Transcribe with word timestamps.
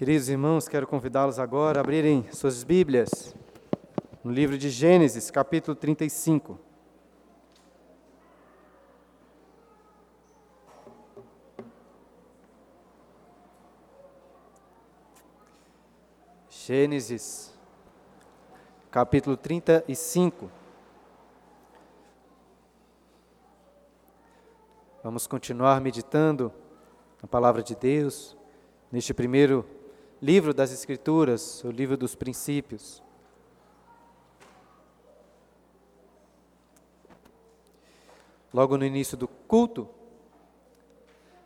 Queridos 0.00 0.30
irmãos, 0.30 0.66
quero 0.66 0.86
convidá-los 0.86 1.38
agora 1.38 1.78
a 1.78 1.82
abrirem 1.82 2.26
suas 2.32 2.64
Bíblias 2.64 3.36
no 4.24 4.32
livro 4.32 4.56
de 4.56 4.70
Gênesis, 4.70 5.30
capítulo 5.30 5.76
35. 5.76 6.58
Gênesis, 16.48 17.52
capítulo 18.90 19.36
35. 19.36 20.50
Vamos 25.04 25.26
continuar 25.26 25.78
meditando 25.82 26.50
na 27.20 27.28
palavra 27.28 27.62
de 27.62 27.74
Deus, 27.74 28.34
neste 28.90 29.12
primeiro 29.12 29.78
livro 30.22 30.52
das 30.52 30.70
Escrituras, 30.70 31.64
o 31.64 31.70
livro 31.70 31.96
dos 31.96 32.14
princípios. 32.14 33.02
Logo 38.52 38.76
no 38.76 38.84
início 38.84 39.16
do 39.16 39.26
culto, 39.26 39.88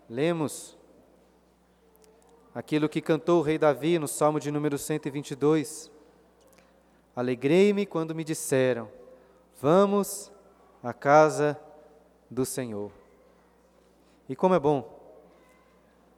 lemos 0.08 0.76
aquilo 2.54 2.88
que 2.88 3.00
cantou 3.00 3.40
o 3.40 3.42
rei 3.42 3.58
Davi 3.58 3.98
no 3.98 4.08
Salmo 4.08 4.40
de 4.40 4.50
número 4.50 4.76
122. 4.76 5.90
Alegrei-me 7.14 7.86
quando 7.86 8.14
me 8.14 8.24
disseram: 8.24 8.90
Vamos 9.60 10.32
à 10.82 10.92
casa 10.92 11.60
do 12.28 12.44
Senhor. 12.44 12.90
E 14.28 14.34
como 14.34 14.54
é 14.54 14.58
bom, 14.58 14.98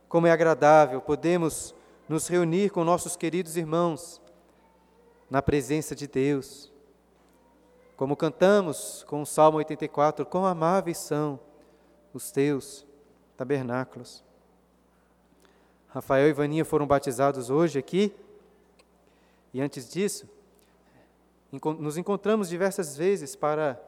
como 0.09 0.27
é 0.27 0.31
agradável 0.31 1.03
podemos 1.03 1.76
nos 2.09 2.29
reunir 2.29 2.71
com 2.71 2.85
nossos 2.85 3.17
queridos 3.17 3.57
irmãos 3.57 4.21
na 5.29 5.43
presença 5.43 5.95
de 5.95 6.07
Deus. 6.07 6.73
Como 7.97 8.17
cantamos 8.17 9.05
com 9.09 9.23
o 9.23 9.27
Salmo 9.27 9.59
84, 9.59 10.25
quão 10.27 10.45
amáveis 10.45 10.99
são 10.99 11.41
os 12.13 12.31
teus 12.31 12.87
tabernáculos. 13.37 14.25
Rafael 15.89 16.29
e 16.29 16.33
Vaninha 16.33 16.65
foram 16.65 16.87
batizados 16.87 17.51
hoje 17.51 17.79
aqui, 17.79 18.15
e 19.53 19.61
antes 19.61 19.89
disso, 19.89 20.29
nos 21.79 21.97
encontramos 21.97 22.49
diversas 22.49 22.97
vezes 22.97 23.35
para 23.35 23.81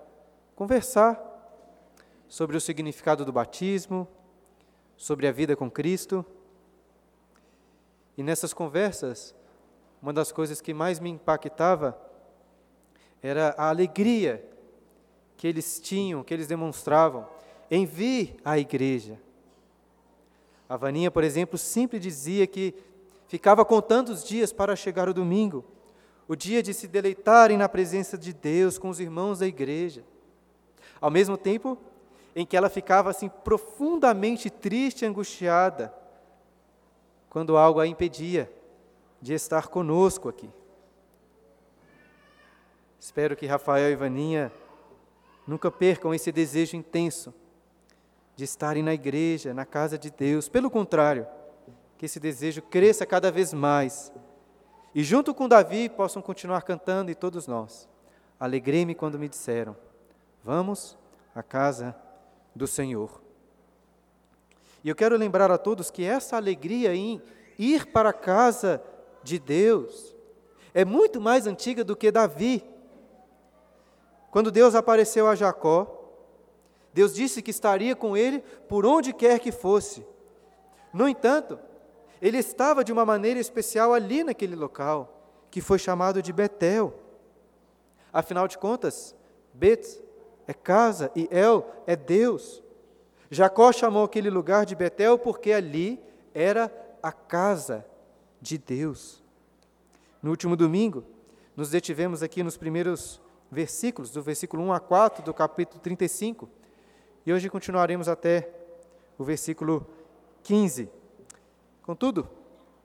conversar 0.57 1.23
sobre 2.27 2.57
o 2.57 2.61
significado 2.61 3.25
do 3.25 3.33
batismo, 3.33 4.09
sobre 4.97 5.27
a 5.27 5.33
vida 5.33 5.55
com 5.55 5.71
Cristo. 5.71 6.25
E 8.19 8.23
nessas 8.25 8.53
conversas, 8.53 9.33
uma 10.03 10.13
das 10.13 10.33
coisas 10.33 10.61
que 10.61 10.75
mais 10.75 10.99
me 10.99 11.09
impactava 11.09 11.97
era 13.23 13.55
a 13.57 13.69
alegria 13.69 14.45
que 15.37 15.47
eles 15.47 15.79
tinham, 15.79 16.25
que 16.25 16.35
eles 16.35 16.49
demonstravam 16.49 17.29
em 17.71 17.87
vir 17.87 18.35
à 18.45 18.59
igreja. 18.59 19.21
A 20.69 20.77
Vaninha, 20.77 21.13
por 21.13 21.23
exemplo, 21.23 21.57
sempre 21.57 22.01
dizia 22.01 22.45
que 22.45 22.75
ficava 23.29 23.65
contando 23.65 24.09
os 24.09 24.25
dias 24.25 24.53
para 24.53 24.75
chegar 24.75 25.09
o 25.09 25.15
domingo, 25.15 25.65
o 26.27 26.35
dia 26.35 26.61
de 26.61 26.75
se 26.75 26.89
deleitarem 26.89 27.57
na 27.57 27.69
presença 27.69 28.19
de 28.19 28.33
Deus 28.33 28.79
com 28.79 28.89
os 28.89 28.99
irmãos 28.99 29.39
da 29.39 29.47
igreja. 29.47 30.03
Ao 31.01 31.09
mesmo 31.11 31.39
tempo, 31.39 31.79
em 32.35 32.45
que 32.45 32.57
ela 32.57 32.69
ficava 32.69 33.11
assim 33.11 33.29
profundamente 33.29 34.51
triste 34.51 35.03
e 35.03 35.07
angustiada 35.07 35.95
quando 37.29 37.57
algo 37.57 37.81
a 37.81 37.87
impedia 37.87 38.51
de 39.21 39.35
estar 39.35 39.69
conosco 39.69 40.29
aqui. 40.29 40.51
Espero 42.99 43.37
que 43.37 43.47
Rafael 43.47 43.91
e 43.91 43.97
Vaninha 43.97 44.53
nunca 45.47 45.71
percam 45.71 46.13
esse 46.13 46.31
desejo 46.33 46.77
intenso 46.77 47.33
de 48.37 48.45
estarem 48.45 48.83
na 48.83 48.95
igreja, 48.95 49.55
na 49.55 49.65
casa 49.65 49.99
de 49.99 50.11
Deus. 50.11 50.49
Pelo 50.49 50.71
contrário, 50.71 51.27
que 51.97 52.07
esse 52.07 52.21
desejo 52.21 52.63
cresça 52.63 53.05
cada 53.05 53.31
vez 53.31 53.53
mais. 53.53 54.13
E 54.95 55.03
junto 55.03 55.35
com 55.35 55.49
Davi 55.49 55.89
possam 55.89 56.23
continuar 56.23 56.63
cantando 56.63 57.11
e 57.11 57.15
todos 57.15 57.47
nós. 57.47 57.89
Alegrei-me 58.39 58.95
quando 58.95 59.19
me 59.19 59.29
disseram: 59.29 59.77
Vamos 60.45 60.97
à 61.35 61.43
casa 61.43 61.95
do 62.55 62.67
Senhor. 62.67 63.28
E 64.89 64.91
eu 64.91 64.97
quero 64.97 65.19
lembrar 65.19 65.51
a 65.51 65.59
todos 65.59 65.91
que 65.91 66.03
essa 66.03 66.35
alegria 66.39 66.95
em 66.95 67.21
ir 67.59 67.85
para 67.89 68.09
a 68.09 68.13
casa 68.15 68.83
de 69.23 69.39
Deus 69.39 70.17
é 70.73 70.83
muito 70.83 71.21
mais 71.21 71.47
antiga 71.47 71.85
do 71.85 71.95
que 71.95 72.11
Davi. 72.11 72.65
Quando 74.31 74.51
Deus 74.51 74.75
apareceu 74.75 75.29
a 75.29 75.35
Jacó, 75.35 76.11
Deus 76.91 77.13
disse 77.13 77.43
que 77.43 77.51
estaria 77.51 77.95
com 77.95 78.17
ele 78.17 78.41
por 78.67 78.87
onde 78.87 79.13
quer 79.13 79.41
que 79.41 79.53
fosse. 79.53 80.07
No 80.91 81.07
entanto, 81.07 81.59
ele 82.19 82.39
estava 82.39 82.83
de 82.83 82.91
uma 82.91 83.05
maneira 83.05 83.39
especial 83.39 83.93
ali 83.93 84.25
naquele 84.25 84.57
local, 84.57 85.23
que 85.51 85.61
foi 85.61 85.79
chamado 85.79 86.23
de 86.23 86.33
Betel. 86.33 86.95
Afinal 88.11 88.49
de 88.49 88.57
contas, 88.57 89.15
Bet 89.53 90.03
é 90.47 90.55
casa 90.55 91.13
e 91.15 91.29
El 91.31 91.67
é 91.87 91.95
Deus. 91.95 92.67
Jacó 93.31 93.73
chamou 93.73 94.05
aquele 94.05 94.31
lugar 94.31 94.65
de 94.65 94.75
Betel 94.75 95.19
porque 95.19 95.53
ali 95.53 96.01
era 96.33 96.73
a 97.03 97.13
casa 97.13 97.85
de 98.41 98.57
Deus. 98.57 99.23
No 100.23 100.31
último 100.31 100.57
domingo, 100.57 101.05
nos 101.55 101.71
detivemos 101.71 102.23
aqui 102.23 102.43
nos 102.43 102.57
primeiros 102.57 103.21
versículos, 103.51 104.11
do 104.11 104.23
versículo 104.23 104.63
1 104.65 104.73
a 104.73 104.81
4 104.81 105.25
do 105.25 105.35
capítulo 105.35 105.81
35, 105.81 106.49
e 107.25 107.33
hoje 107.33 107.51
continuaremos 107.51 108.09
até 108.09 108.51
o 109.19 109.25
versículo 109.25 109.87
15. 110.43 110.89
Contudo, 111.83 112.29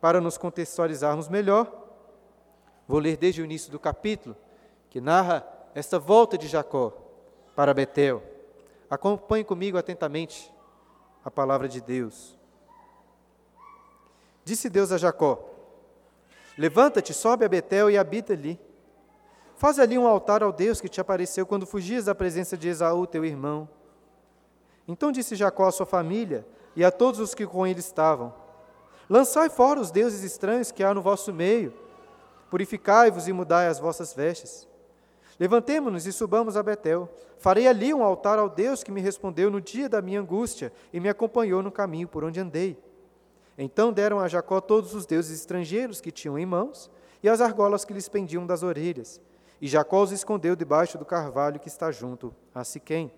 para 0.01 0.19
nos 0.19 0.37
contextualizarmos 0.37 1.29
melhor, 1.29 1.71
vou 2.87 2.99
ler 2.99 3.17
desde 3.17 3.41
o 3.41 3.45
início 3.45 3.71
do 3.71 3.79
capítulo, 3.79 4.35
que 4.89 4.99
narra 4.99 5.47
esta 5.73 5.97
volta 5.97 6.37
de 6.37 6.47
Jacó 6.47 6.93
para 7.55 7.73
Betel. 7.73 8.32
Acompanhe 8.89 9.43
comigo 9.43 9.77
atentamente 9.77 10.53
a 11.23 11.31
palavra 11.31 11.67
de 11.67 11.81
Deus. 11.81 12.37
Disse 14.43 14.69
Deus 14.69 14.91
a 14.91 14.97
Jacó: 14.97 15.49
Levanta-te, 16.57 17.13
sobe 17.13 17.45
a 17.45 17.49
Betel 17.49 17.89
e 17.89 17.97
habita 17.97 18.33
ali. 18.33 18.59
Faz 19.55 19.79
ali 19.79 19.97
um 19.97 20.07
altar 20.07 20.43
ao 20.43 20.51
Deus 20.51 20.81
que 20.81 20.89
te 20.89 20.99
apareceu 20.99 21.45
quando 21.45 21.65
fugias 21.65 22.05
da 22.05 22.15
presença 22.15 22.57
de 22.57 22.67
Esaú, 22.67 23.07
teu 23.07 23.23
irmão. 23.23 23.69
Então 24.87 25.11
disse 25.11 25.35
Jacó 25.35 25.67
à 25.67 25.71
sua 25.71 25.85
família 25.85 26.45
e 26.75 26.83
a 26.83 26.91
todos 26.91 27.19
os 27.19 27.33
que 27.33 27.47
com 27.47 27.65
ele 27.65 27.79
estavam: 27.79 28.33
Lançai 29.09 29.49
fora 29.49 29.79
os 29.79 29.91
deuses 29.91 30.23
estranhos 30.23 30.71
que 30.71 30.83
há 30.83 30.93
no 30.93 31.01
vosso 31.01 31.33
meio, 31.33 31.73
purificai-vos 32.49 33.27
e 33.27 33.33
mudai 33.33 33.67
as 33.67 33.79
vossas 33.79 34.13
vestes. 34.13 34.67
Levantemo-nos 35.39 36.05
e 36.05 36.11
subamos 36.11 36.55
a 36.55 36.63
Betel. 36.63 37.09
Farei 37.37 37.67
ali 37.67 37.93
um 37.93 38.03
altar 38.03 38.39
ao 38.39 38.49
Deus 38.49 38.83
que 38.83 38.91
me 38.91 39.01
respondeu 39.01 39.49
no 39.49 39.59
dia 39.59 39.89
da 39.89 40.01
minha 40.01 40.21
angústia 40.21 40.71
e 40.91 40.99
me 40.99 41.09
acompanhou 41.09 41.61
no 41.63 41.71
caminho 41.71 42.07
por 42.07 42.23
onde 42.23 42.39
andei. 42.39 42.77
Então 43.57 43.91
deram 43.91 44.19
a 44.19 44.27
Jacó 44.27 44.61
todos 44.61 44.93
os 44.93 45.05
deuses 45.05 45.39
estrangeiros 45.39 46.01
que 46.01 46.11
tinham 46.11 46.37
em 46.37 46.45
mãos 46.45 46.89
e 47.21 47.29
as 47.29 47.41
argolas 47.41 47.85
que 47.85 47.93
lhes 47.93 48.09
pendiam 48.09 48.45
das 48.45 48.63
orelhas. 48.63 49.21
E 49.61 49.67
Jacó 49.67 50.03
os 50.03 50.11
escondeu 50.11 50.55
debaixo 50.55 50.97
do 50.97 51.05
carvalho 51.05 51.59
que 51.59 51.67
está 51.67 51.91
junto 51.91 52.33
a 52.53 52.63
Siquém. 52.63 53.11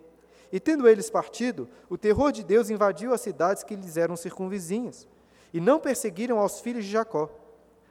E 0.52 0.60
tendo 0.60 0.88
eles 0.88 1.10
partido, 1.10 1.68
o 1.90 1.98
terror 1.98 2.32
de 2.32 2.44
Deus 2.44 2.70
invadiu 2.70 3.14
as 3.14 3.22
cidades 3.22 3.64
que 3.64 3.76
lhes 3.76 3.98
eram 3.98 4.16
circunvizinhas, 4.16 5.08
e 5.54 5.60
não 5.60 5.80
perseguiram 5.80 6.40
aos 6.40 6.60
filhos 6.60 6.86
de 6.86 6.92
Jacó. 6.92 7.30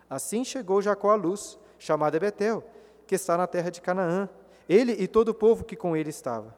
Assim 0.08 0.44
chegou 0.44 0.81
Jacó 0.81 1.10
à 1.10 1.14
luz, 1.14 1.58
chamada 1.78 2.19
Betel, 2.19 2.62
que 3.06 3.14
está 3.14 3.36
na 3.36 3.46
terra 3.46 3.70
de 3.70 3.80
Canaã, 3.80 4.28
ele 4.68 4.92
e 4.92 5.06
todo 5.06 5.28
o 5.28 5.34
povo 5.34 5.64
que 5.64 5.76
com 5.76 5.96
ele 5.96 6.10
estava. 6.10 6.56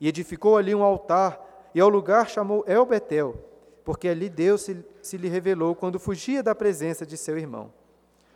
E 0.00 0.08
edificou 0.08 0.56
ali 0.56 0.74
um 0.74 0.82
altar, 0.82 1.70
e 1.74 1.80
ao 1.80 1.88
lugar 1.88 2.28
chamou 2.28 2.64
El 2.66 2.84
Betel, 2.84 3.34
porque 3.84 4.08
ali 4.08 4.28
Deus 4.28 4.62
se, 4.62 4.84
se 5.00 5.16
lhe 5.16 5.28
revelou 5.28 5.74
quando 5.74 5.98
fugia 5.98 6.42
da 6.42 6.54
presença 6.54 7.06
de 7.06 7.16
seu 7.16 7.38
irmão. 7.38 7.72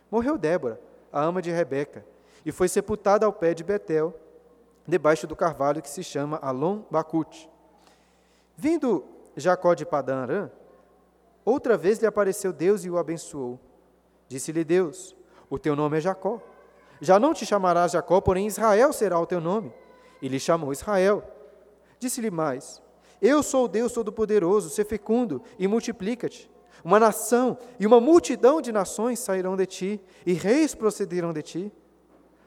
Morreu 0.09 0.37
Débora, 0.37 0.79
a 1.11 1.21
ama 1.21 1.41
de 1.41 1.51
Rebeca, 1.51 2.05
e 2.45 2.51
foi 2.51 2.67
sepultada 2.67 3.25
ao 3.25 3.33
pé 3.33 3.53
de 3.53 3.63
Betel, 3.63 4.13
debaixo 4.87 5.27
do 5.27 5.35
carvalho 5.35 5.81
que 5.81 5.89
se 5.89 6.03
chama 6.03 6.39
Alon 6.41 6.81
Bacute. 6.89 7.49
Vindo 8.55 9.05
Jacó 9.35 9.73
de 9.73 9.85
Padã 9.85 10.23
Arã, 10.23 10.51
outra 11.45 11.77
vez 11.77 11.99
lhe 11.99 12.07
apareceu 12.07 12.51
Deus 12.51 12.83
e 12.83 12.89
o 12.89 12.97
abençoou. 12.97 13.59
Disse-lhe 14.27 14.63
Deus: 14.63 15.15
O 15.49 15.59
teu 15.59 15.75
nome 15.75 15.97
é 15.97 16.01
Jacó 16.01 16.41
já 17.01 17.19
não 17.19 17.33
te 17.33 17.45
chamarás 17.45 17.91
Jacó, 17.93 18.21
porém 18.21 18.45
Israel 18.45 18.93
será 18.93 19.19
o 19.19 19.25
teu 19.25 19.41
nome. 19.41 19.73
E 20.21 20.27
lhe 20.27 20.39
chamou 20.39 20.71
Israel. 20.71 21.23
Disse-lhe 21.99 22.29
mais: 22.29 22.81
Eu 23.19 23.41
sou 23.41 23.65
o 23.65 23.67
Deus 23.67 23.91
Todo-Poderoso, 23.91 24.69
se 24.69 24.83
fecundo 24.85 25.41
e 25.57 25.67
multiplica-te. 25.67 26.49
Uma 26.83 26.99
nação 26.99 27.57
e 27.79 27.87
uma 27.87 27.99
multidão 27.99 28.61
de 28.61 28.71
nações 28.71 29.19
sairão 29.19 29.57
de 29.57 29.65
ti, 29.65 30.01
e 30.25 30.33
reis 30.33 30.75
procederão 30.75 31.33
de 31.33 31.41
ti. 31.41 31.71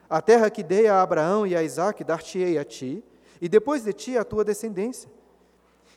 A 0.09 0.21
terra 0.21 0.49
que 0.49 0.63
dei 0.63 0.87
a 0.87 1.01
Abraão 1.01 1.45
e 1.45 1.55
a 1.55 1.61
Isaque 1.61 2.03
dar-te-ei 2.03 2.57
a 2.57 2.63
ti, 2.63 3.03
e 3.41 3.49
depois 3.49 3.83
de 3.83 3.91
ti 3.91 4.17
a 4.17 4.23
tua 4.23 4.43
descendência. 4.43 5.11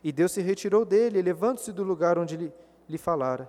E 0.02 0.10
Deus 0.10 0.32
se 0.32 0.40
retirou 0.40 0.84
dele, 0.84 1.22
levando-se 1.22 1.72
do 1.72 1.84
lugar 1.84 2.18
onde 2.18 2.36
lhe, 2.36 2.52
lhe 2.88 2.98
falara. 2.98 3.48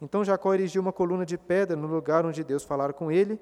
Então 0.00 0.24
Jacó 0.24 0.54
erigiu 0.54 0.80
uma 0.80 0.92
coluna 0.92 1.26
de 1.26 1.36
pedra 1.36 1.76
no 1.76 1.86
lugar 1.86 2.24
onde 2.24 2.42
Deus 2.42 2.64
falara 2.64 2.92
com 2.92 3.12
ele, 3.12 3.38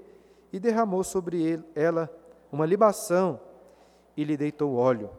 e 0.52 0.58
derramou 0.58 1.04
sobre 1.04 1.62
ela 1.74 2.10
uma 2.50 2.64
libação, 2.64 3.40
e 4.16 4.24
lhe 4.24 4.36
deitou 4.36 4.74
óleo. 4.74 5.10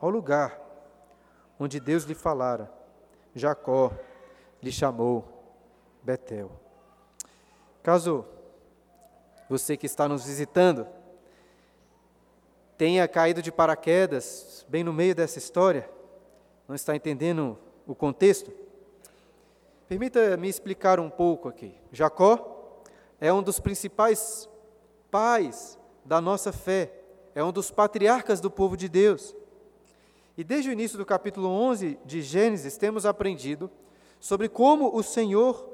Ao 0.00 0.10
lugar 0.10 0.60
onde 1.58 1.78
Deus 1.78 2.04
lhe 2.04 2.14
falara, 2.14 2.68
Jacó 3.34 3.92
lhe 4.62 4.72
chamou 4.72 5.24
Betel. 6.02 6.50
Caso 7.82 8.24
você 9.48 9.76
que 9.76 9.86
está 9.86 10.08
nos 10.08 10.26
visitando 10.26 10.86
tenha 12.76 13.06
caído 13.06 13.40
de 13.40 13.52
paraquedas 13.52 14.66
bem 14.68 14.82
no 14.82 14.92
meio 14.92 15.14
dessa 15.14 15.38
história, 15.38 15.88
não 16.66 16.74
está 16.74 16.96
entendendo 16.96 17.56
o 17.86 17.94
contexto, 17.94 18.52
permita-me 19.88 20.48
explicar 20.48 20.98
um 20.98 21.08
pouco 21.08 21.48
aqui. 21.48 21.74
Jacó 21.92 22.55
é 23.20 23.32
um 23.32 23.42
dos 23.42 23.58
principais 23.58 24.48
pais 25.10 25.78
da 26.04 26.20
nossa 26.20 26.52
fé, 26.52 26.92
é 27.34 27.42
um 27.42 27.52
dos 27.52 27.70
patriarcas 27.70 28.40
do 28.40 28.50
povo 28.50 28.76
de 28.76 28.88
Deus. 28.88 29.34
E 30.36 30.44
desde 30.44 30.68
o 30.68 30.72
início 30.72 30.98
do 30.98 31.06
capítulo 31.06 31.48
11 31.48 31.98
de 32.04 32.20
Gênesis, 32.20 32.76
temos 32.76 33.06
aprendido 33.06 33.70
sobre 34.20 34.48
como 34.48 34.94
o 34.94 35.02
Senhor 35.02 35.70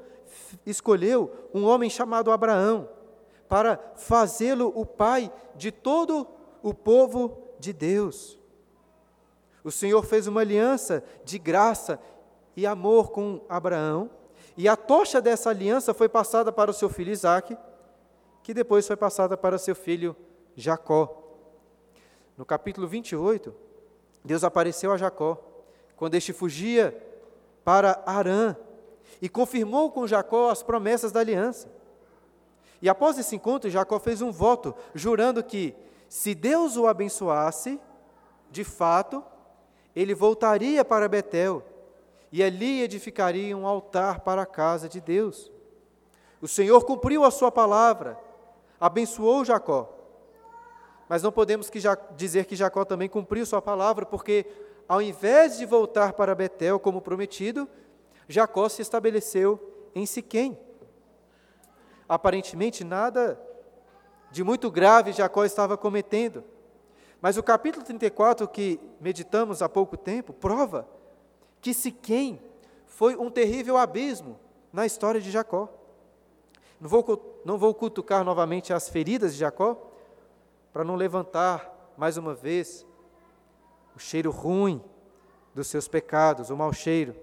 escolheu 0.65 1.49
um 1.53 1.65
homem 1.65 1.89
chamado 1.89 2.31
Abraão 2.31 2.89
para 3.47 3.79
fazê-lo 3.95 4.71
o 4.75 4.85
pai 4.85 5.31
de 5.55 5.71
todo 5.71 6.27
o 6.61 6.73
povo 6.73 7.37
de 7.59 7.73
Deus. 7.73 8.39
O 9.63 9.71
Senhor 9.71 10.03
fez 10.03 10.27
uma 10.27 10.41
aliança 10.41 11.03
de 11.23 11.37
graça 11.37 11.99
e 12.55 12.65
amor 12.65 13.11
com 13.11 13.41
Abraão, 13.47 14.09
e 14.55 14.67
a 14.67 14.75
tocha 14.75 15.21
dessa 15.21 15.49
aliança 15.49 15.93
foi 15.93 16.07
passada 16.07 16.51
para 16.51 16.69
o 16.69 16.73
seu 16.73 16.89
filho 16.89 17.11
Isaque, 17.11 17.57
que 18.43 18.53
depois 18.53 18.85
foi 18.85 18.95
passada 18.95 19.35
para 19.35 19.57
seu 19.57 19.75
filho 19.75 20.15
Jacó. 20.55 21.21
No 22.37 22.45
capítulo 22.45 22.87
28, 22.87 23.53
Deus 24.23 24.43
apareceu 24.43 24.91
a 24.91 24.97
Jacó, 24.97 25.39
quando 25.95 26.15
este 26.15 26.33
fugia 26.33 26.95
para 27.63 28.03
Arã, 28.05 28.55
e 29.21 29.29
confirmou 29.29 29.91
com 29.91 30.07
Jacó 30.07 30.49
as 30.49 30.61
promessas 30.61 31.11
da 31.11 31.19
aliança. 31.19 31.71
E 32.81 32.89
após 32.89 33.17
esse 33.17 33.35
encontro, 33.35 33.69
Jacó 33.69 33.99
fez 33.99 34.21
um 34.21 34.31
voto, 34.31 34.75
jurando 34.93 35.43
que, 35.43 35.73
se 36.09 36.35
Deus 36.35 36.75
o 36.75 36.85
abençoasse, 36.85 37.79
de 38.51 38.63
fato, 38.63 39.23
ele 39.95 40.13
voltaria 40.13 40.83
para 40.83 41.07
Betel 41.07 41.63
e 42.33 42.41
ali 42.41 42.81
edificaria 42.81 43.55
um 43.55 43.67
altar 43.67 44.21
para 44.21 44.41
a 44.41 44.45
casa 44.47 44.89
de 44.89 44.99
Deus. 44.99 45.51
O 46.41 46.47
Senhor 46.47 46.83
cumpriu 46.83 47.23
a 47.23 47.29
sua 47.29 47.51
palavra, 47.51 48.17
abençoou 48.79 49.45
Jacó. 49.45 49.95
Mas 51.07 51.21
não 51.21 51.31
podemos 51.31 51.69
que 51.69 51.77
dizer 52.17 52.45
que 52.45 52.55
Jacó 52.55 52.83
também 52.83 53.07
cumpriu 53.07 53.45
sua 53.45 53.61
palavra, 53.61 54.03
porque 54.03 54.47
ao 54.89 54.99
invés 54.99 55.59
de 55.59 55.65
voltar 55.67 56.13
para 56.13 56.33
Betel 56.33 56.79
como 56.79 57.03
prometido, 57.03 57.69
Jacó 58.27 58.67
se 58.67 58.81
estabeleceu 58.81 59.91
em 59.93 60.07
Siquém. 60.07 60.57
Aparentemente 62.09 62.83
nada 62.83 63.39
de 64.31 64.43
muito 64.43 64.71
grave 64.71 65.13
Jacó 65.13 65.45
estava 65.45 65.77
cometendo. 65.77 66.43
Mas 67.21 67.37
o 67.37 67.43
capítulo 67.43 67.85
34 67.85 68.47
que 68.47 68.79
meditamos 68.99 69.61
há 69.61 69.69
pouco 69.69 69.95
tempo 69.95 70.33
prova 70.33 70.89
que 71.63 71.73
Siquém 71.73 72.41
foi 72.85 73.15
um 73.15 73.31
terrível 73.31 73.77
abismo 73.77 74.37
na 74.71 74.85
história 74.85 75.21
de 75.21 75.31
Jacó. 75.31 75.69
Não 76.79 76.89
vou, 76.89 77.41
não 77.45 77.57
vou 77.57 77.73
cutucar 77.73 78.25
novamente 78.25 78.73
as 78.73 78.89
feridas 78.89 79.33
de 79.33 79.39
Jacó, 79.39 79.77
para 80.73 80.83
não 80.83 80.95
levantar 80.95 81.93
mais 81.97 82.17
uma 82.17 82.33
vez 82.33 82.85
o 83.95 83.99
cheiro 83.99 84.29
ruim 84.29 84.83
dos 85.55 85.67
seus 85.67 85.87
pecados, 85.87 86.49
o 86.49 86.57
mau 86.57 86.73
cheiro. 86.73 87.15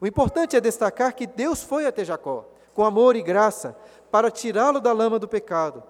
O 0.00 0.06
importante 0.06 0.54
é 0.54 0.60
destacar 0.60 1.14
que 1.14 1.26
Deus 1.26 1.62
foi 1.62 1.86
até 1.86 2.04
Jacó, 2.04 2.44
com 2.74 2.84
amor 2.84 3.16
e 3.16 3.22
graça, 3.22 3.74
para 4.10 4.30
tirá-lo 4.30 4.80
da 4.80 4.92
lama 4.92 5.18
do 5.18 5.26
pecado, 5.26 5.82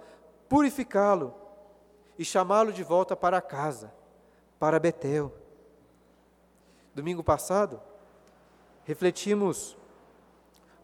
purificá-lo 0.49 1.35
e 2.17 2.25
chamá-lo 2.25 2.73
de 2.73 2.85
volta 2.85 3.17
para 3.17 3.41
casa, 3.41 3.93
para 4.61 4.79
Betel. 4.79 5.42
Domingo 6.95 7.25
passado, 7.25 7.81
refletimos 8.85 9.77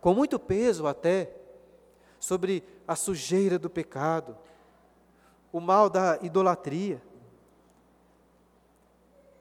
com 0.01 0.15
muito 0.15 0.39
peso 0.39 0.87
até 0.87 1.31
sobre 2.19 2.65
a 2.87 2.97
sujeira 2.97 3.59
do 3.59 3.69
pecado, 3.69 4.37
o 5.53 5.61
mal 5.61 5.91
da 5.91 6.19
idolatria. 6.23 7.03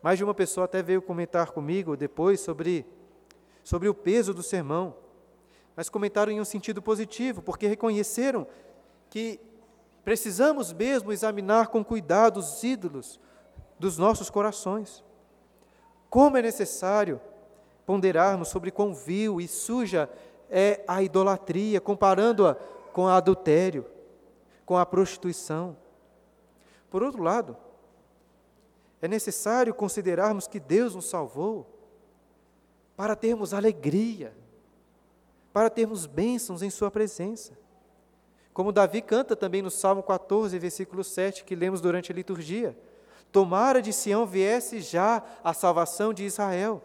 Mais 0.01 0.17
de 0.17 0.23
uma 0.23 0.33
pessoa 0.33 0.65
até 0.65 0.81
veio 0.81 1.01
comentar 1.01 1.51
comigo 1.51 1.95
depois 1.95 2.41
sobre, 2.41 2.85
sobre 3.63 3.87
o 3.87 3.93
peso 3.93 4.33
do 4.33 4.43
sermão, 4.43 4.95
mas 5.75 5.89
comentaram 5.89 6.31
em 6.31 6.41
um 6.41 6.45
sentido 6.45 6.81
positivo, 6.81 7.41
porque 7.41 7.67
reconheceram 7.67 8.45
que 9.09 9.39
precisamos 10.03 10.73
mesmo 10.73 11.11
examinar 11.11 11.67
com 11.67 11.83
cuidado 11.83 12.37
os 12.37 12.63
ídolos 12.63 13.19
dos 13.79 13.97
nossos 13.97 14.29
corações. 14.29 15.03
Como 16.09 16.37
é 16.37 16.41
necessário 16.41 17.19
ponderarmos 17.85 18.49
sobre 18.49 18.71
quão 18.71 18.93
vil 18.93 19.39
e 19.39 19.47
suja 19.47 20.09
é 20.49 20.83
a 20.87 21.01
idolatria, 21.01 21.79
comparando-a 21.79 22.55
com 22.93 23.03
o 23.03 23.07
adultério, 23.07 23.85
com 24.65 24.77
a 24.77 24.85
prostituição. 24.85 25.77
Por 26.89 27.03
outro 27.03 27.21
lado, 27.21 27.55
é 29.01 29.07
necessário 29.07 29.73
considerarmos 29.73 30.47
que 30.47 30.59
Deus 30.59 30.95
nos 30.95 31.09
salvou 31.09 31.67
para 32.95 33.15
termos 33.15 33.53
alegria, 33.53 34.33
para 35.53 35.69
termos 35.69 36.05
bênçãos 36.05 36.61
em 36.61 36.69
Sua 36.69 36.89
presença. 36.89 37.57
Como 38.53 38.71
Davi 38.71 39.01
canta 39.01 39.35
também 39.35 39.61
no 39.61 39.69
Salmo 39.69 40.01
14, 40.01 40.57
versículo 40.57 41.03
7, 41.03 41.43
que 41.43 41.55
lemos 41.55 41.79
durante 41.79 42.11
a 42.11 42.15
liturgia: 42.15 42.75
Tomara 43.31 43.81
de 43.81 43.91
Sião 43.91 44.25
viesse 44.25 44.79
já 44.79 45.21
a 45.43 45.53
salvação 45.53 46.13
de 46.13 46.23
Israel, 46.23 46.81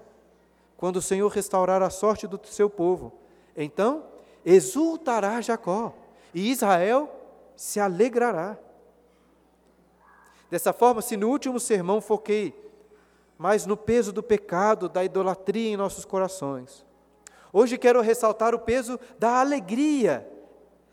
quando 0.76 0.96
o 0.96 1.02
Senhor 1.02 1.28
restaurar 1.28 1.82
a 1.82 1.90
sorte 1.90 2.26
do 2.26 2.40
seu 2.44 2.68
povo. 2.68 3.12
Então 3.56 4.04
exultará 4.44 5.40
Jacó, 5.40 5.94
e 6.34 6.50
Israel 6.50 7.08
se 7.54 7.78
alegrará. 7.78 8.56
Dessa 10.50 10.72
forma, 10.72 11.00
se 11.00 11.16
no 11.16 11.28
último 11.28 11.60
sermão 11.60 12.00
foquei 12.00 12.54
mais 13.38 13.64
no 13.64 13.76
peso 13.76 14.12
do 14.12 14.22
pecado, 14.22 14.88
da 14.88 15.04
idolatria 15.04 15.70
em 15.70 15.76
nossos 15.76 16.04
corações, 16.04 16.84
hoje 17.52 17.78
quero 17.78 18.00
ressaltar 18.00 18.54
o 18.54 18.58
peso 18.58 18.98
da 19.18 19.40
alegria 19.40 20.28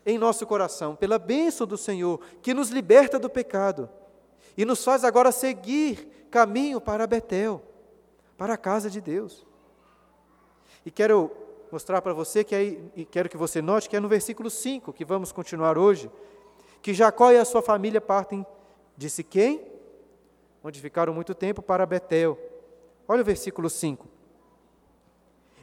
em 0.06 0.16
nosso 0.16 0.46
coração, 0.46 0.96
pela 0.96 1.18
bênção 1.18 1.66
do 1.66 1.76
Senhor, 1.76 2.20
que 2.40 2.54
nos 2.54 2.70
liberta 2.70 3.18
do 3.18 3.28
pecado 3.28 3.88
e 4.60 4.64
nos 4.66 4.84
faz 4.84 5.04
agora 5.04 5.32
seguir 5.32 6.26
caminho 6.30 6.82
para 6.82 7.06
Betel, 7.06 7.62
para 8.36 8.52
a 8.52 8.58
casa 8.58 8.90
de 8.90 9.00
Deus. 9.00 9.46
E 10.84 10.90
quero 10.90 11.30
mostrar 11.72 12.02
para 12.02 12.12
você 12.12 12.44
que 12.44 12.54
aí, 12.54 12.92
e 12.94 13.06
quero 13.06 13.30
que 13.30 13.38
você 13.38 13.62
note 13.62 13.88
que 13.88 13.96
é 13.96 14.00
no 14.00 14.06
versículo 14.06 14.50
5 14.50 14.92
que 14.92 15.02
vamos 15.02 15.32
continuar 15.32 15.78
hoje, 15.78 16.10
que 16.82 16.92
Jacó 16.92 17.32
e 17.32 17.38
a 17.38 17.44
sua 17.46 17.62
família 17.62 18.02
partem 18.02 18.44
Disse 18.98 19.24
quem? 19.24 19.66
Onde 20.62 20.78
ficaram 20.78 21.14
muito 21.14 21.34
tempo 21.34 21.62
para 21.62 21.86
Betel. 21.86 22.38
Olha 23.08 23.22
o 23.22 23.24
versículo 23.24 23.70
5. 23.70 24.06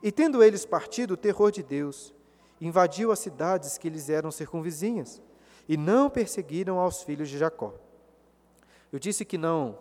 E 0.02 0.12
tendo 0.12 0.42
eles 0.42 0.66
partido, 0.66 1.14
o 1.14 1.18
terror 1.18 1.52
de 1.52 1.62
Deus 1.62 2.16
invadiu 2.60 3.12
as 3.12 3.20
cidades 3.20 3.78
que 3.78 3.92
lhes 3.92 4.10
eram 4.10 4.32
circunvizinhas, 4.32 5.22
e 5.70 5.78
não 5.78 6.10
perseguiram 6.10 6.80
aos 6.80 7.04
filhos 7.04 7.30
de 7.30 7.38
Jacó. 7.38 7.76
Eu 8.92 9.00
disse 9.00 9.26
que 9.26 9.38
não 9.38 9.78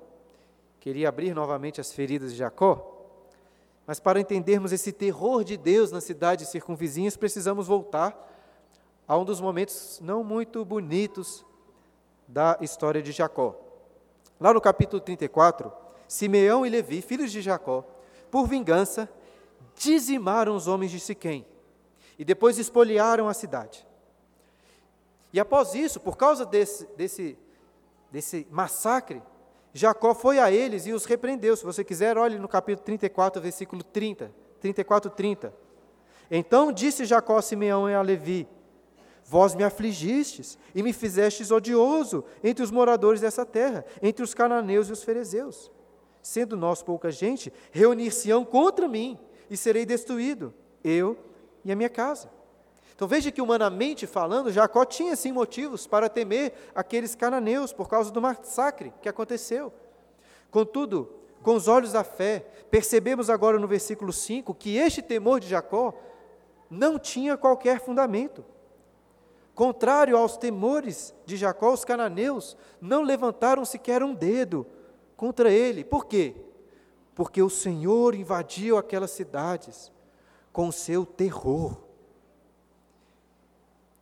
queria 0.80 1.08
abrir 1.08 1.34
novamente 1.34 1.80
as 1.80 1.92
feridas 1.92 2.32
de 2.32 2.38
Jacó, 2.38 2.92
mas 3.86 4.00
para 4.00 4.20
entendermos 4.20 4.72
esse 4.72 4.92
terror 4.92 5.44
de 5.44 5.56
Deus 5.56 5.92
nas 5.92 6.04
cidades 6.04 6.48
circunvizinhas, 6.48 7.16
precisamos 7.16 7.68
voltar 7.68 8.16
a 9.06 9.16
um 9.16 9.24
dos 9.24 9.40
momentos 9.40 10.00
não 10.02 10.24
muito 10.24 10.64
bonitos 10.64 11.44
da 12.26 12.58
história 12.60 13.00
de 13.00 13.12
Jacó. 13.12 13.54
Lá 14.40 14.52
no 14.52 14.60
capítulo 14.60 15.00
34, 15.00 15.72
Simeão 16.08 16.66
e 16.66 16.68
Levi, 16.68 17.00
filhos 17.00 17.30
de 17.30 17.40
Jacó, 17.40 17.84
por 18.30 18.48
vingança, 18.48 19.08
dizimaram 19.76 20.56
os 20.56 20.66
homens 20.66 20.90
de 20.90 20.98
Siquém 20.98 21.46
e 22.18 22.24
depois 22.24 22.58
espoliaram 22.58 23.28
a 23.28 23.34
cidade. 23.34 23.86
E 25.32 25.38
após 25.38 25.74
isso, 25.74 26.00
por 26.00 26.16
causa 26.16 26.44
desse, 26.44 26.86
desse, 26.96 27.38
desse 28.16 28.46
massacre, 28.50 29.22
Jacó 29.74 30.14
foi 30.14 30.38
a 30.38 30.50
eles 30.50 30.86
e 30.86 30.92
os 30.94 31.04
repreendeu. 31.04 31.54
Se 31.54 31.62
você 31.62 31.84
quiser, 31.84 32.16
olhe 32.16 32.38
no 32.38 32.48
capítulo 32.48 32.82
34, 32.82 33.42
versículo 33.42 33.82
30. 33.82 34.32
34, 34.58 35.10
30. 35.10 35.54
Então 36.30 36.72
disse 36.72 37.04
Jacó 37.04 37.36
a 37.36 37.42
Simeão 37.42 37.90
e 37.90 37.94
a 37.94 38.00
Levi: 38.00 38.48
Vós 39.22 39.54
me 39.54 39.62
afligistes 39.62 40.56
e 40.74 40.82
me 40.82 40.94
fizestes 40.94 41.50
odioso 41.50 42.24
entre 42.42 42.64
os 42.64 42.70
moradores 42.70 43.20
dessa 43.20 43.44
terra, 43.44 43.84
entre 44.00 44.24
os 44.24 44.32
cananeus 44.32 44.88
e 44.88 44.92
os 44.92 45.04
ferezeus. 45.04 45.70
Sendo 46.22 46.56
nós 46.56 46.82
pouca 46.82 47.10
gente, 47.10 47.52
reunir-se-ão 47.70 48.46
contra 48.46 48.88
mim 48.88 49.18
e 49.50 49.58
serei 49.58 49.84
destruído, 49.84 50.54
eu 50.82 51.18
e 51.62 51.70
a 51.70 51.76
minha 51.76 51.90
casa. 51.90 52.30
Então 52.96 53.06
veja 53.06 53.30
que, 53.30 53.42
humanamente 53.42 54.06
falando, 54.06 54.50
Jacó 54.50 54.82
tinha 54.86 55.14
sim 55.14 55.30
motivos 55.30 55.86
para 55.86 56.08
temer 56.08 56.54
aqueles 56.74 57.14
cananeus 57.14 57.70
por 57.70 57.90
causa 57.90 58.10
do 58.10 58.22
massacre 58.22 58.90
que 59.02 59.08
aconteceu. 59.08 59.70
Contudo, 60.50 61.12
com 61.42 61.54
os 61.54 61.68
olhos 61.68 61.92
da 61.92 62.02
fé, 62.02 62.46
percebemos 62.70 63.28
agora 63.28 63.58
no 63.58 63.68
versículo 63.68 64.14
5 64.14 64.54
que 64.54 64.78
este 64.78 65.02
temor 65.02 65.40
de 65.40 65.48
Jacó 65.48 65.92
não 66.70 66.98
tinha 66.98 67.36
qualquer 67.36 67.80
fundamento. 67.80 68.42
Contrário 69.54 70.16
aos 70.16 70.38
temores 70.38 71.14
de 71.26 71.36
Jacó, 71.36 71.74
os 71.74 71.84
cananeus 71.84 72.56
não 72.80 73.02
levantaram 73.02 73.64
sequer 73.66 74.02
um 74.02 74.14
dedo 74.14 74.66
contra 75.18 75.50
ele. 75.50 75.84
Por 75.84 76.06
quê? 76.06 76.34
Porque 77.14 77.42
o 77.42 77.50
Senhor 77.50 78.14
invadiu 78.14 78.78
aquelas 78.78 79.10
cidades 79.10 79.92
com 80.50 80.68
o 80.68 80.72
seu 80.72 81.04
terror. 81.04 81.85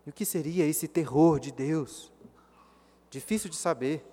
E 0.07 0.11
o 0.11 0.13
que 0.13 0.25
seria 0.25 0.67
esse 0.67 0.87
terror 0.87 1.41
de 1.41 1.51
Deus? 1.51 2.13
Difícil 3.11 3.49
de 3.49 3.57
saber. 3.57 4.05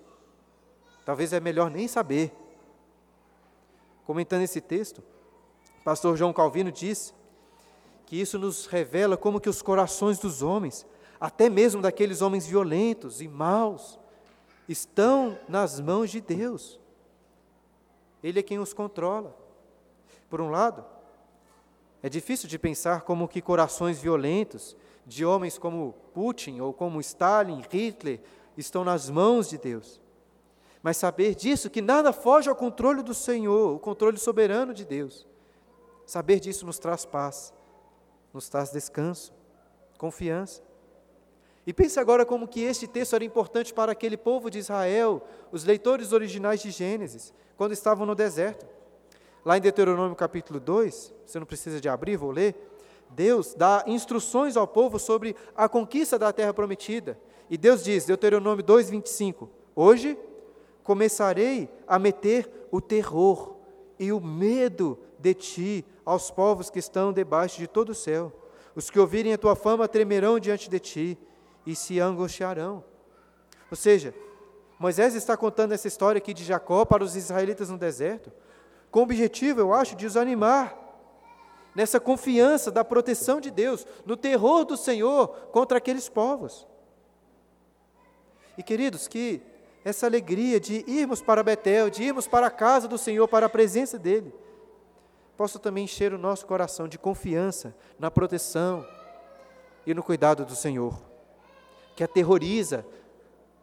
Talvez 1.04 1.32
é 1.32 1.40
melhor 1.40 1.70
nem 1.70 1.86
saber. 1.86 2.32
Comentando 4.04 4.42
esse 4.42 4.60
texto, 4.60 5.02
pastor 5.84 6.16
João 6.16 6.32
Calvino 6.32 6.72
diz 6.72 7.14
que 8.06 8.20
isso 8.20 8.38
nos 8.38 8.66
revela 8.66 9.16
como 9.16 9.40
que 9.40 9.48
os 9.48 9.62
corações 9.62 10.18
dos 10.18 10.42
homens, 10.42 10.86
até 11.20 11.48
mesmo 11.48 11.82
daqueles 11.82 12.20
homens 12.20 12.46
violentos 12.46 13.20
e 13.20 13.28
maus, 13.28 13.98
estão 14.68 15.38
nas 15.48 15.80
mãos 15.80 16.10
de 16.10 16.20
Deus. 16.20 16.80
Ele 18.22 18.38
é 18.38 18.42
quem 18.42 18.58
os 18.58 18.72
controla. 18.72 19.36
Por 20.30 20.40
um 20.40 20.50
lado, 20.50 20.84
é 22.02 22.08
difícil 22.08 22.48
de 22.48 22.58
pensar 22.58 23.02
como 23.02 23.28
que 23.28 23.40
corações 23.40 24.00
violentos 24.00 24.76
de 25.12 25.24
homens 25.24 25.58
como 25.58 25.94
Putin 26.14 26.60
ou 26.60 26.72
como 26.72 27.00
Stalin, 27.00 27.62
Hitler, 27.70 28.20
estão 28.56 28.84
nas 28.84 29.08
mãos 29.08 29.48
de 29.48 29.58
Deus. 29.58 30.00
Mas 30.82 30.96
saber 30.96 31.34
disso, 31.34 31.70
que 31.70 31.80
nada 31.80 32.12
foge 32.12 32.48
ao 32.48 32.56
controle 32.56 33.02
do 33.02 33.14
Senhor, 33.14 33.76
o 33.76 33.78
controle 33.78 34.18
soberano 34.18 34.74
de 34.74 34.84
Deus. 34.84 35.26
Saber 36.04 36.40
disso 36.40 36.66
nos 36.66 36.78
traz 36.78 37.04
paz, 37.04 37.54
nos 38.34 38.48
traz 38.48 38.70
descanso, 38.70 39.32
confiança. 39.96 40.62
E 41.64 41.72
pense 41.72 42.00
agora 42.00 42.26
como 42.26 42.48
que 42.48 42.60
este 42.62 42.88
texto 42.88 43.14
era 43.14 43.24
importante 43.24 43.72
para 43.72 43.92
aquele 43.92 44.16
povo 44.16 44.50
de 44.50 44.58
Israel, 44.58 45.22
os 45.52 45.62
leitores 45.62 46.12
originais 46.12 46.60
de 46.60 46.72
Gênesis, 46.72 47.32
quando 47.56 47.72
estavam 47.72 48.04
no 48.04 48.16
deserto. 48.16 48.66
Lá 49.44 49.56
em 49.56 49.60
Deuteronômio 49.60 50.16
capítulo 50.16 50.58
2, 50.58 51.14
você 51.24 51.38
não 51.38 51.46
precisa 51.46 51.80
de 51.80 51.88
abrir, 51.88 52.16
vou 52.16 52.32
ler. 52.32 52.71
Deus 53.14 53.54
dá 53.54 53.84
instruções 53.86 54.56
ao 54.56 54.66
povo 54.66 54.98
sobre 54.98 55.36
a 55.56 55.68
conquista 55.68 56.18
da 56.18 56.32
terra 56.32 56.54
prometida. 56.54 57.18
E 57.50 57.56
Deus 57.56 57.84
diz, 57.84 58.04
Deuteronômio 58.04 58.64
2:25, 58.64 59.48
hoje 59.76 60.18
começarei 60.82 61.68
a 61.86 61.98
meter 61.98 62.50
o 62.70 62.80
terror 62.80 63.56
e 63.98 64.12
o 64.12 64.20
medo 64.20 64.98
de 65.18 65.34
ti 65.34 65.84
aos 66.04 66.30
povos 66.30 66.70
que 66.70 66.78
estão 66.78 67.12
debaixo 67.12 67.58
de 67.58 67.66
todo 67.66 67.90
o 67.90 67.94
céu. 67.94 68.32
Os 68.74 68.90
que 68.90 68.98
ouvirem 68.98 69.34
a 69.34 69.38
tua 69.38 69.54
fama 69.54 69.86
tremerão 69.86 70.40
diante 70.40 70.68
de 70.68 70.80
ti 70.80 71.18
e 71.66 71.76
se 71.76 72.00
angustiarão. 72.00 72.82
Ou 73.70 73.76
seja, 73.76 74.14
Moisés 74.78 75.14
está 75.14 75.36
contando 75.36 75.72
essa 75.72 75.86
história 75.86 76.18
aqui 76.18 76.34
de 76.34 76.42
Jacó 76.42 76.84
para 76.84 77.04
os 77.04 77.14
israelitas 77.14 77.70
no 77.70 77.78
deserto, 77.78 78.32
com 78.90 79.00
o 79.00 79.02
objetivo, 79.04 79.60
eu 79.60 79.72
acho, 79.72 79.94
de 79.94 80.06
os 80.06 80.16
animar 80.16 80.81
nessa 81.74 81.98
confiança 81.98 82.70
da 82.70 82.84
proteção 82.84 83.40
de 83.40 83.50
Deus, 83.50 83.86
no 84.04 84.16
terror 84.16 84.64
do 84.64 84.76
Senhor 84.76 85.28
contra 85.52 85.78
aqueles 85.78 86.08
povos. 86.08 86.66
E 88.56 88.62
queridos, 88.62 89.08
que 89.08 89.40
essa 89.84 90.06
alegria 90.06 90.60
de 90.60 90.84
irmos 90.86 91.22
para 91.22 91.42
Betel, 91.42 91.90
de 91.90 92.02
irmos 92.02 92.28
para 92.28 92.46
a 92.46 92.50
casa 92.50 92.86
do 92.86 92.98
Senhor, 92.98 93.26
para 93.26 93.46
a 93.46 93.48
presença 93.48 93.98
dEle, 93.98 94.32
possa 95.36 95.58
também 95.58 95.84
encher 95.84 96.12
o 96.12 96.18
nosso 96.18 96.46
coração 96.46 96.86
de 96.86 96.98
confiança 96.98 97.74
na 97.98 98.10
proteção 98.10 98.86
e 99.86 99.94
no 99.94 100.02
cuidado 100.02 100.44
do 100.44 100.54
Senhor, 100.54 101.00
que 101.96 102.04
aterroriza 102.04 102.86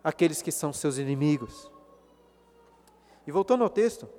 aqueles 0.04 0.42
que 0.42 0.52
são 0.52 0.74
seus 0.74 0.98
inimigos. 0.98 1.72
E 3.26 3.32
voltando 3.32 3.64
ao 3.64 3.70
texto, 3.70 4.10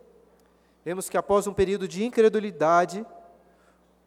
vemos 0.85 1.09
que 1.09 1.17
após 1.17 1.47
um 1.47 1.53
período 1.53 1.89
de 1.89 2.05
incredulidade, 2.05 3.05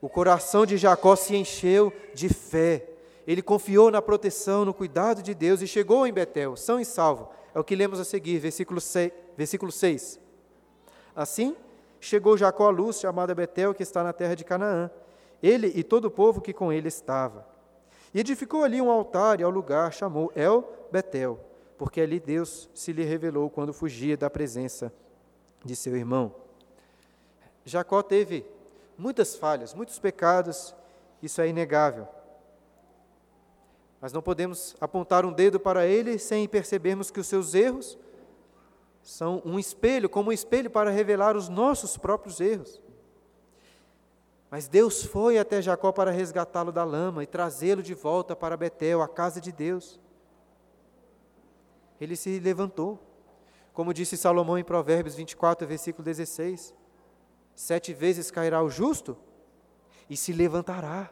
o 0.03 0.09
coração 0.09 0.65
de 0.65 0.75
Jacó 0.75 1.15
se 1.15 1.33
encheu 1.33 1.93
de 2.13 2.27
fé. 2.27 2.89
Ele 3.25 3.41
confiou 3.41 3.89
na 3.89 4.01
proteção, 4.01 4.65
no 4.65 4.73
cuidado 4.73 5.23
de 5.23 5.33
Deus 5.33 5.61
e 5.61 5.67
chegou 5.67 6.05
em 6.05 6.11
Betel, 6.11 6.57
são 6.57 6.77
e 6.77 6.83
salvo. 6.83 7.29
É 7.55 7.59
o 7.61 7.63
que 7.63 7.73
lemos 7.73 8.01
a 8.01 8.03
seguir, 8.03 8.37
versículo 8.37 8.81
6. 8.81 9.13
Versículo 9.37 9.71
6. 9.71 10.19
Assim, 11.15 11.55
chegou 12.01 12.37
Jacó 12.37 12.67
à 12.67 12.69
luz, 12.69 12.99
chamada 12.99 13.33
Betel, 13.33 13.73
que 13.73 13.81
está 13.81 14.03
na 14.03 14.11
terra 14.11 14.35
de 14.35 14.43
Canaã, 14.43 14.91
ele 15.41 15.71
e 15.73 15.85
todo 15.85 16.03
o 16.03 16.11
povo 16.11 16.41
que 16.41 16.51
com 16.51 16.69
ele 16.69 16.89
estava. 16.89 17.47
E 18.13 18.19
edificou 18.19 18.65
ali 18.65 18.81
um 18.81 18.91
altar 18.91 19.39
e 19.39 19.43
ao 19.43 19.49
lugar 19.49 19.93
chamou 19.93 20.33
El 20.35 20.69
Betel, 20.91 21.39
porque 21.77 22.01
ali 22.01 22.19
Deus 22.19 22.69
se 22.73 22.91
lhe 22.91 23.05
revelou 23.05 23.49
quando 23.49 23.71
fugia 23.71 24.17
da 24.17 24.29
presença 24.29 24.91
de 25.63 25.77
seu 25.77 25.95
irmão. 25.95 26.35
Jacó 27.63 28.03
teve 28.03 28.45
muitas 28.97 29.35
falhas, 29.35 29.73
muitos 29.73 29.99
pecados, 29.99 30.75
isso 31.21 31.41
é 31.41 31.47
inegável. 31.47 32.07
Mas 33.99 34.11
não 34.11 34.21
podemos 34.21 34.75
apontar 34.81 35.25
um 35.25 35.31
dedo 35.31 35.59
para 35.59 35.85
ele 35.85 36.19
sem 36.19 36.47
percebermos 36.47 37.09
que 37.09 37.19
os 37.19 37.27
seus 37.27 37.53
erros 37.53 37.97
são 39.01 39.41
um 39.45 39.59
espelho, 39.59 40.09
como 40.09 40.29
um 40.29 40.33
espelho 40.33 40.69
para 40.69 40.89
revelar 40.89 41.35
os 41.35 41.49
nossos 41.49 41.97
próprios 41.97 42.39
erros. 42.39 42.81
Mas 44.49 44.67
Deus 44.67 45.03
foi 45.03 45.37
até 45.37 45.61
Jacó 45.61 45.91
para 45.91 46.11
resgatá-lo 46.11 46.71
da 46.71 46.83
lama 46.83 47.23
e 47.23 47.27
trazê-lo 47.27 47.81
de 47.81 47.93
volta 47.93 48.35
para 48.35 48.55
Betel, 48.55 49.01
a 49.01 49.07
casa 49.07 49.41
de 49.41 49.51
Deus. 49.51 49.99
Ele 51.99 52.15
se 52.15 52.39
levantou, 52.39 52.99
como 53.73 53.93
disse 53.93 54.15
Salomão 54.15 54.57
em 54.57 54.63
Provérbios 54.63 55.15
24, 55.15 55.67
versículo 55.67 56.03
16. 56.03 56.73
Sete 57.55 57.93
vezes 57.93 58.31
cairá 58.31 58.61
o 58.61 58.69
justo 58.69 59.17
e 60.09 60.17
se 60.17 60.33
levantará. 60.33 61.09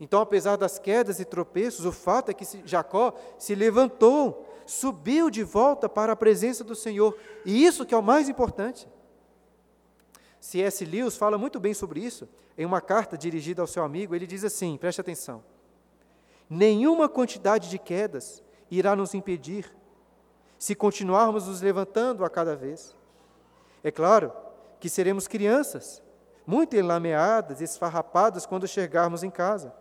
Então, 0.00 0.20
apesar 0.20 0.56
das 0.56 0.78
quedas 0.78 1.20
e 1.20 1.24
tropeços, 1.24 1.84
o 1.84 1.92
fato 1.92 2.30
é 2.30 2.34
que 2.34 2.44
Jacó 2.64 3.14
se 3.38 3.54
levantou, 3.54 4.48
subiu 4.66 5.30
de 5.30 5.44
volta 5.44 5.88
para 5.88 6.12
a 6.12 6.16
presença 6.16 6.64
do 6.64 6.74
Senhor, 6.74 7.16
e 7.44 7.64
isso 7.64 7.86
que 7.86 7.94
é 7.94 7.96
o 7.96 8.02
mais 8.02 8.28
importante. 8.28 8.88
C.S. 10.40 10.84
Lewis 10.84 11.16
fala 11.16 11.38
muito 11.38 11.60
bem 11.60 11.72
sobre 11.72 12.00
isso, 12.00 12.28
em 12.58 12.66
uma 12.66 12.80
carta 12.80 13.16
dirigida 13.16 13.62
ao 13.62 13.68
seu 13.68 13.84
amigo, 13.84 14.12
ele 14.12 14.26
diz 14.26 14.42
assim: 14.42 14.76
preste 14.76 15.00
atenção. 15.00 15.44
Nenhuma 16.50 17.08
quantidade 17.08 17.70
de 17.70 17.78
quedas 17.78 18.42
irá 18.68 18.96
nos 18.96 19.14
impedir, 19.14 19.72
se 20.58 20.74
continuarmos 20.74 21.46
nos 21.46 21.60
levantando 21.60 22.24
a 22.24 22.30
cada 22.30 22.56
vez. 22.56 22.94
É 23.84 23.90
claro 23.92 24.32
que 24.82 24.88
seremos 24.88 25.28
crianças, 25.28 26.02
muito 26.44 26.74
enlameadas, 26.74 27.60
esfarrapadas 27.60 28.44
quando 28.44 28.66
chegarmos 28.66 29.22
em 29.22 29.30
casa. 29.30 29.72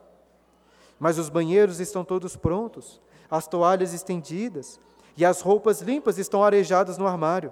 Mas 0.99 1.17
os 1.17 1.27
banheiros 1.27 1.79
estão 1.79 2.05
todos 2.05 2.35
prontos, 2.35 3.01
as 3.27 3.47
toalhas 3.47 3.95
estendidas 3.95 4.79
e 5.17 5.25
as 5.25 5.41
roupas 5.41 5.81
limpas 5.81 6.19
estão 6.19 6.43
arejadas 6.43 6.99
no 6.99 7.07
armário. 7.07 7.51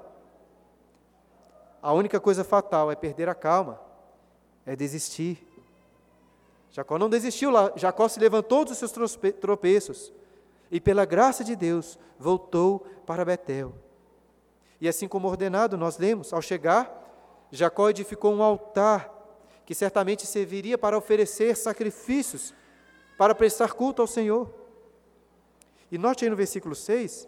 A 1.82 1.91
única 1.91 2.20
coisa 2.20 2.44
fatal 2.44 2.91
é 2.91 2.96
perder 2.96 3.27
a 3.27 3.34
calma, 3.34 3.82
é 4.63 4.75
desistir. 4.75 5.44
Jacó 6.70 7.00
não 7.00 7.10
desistiu 7.10 7.50
lá, 7.50 7.74
Jacó 7.75 8.08
se 8.08 8.20
levantou 8.20 8.63
dos 8.63 8.77
seus 8.77 8.91
tropeços 9.41 10.13
e, 10.70 10.79
pela 10.79 11.03
graça 11.03 11.44
de 11.44 11.56
Deus, 11.56 11.98
voltou 12.20 12.86
para 13.08 13.25
Betel. 13.25 13.74
E 14.79 14.88
assim 14.88 15.08
como 15.08 15.27
ordenado, 15.27 15.75
nós 15.75 15.98
lemos, 15.98 16.32
ao 16.32 16.44
chegar, 16.44 17.00
Jacó 17.51 17.89
edificou 17.89 18.34
um 18.34 18.44
altar 18.44 19.15
que 19.65 19.75
certamente 19.75 20.25
serviria 20.25 20.77
para 20.77 20.98
oferecer 20.98 21.56
sacrifícios, 21.56 22.53
para 23.18 23.36
prestar 23.36 23.74
culto 23.74 24.01
ao 24.01 24.08
Senhor. 24.08 24.51
E 25.91 25.98
note 25.98 26.24
aí 26.24 26.29
no 26.29 26.36
versículo 26.36 26.75
6, 26.75 27.27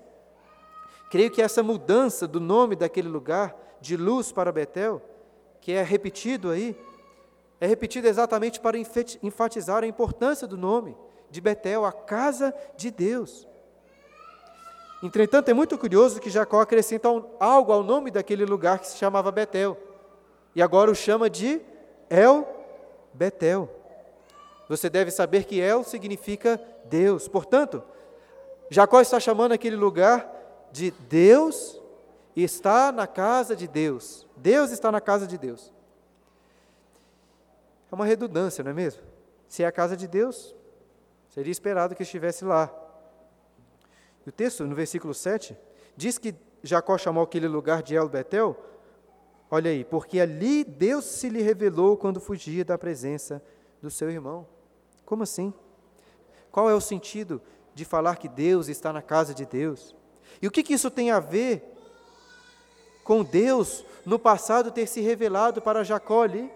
creio 1.10 1.32
que 1.32 1.42
essa 1.42 1.62
mudança 1.62 2.28
do 2.28 2.40
nome 2.40 2.76
daquele 2.76 3.10
lugar, 3.10 3.56
de 3.80 3.98
luz 3.98 4.32
para 4.32 4.52
Betel, 4.52 5.02
que 5.60 5.72
é 5.72 5.84
repetido 5.84 6.50
aí, 6.50 6.76
é 7.60 7.68
repetido 7.68 8.08
exatamente 8.08 8.60
para 8.60 8.78
enfatizar 8.78 9.84
a 9.84 9.88
importância 9.88 10.48
do 10.48 10.58
nome 10.58 10.98
de 11.30 11.40
Betel, 11.42 11.86
a 11.86 11.92
casa 11.92 12.54
de 12.76 12.90
Deus. 12.90 13.48
Entretanto, 15.04 15.50
é 15.50 15.54
muito 15.54 15.78
curioso 15.78 16.20
que 16.20 16.30
Jacó 16.30 16.62
acrescenta 16.62 17.08
algo 17.40 17.72
ao 17.72 17.82
nome 17.82 18.12
daquele 18.12 18.46
lugar 18.46 18.80
que 18.80 18.88
se 18.88 18.98
chamava 18.98 19.32
Betel, 19.32 19.78
e 20.56 20.62
agora 20.62 20.92
o 20.92 20.96
chama 20.96 21.30
de 21.30 21.62
El 22.10 22.48
Betel. 23.14 23.70
Você 24.68 24.90
deve 24.90 25.12
saber 25.12 25.46
que 25.46 25.60
El 25.60 25.84
significa 25.84 26.62
Deus. 26.86 27.28
Portanto, 27.28 27.84
Jacó 28.70 29.02
está 29.02 29.20
chamando 29.20 29.52
aquele 29.52 29.76
lugar 29.76 30.30
de 30.72 30.92
Deus 30.92 31.82
está 32.36 32.92
na 32.92 33.08
casa 33.08 33.56
de 33.56 33.68
Deus. 33.68 34.28
Deus 34.38 34.72
está 34.72 34.92
na 34.92 35.02
casa 35.02 35.28
de 35.28 35.38
Deus. 35.38 35.72
É 37.92 37.96
uma 37.96 38.06
redundância, 38.06 38.64
não 38.64 38.72
é 38.72 38.74
mesmo? 38.74 39.02
Se 39.48 39.64
é 39.64 39.66
a 39.66 39.72
casa 39.72 39.98
de 39.98 40.08
Deus, 40.08 40.56
seria 41.30 41.52
esperado 41.52 41.94
que 41.94 42.04
estivesse 42.04 42.46
lá. 42.46 42.74
E 44.26 44.30
o 44.30 44.32
texto, 44.32 44.64
no 44.66 44.74
versículo 44.76 45.14
7, 45.14 45.58
diz 45.96 46.18
que 46.18 46.34
Jacó 46.64 46.98
chamou 46.98 47.24
aquele 47.24 47.48
lugar 47.48 47.84
de 47.84 47.96
El 47.96 48.08
Betel. 48.08 48.56
Olha 49.52 49.70
aí, 49.70 49.84
porque 49.84 50.20
ali 50.20 50.64
Deus 50.64 51.06
se 51.06 51.30
lhe 51.30 51.42
revelou 51.42 51.98
quando 51.98 52.20
fugia 52.20 52.66
da 52.66 52.78
presença 52.78 53.44
do 53.82 53.92
seu 53.92 54.10
irmão. 54.10 54.48
Como 55.06 55.24
assim? 55.24 55.54
Qual 56.50 56.70
é 56.70 56.74
o 56.74 56.82
sentido 56.82 57.42
de 57.74 57.86
falar 57.86 58.18
que 58.18 58.28
Deus 58.28 58.68
está 58.68 58.92
na 58.92 59.02
casa 59.02 59.34
de 59.34 59.46
Deus. 59.46 59.96
E 60.42 60.48
o 60.48 60.52
que, 60.52 60.64
que 60.64 60.74
isso 60.74 60.92
tem 60.92 61.12
a 61.12 61.20
ver 61.20 61.64
com 63.04 63.24
Deus 63.24 63.86
no 64.06 64.20
passado 64.20 64.72
ter 64.72 64.88
se 64.88 65.02
revelado 65.02 65.62
para 65.62 65.84
Jacó 65.84 66.24
ali? 66.24 66.52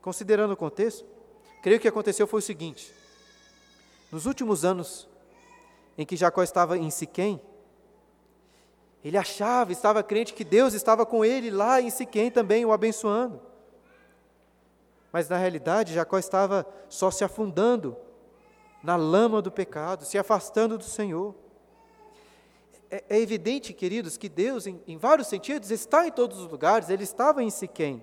Considerando 0.00 0.52
o 0.52 0.56
contexto, 0.56 1.04
creio 1.62 1.80
que 1.80 1.88
aconteceu 1.88 2.26
foi 2.26 2.38
o 2.38 2.42
seguinte: 2.42 2.92
nos 4.10 4.26
últimos 4.26 4.64
anos 4.64 5.08
em 5.98 6.06
que 6.06 6.16
Jacó 6.16 6.42
estava 6.42 6.78
em 6.78 6.90
Siquém, 6.90 7.40
ele 9.06 9.16
achava, 9.16 9.70
estava 9.70 10.02
crente 10.02 10.34
que 10.34 10.42
Deus 10.42 10.74
estava 10.74 11.06
com 11.06 11.24
ele 11.24 11.48
lá 11.48 11.80
em 11.80 11.90
Siquém 11.90 12.28
também, 12.28 12.64
o 12.64 12.72
abençoando. 12.72 13.40
Mas 15.12 15.28
na 15.28 15.36
realidade, 15.36 15.94
Jacó 15.94 16.18
estava 16.18 16.66
só 16.88 17.08
se 17.08 17.22
afundando 17.22 17.96
na 18.82 18.96
lama 18.96 19.40
do 19.40 19.52
pecado, 19.52 20.04
se 20.04 20.18
afastando 20.18 20.76
do 20.76 20.82
Senhor. 20.82 21.36
É, 22.90 23.04
é 23.08 23.20
evidente, 23.20 23.72
queridos, 23.72 24.16
que 24.16 24.28
Deus, 24.28 24.66
em, 24.66 24.82
em, 24.88 24.98
vários 24.98 25.28
sentidos, 25.28 25.70
está 25.70 26.04
em 26.04 26.10
todos 26.10 26.40
os 26.40 26.50
lugares, 26.50 26.90
ele 26.90 27.04
estava 27.04 27.44
em 27.44 27.50
Siquém. 27.50 28.02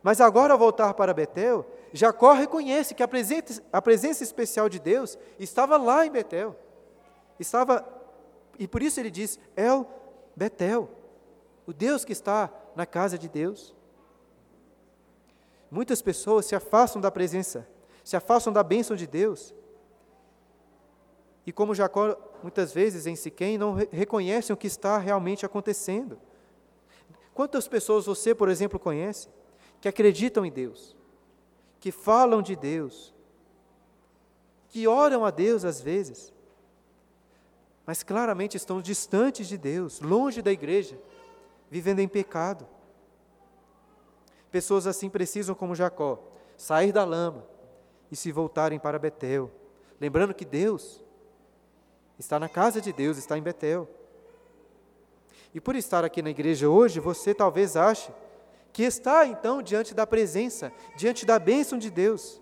Mas 0.00 0.20
agora, 0.20 0.52
ao 0.52 0.58
voltar 0.60 0.94
para 0.94 1.12
Betel, 1.12 1.66
Jacó 1.92 2.34
reconhece 2.34 2.94
que 2.94 3.02
a 3.02 3.08
presença, 3.08 3.64
a 3.72 3.82
presença 3.82 4.22
especial 4.22 4.68
de 4.68 4.78
Deus 4.78 5.18
estava 5.40 5.76
lá 5.76 6.06
em 6.06 6.10
Betel. 6.12 6.56
Estava, 7.36 7.84
e 8.60 8.68
por 8.68 8.80
isso 8.80 9.00
ele 9.00 9.10
diz, 9.10 9.36
El 9.56 9.98
Betel, 10.34 10.88
o 11.66 11.72
Deus 11.72 12.04
que 12.04 12.12
está 12.12 12.50
na 12.74 12.86
casa 12.86 13.18
de 13.18 13.28
Deus. 13.28 13.74
Muitas 15.70 16.02
pessoas 16.02 16.46
se 16.46 16.54
afastam 16.54 17.00
da 17.00 17.10
presença, 17.10 17.68
se 18.02 18.16
afastam 18.16 18.52
da 18.52 18.62
bênção 18.62 18.96
de 18.96 19.06
Deus, 19.06 19.54
e 21.46 21.52
como 21.52 21.74
Jacó, 21.74 22.16
muitas 22.42 22.72
vezes 22.72 23.06
em 23.06 23.16
Siquém, 23.16 23.58
não 23.58 23.74
reconhecem 23.74 24.52
o 24.54 24.56
que 24.56 24.66
está 24.66 24.98
realmente 24.98 25.46
acontecendo. 25.46 26.18
Quantas 27.34 27.66
pessoas 27.66 28.06
você, 28.06 28.34
por 28.34 28.48
exemplo, 28.48 28.78
conhece 28.78 29.28
que 29.80 29.88
acreditam 29.88 30.44
em 30.44 30.52
Deus, 30.52 30.96
que 31.78 31.90
falam 31.90 32.42
de 32.42 32.54
Deus, 32.54 33.14
que 34.68 34.86
oram 34.86 35.24
a 35.24 35.30
Deus 35.30 35.64
às 35.64 35.80
vezes, 35.80 36.32
mas 37.90 38.04
claramente 38.04 38.56
estão 38.56 38.80
distantes 38.80 39.48
de 39.48 39.58
Deus, 39.58 40.00
longe 40.00 40.40
da 40.40 40.52
igreja, 40.52 40.96
vivendo 41.68 41.98
em 41.98 42.06
pecado. 42.06 42.64
Pessoas 44.48 44.86
assim 44.86 45.10
precisam, 45.10 45.56
como 45.56 45.74
Jacó, 45.74 46.22
sair 46.56 46.92
da 46.92 47.04
lama 47.04 47.44
e 48.08 48.14
se 48.14 48.30
voltarem 48.30 48.78
para 48.78 48.96
Betel, 48.96 49.50
lembrando 50.00 50.32
que 50.32 50.44
Deus 50.44 51.02
está 52.16 52.38
na 52.38 52.48
casa 52.48 52.80
de 52.80 52.92
Deus, 52.92 53.18
está 53.18 53.36
em 53.36 53.42
Betel. 53.42 53.88
E 55.52 55.60
por 55.60 55.74
estar 55.74 56.04
aqui 56.04 56.22
na 56.22 56.30
igreja 56.30 56.68
hoje, 56.68 57.00
você 57.00 57.34
talvez 57.34 57.76
ache 57.76 58.12
que 58.72 58.84
está 58.84 59.26
então 59.26 59.60
diante 59.60 59.94
da 59.94 60.06
presença, 60.06 60.72
diante 60.96 61.26
da 61.26 61.40
bênção 61.40 61.76
de 61.76 61.90
Deus. 61.90 62.40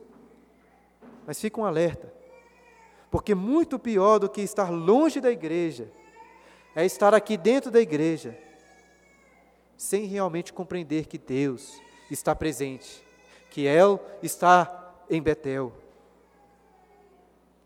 Mas 1.27 1.41
fica 1.41 1.59
um 1.59 1.65
alerta, 1.65 2.13
porque 3.11 3.35
muito 3.35 3.79
pior 3.79 4.19
do 4.19 4.29
que 4.29 4.41
estar 4.41 4.71
longe 4.71 5.21
da 5.21 5.31
igreja 5.31 5.91
é 6.75 6.85
estar 6.85 7.15
aqui 7.15 7.37
dentro 7.37 7.71
da 7.71 7.81
igreja, 7.81 8.37
sem 9.77 10.05
realmente 10.05 10.53
compreender 10.53 11.07
que 11.07 11.19
Deus 11.19 11.81
está 12.11 12.35
presente, 12.35 13.03
que 13.51 13.67
El 13.67 14.01
está 14.23 14.95
em 15.09 15.23
Betel. 15.23 15.73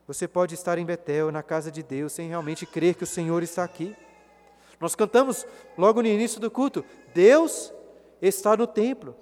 Você 0.07 0.29
pode 0.29 0.55
estar 0.55 0.79
em 0.79 0.85
Betel, 0.85 1.31
na 1.33 1.43
casa 1.43 1.71
de 1.71 1.83
Deus, 1.83 2.13
sem 2.13 2.29
realmente 2.29 2.67
crer 2.67 2.95
que 2.95 3.05
o 3.05 3.07
Senhor 3.07 3.43
está 3.43 3.65
aqui. 3.65 3.97
Nós 4.81 4.95
cantamos 4.95 5.47
logo 5.77 6.03
no 6.03 6.09
início 6.09 6.41
do 6.41 6.51
culto: 6.51 6.85
Deus 7.15 7.73
está 8.21 8.57
no 8.57 8.67
templo. 8.67 9.17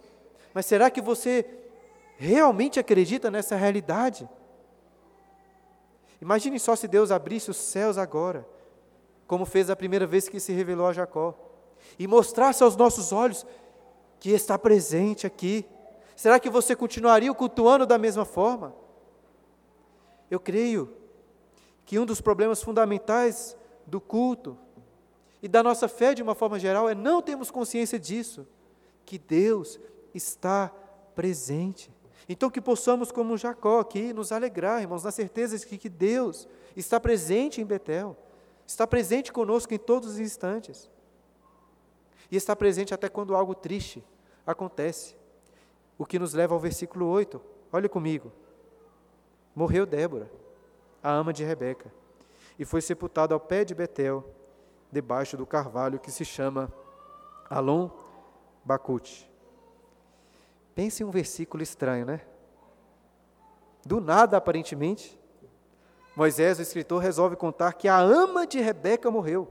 Mas 0.52 0.66
será 0.66 0.90
que 0.90 1.00
você 1.00 1.44
realmente 2.16 2.80
acredita 2.80 3.30
nessa 3.30 3.56
realidade? 3.56 4.28
Imagine 6.20 6.58
só 6.58 6.76
se 6.76 6.86
Deus 6.86 7.10
abrisse 7.10 7.50
os 7.50 7.56
céus 7.56 7.96
agora, 7.96 8.46
como 9.26 9.46
fez 9.46 9.70
a 9.70 9.76
primeira 9.76 10.06
vez 10.06 10.28
que 10.28 10.40
se 10.40 10.52
revelou 10.52 10.86
a 10.86 10.92
Jacó, 10.92 11.34
e 11.98 12.06
mostrasse 12.06 12.62
aos 12.62 12.76
nossos 12.76 13.12
olhos 13.12 13.46
que 14.18 14.30
está 14.30 14.58
presente 14.58 15.26
aqui. 15.26 15.66
Será 16.14 16.38
que 16.38 16.50
você 16.50 16.76
continuaria 16.76 17.32
cultuando 17.32 17.86
da 17.86 17.96
mesma 17.96 18.24
forma? 18.24 18.74
Eu 20.30 20.38
creio 20.38 20.94
que 21.86 21.98
um 21.98 22.04
dos 22.04 22.20
problemas 22.20 22.62
fundamentais 22.62 23.56
do 23.86 24.00
culto 24.00 24.56
e 25.42 25.48
da 25.48 25.62
nossa 25.62 25.88
fé 25.88 26.14
de 26.14 26.22
uma 26.22 26.34
forma 26.34 26.58
geral 26.58 26.88
é 26.88 26.94
não 26.94 27.22
termos 27.22 27.50
consciência 27.50 27.98
disso, 27.98 28.46
que 29.06 29.18
Deus 29.18 29.80
está 30.14 30.70
presente. 31.14 31.90
Então 32.32 32.48
que 32.48 32.60
possamos, 32.60 33.10
como 33.10 33.36
Jacó 33.36 33.80
aqui, 33.80 34.12
nos 34.12 34.30
alegrar, 34.30 34.80
irmãos, 34.80 35.04
na 35.04 35.10
certeza 35.10 35.58
de 35.58 35.66
que 35.66 35.88
Deus 35.88 36.48
está 36.76 37.00
presente 37.00 37.60
em 37.60 37.66
Betel, 37.66 38.16
está 38.64 38.86
presente 38.86 39.32
conosco 39.32 39.74
em 39.74 39.78
todos 39.78 40.10
os 40.10 40.18
instantes. 40.18 40.88
E 42.30 42.36
está 42.36 42.54
presente 42.54 42.94
até 42.94 43.08
quando 43.08 43.34
algo 43.34 43.54
triste 43.54 44.04
acontece. 44.46 45.16
O 45.98 46.06
que 46.06 46.20
nos 46.20 46.32
leva 46.32 46.54
ao 46.54 46.60
versículo 46.60 47.06
8. 47.06 47.40
Olhe 47.72 47.88
comigo 47.88 48.32
morreu 49.54 49.84
Débora, 49.84 50.30
a 51.02 51.10
ama 51.10 51.32
de 51.32 51.44
Rebeca, 51.44 51.92
e 52.58 52.64
foi 52.64 52.80
sepultada 52.80 53.34
ao 53.34 53.40
pé 53.40 53.64
de 53.64 53.74
Betel, 53.74 54.24
debaixo 54.90 55.36
do 55.36 55.46
carvalho 55.46 55.98
que 55.98 56.10
se 56.10 56.24
chama 56.24 56.72
Alon 57.48 57.90
Bacute. 58.64 59.29
Pense 60.80 61.02
em 61.02 61.06
um 61.06 61.10
versículo 61.10 61.62
estranho, 61.62 62.06
né? 62.06 62.22
Do 63.84 64.00
nada, 64.00 64.38
aparentemente, 64.38 65.20
Moisés, 66.16 66.58
o 66.58 66.62
escritor, 66.62 67.02
resolve 67.02 67.36
contar 67.36 67.74
que 67.74 67.86
a 67.86 67.98
ama 67.98 68.46
de 68.46 68.62
Rebeca 68.62 69.10
morreu. 69.10 69.46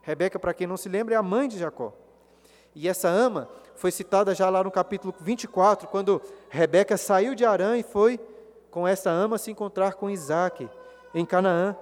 Rebeca, 0.00 0.38
para 0.38 0.54
quem 0.54 0.66
não 0.66 0.78
se 0.78 0.88
lembra, 0.88 1.14
é 1.14 1.18
a 1.18 1.22
mãe 1.22 1.46
de 1.46 1.58
Jacó. 1.58 1.92
E 2.74 2.88
essa 2.88 3.06
ama 3.06 3.50
foi 3.74 3.90
citada 3.90 4.34
já 4.34 4.48
lá 4.48 4.64
no 4.64 4.70
capítulo 4.70 5.14
24, 5.20 5.88
quando 5.88 6.22
Rebeca 6.48 6.96
saiu 6.96 7.34
de 7.34 7.44
Arã 7.44 7.76
e 7.76 7.82
foi 7.82 8.18
com 8.70 8.88
essa 8.88 9.10
ama 9.10 9.36
se 9.36 9.50
encontrar 9.50 9.92
com 9.96 10.08
Isaac 10.08 10.70
em 11.12 11.26
Canaã. 11.26 11.76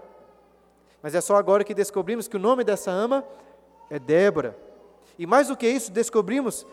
Mas 1.01 1.15
é 1.15 1.21
só 1.21 1.37
agora 1.37 1.63
que 1.63 1.75
descobrimos 1.75 2.27
que 2.27 2.37
o 2.37 2.41
nome 2.41 2.65
dessa 2.65 2.91
ama 2.91 3.25
é 3.89 4.01
Débora. 4.01 4.59
E 5.17 5.29
mais 5.29 5.47
do 5.47 5.57
que 5.57 5.69
isso, 5.69 5.93
descobrimos 5.93 6.67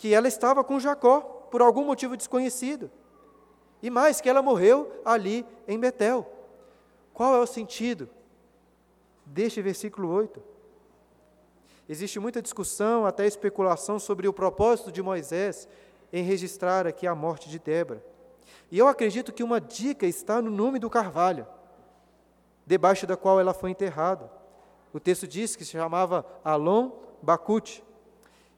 que 0.00 0.14
ela 0.14 0.26
estava 0.26 0.64
com 0.64 0.80
Jacó 0.80 1.20
por 1.50 1.60
algum 1.60 1.84
motivo 1.84 2.16
desconhecido. 2.16 2.90
E 3.82 3.90
mais, 3.90 4.18
que 4.18 4.30
ela 4.30 4.40
morreu 4.40 4.90
ali 5.04 5.44
em 5.68 5.78
Betel. 5.78 6.26
Qual 7.12 7.34
é 7.34 7.38
o 7.38 7.46
sentido 7.46 8.08
deste 9.26 9.60
versículo 9.60 10.08
8? 10.08 10.42
Existe 11.86 12.18
muita 12.18 12.40
discussão, 12.40 13.04
até 13.04 13.26
especulação 13.26 13.98
sobre 13.98 14.26
o 14.26 14.32
propósito 14.32 14.90
de 14.90 15.02
Moisés 15.02 15.68
em 16.10 16.24
registrar 16.24 16.86
aqui 16.86 17.06
a 17.06 17.14
morte 17.14 17.50
de 17.50 17.58
Débora. 17.58 18.02
E 18.70 18.78
eu 18.78 18.88
acredito 18.88 19.34
que 19.34 19.44
uma 19.44 19.60
dica 19.60 20.06
está 20.06 20.40
no 20.40 20.50
nome 20.50 20.78
do 20.78 20.88
carvalho, 20.88 21.46
debaixo 22.64 23.06
da 23.06 23.18
qual 23.18 23.38
ela 23.38 23.52
foi 23.52 23.70
enterrada. 23.70 24.32
O 24.94 24.98
texto 24.98 25.28
diz 25.28 25.54
que 25.56 25.64
se 25.64 25.72
chamava 25.72 26.24
Alon 26.42 26.90
Bacute. 27.20 27.84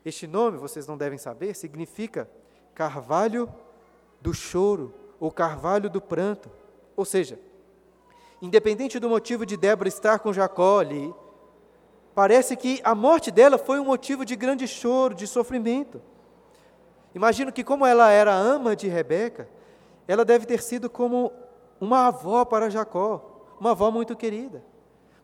Este 0.04 0.26
nome, 0.26 0.58
vocês 0.58 0.86
não 0.86 0.96
devem 0.96 1.18
saber, 1.18 1.54
significa 1.54 2.28
carvalho 2.74 3.48
do 4.20 4.34
choro 4.34 4.94
ou 5.20 5.30
carvalho 5.30 5.88
do 5.88 6.00
pranto. 6.00 6.50
Ou 6.96 7.04
seja, 7.04 7.38
independente 8.40 8.98
do 8.98 9.08
motivo 9.08 9.46
de 9.46 9.56
Débora 9.56 9.88
estar 9.88 10.18
com 10.18 10.32
Jacó 10.32 10.80
ali, 10.80 11.14
parece 12.14 12.56
que 12.56 12.80
a 12.82 12.94
morte 12.94 13.30
dela 13.30 13.56
foi 13.56 13.78
um 13.78 13.84
motivo 13.84 14.24
de 14.24 14.34
grande 14.34 14.66
choro, 14.66 15.14
de 15.14 15.26
sofrimento. 15.26 16.02
Imagino 17.14 17.52
que, 17.52 17.62
como 17.62 17.86
ela 17.86 18.10
era 18.10 18.34
ama 18.34 18.74
de 18.74 18.88
Rebeca, 18.88 19.48
ela 20.08 20.24
deve 20.24 20.46
ter 20.46 20.62
sido 20.62 20.90
como 20.90 21.32
uma 21.80 22.06
avó 22.06 22.44
para 22.44 22.70
Jacó, 22.70 23.54
uma 23.60 23.72
avó 23.72 23.90
muito 23.90 24.16
querida. 24.16 24.64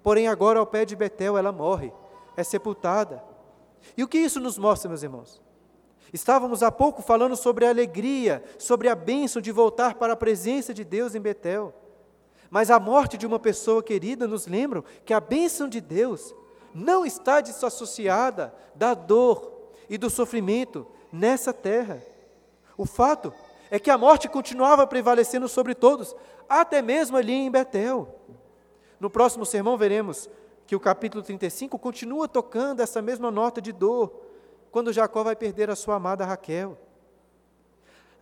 Porém, 0.03 0.29
agora, 0.29 0.61
ao 0.61 0.67
pé 0.67 0.85
de 0.85 0.95
Betel, 0.95 1.37
ela 1.37 1.51
morre, 1.51 1.93
é 2.37 2.45
sepultada. 2.45 3.23
E 3.97 4.03
o 4.03 4.09
que 4.09 4.19
isso 4.19 4.41
nos 4.41 4.59
mostra, 4.59 4.89
meus 4.89 5.03
irmãos? 5.03 5.41
Estávamos 6.13 6.63
há 6.63 6.71
pouco 6.71 7.03
falando 7.03 7.37
sobre 7.37 7.67
a 7.67 7.69
alegria, 7.69 8.43
sobre 8.59 8.89
a 8.89 8.95
bênção 8.95 9.43
de 9.43 9.53
voltar 9.53 9.95
para 9.95 10.15
a 10.15 10.17
presença 10.17 10.73
de 10.73 10.85
Deus 10.85 11.15
em 11.15 11.21
Betel. 11.21 11.75
Mas 12.51 12.71
a 12.71 12.81
morte 12.81 13.19
de 13.19 13.27
uma 13.27 13.39
pessoa 13.39 13.83
querida 13.83 14.27
nos 14.27 14.47
lembra 14.47 14.83
que 15.05 15.13
a 15.13 15.21
bênção 15.21 15.69
de 15.69 15.81
Deus 15.81 16.35
não 16.75 17.05
está 17.05 17.41
desassociada 17.41 18.55
da 18.75 18.95
dor 18.95 19.53
e 19.89 19.99
do 19.99 20.09
sofrimento 20.09 20.87
nessa 21.13 21.53
terra. 21.53 22.03
O 22.77 22.87
fato 22.87 23.33
é 23.71 23.79
que 23.79 23.91
a 23.91 23.99
morte 23.99 24.29
continuava 24.29 24.87
prevalecendo 24.87 25.49
sobre 25.49 25.75
todos, 25.75 26.17
até 26.49 26.81
mesmo 26.81 27.17
ali 27.17 27.33
em 27.33 27.51
Betel. 27.51 28.15
No 28.99 29.11
próximo 29.11 29.45
sermão 29.45 29.77
veremos 29.77 30.29
que 30.69 30.77
o 30.77 30.81
capítulo 30.81 31.25
35 31.25 31.79
continua 31.79 32.29
tocando 32.29 32.81
essa 32.81 33.01
mesma 33.01 33.31
nota 33.31 33.59
de 33.59 33.73
dor, 33.73 34.21
quando 34.71 34.93
Jacó 34.93 35.25
vai 35.25 35.35
perder 35.35 35.71
a 35.71 35.75
sua 35.75 35.95
amada 35.95 36.27
Raquel. 36.27 36.79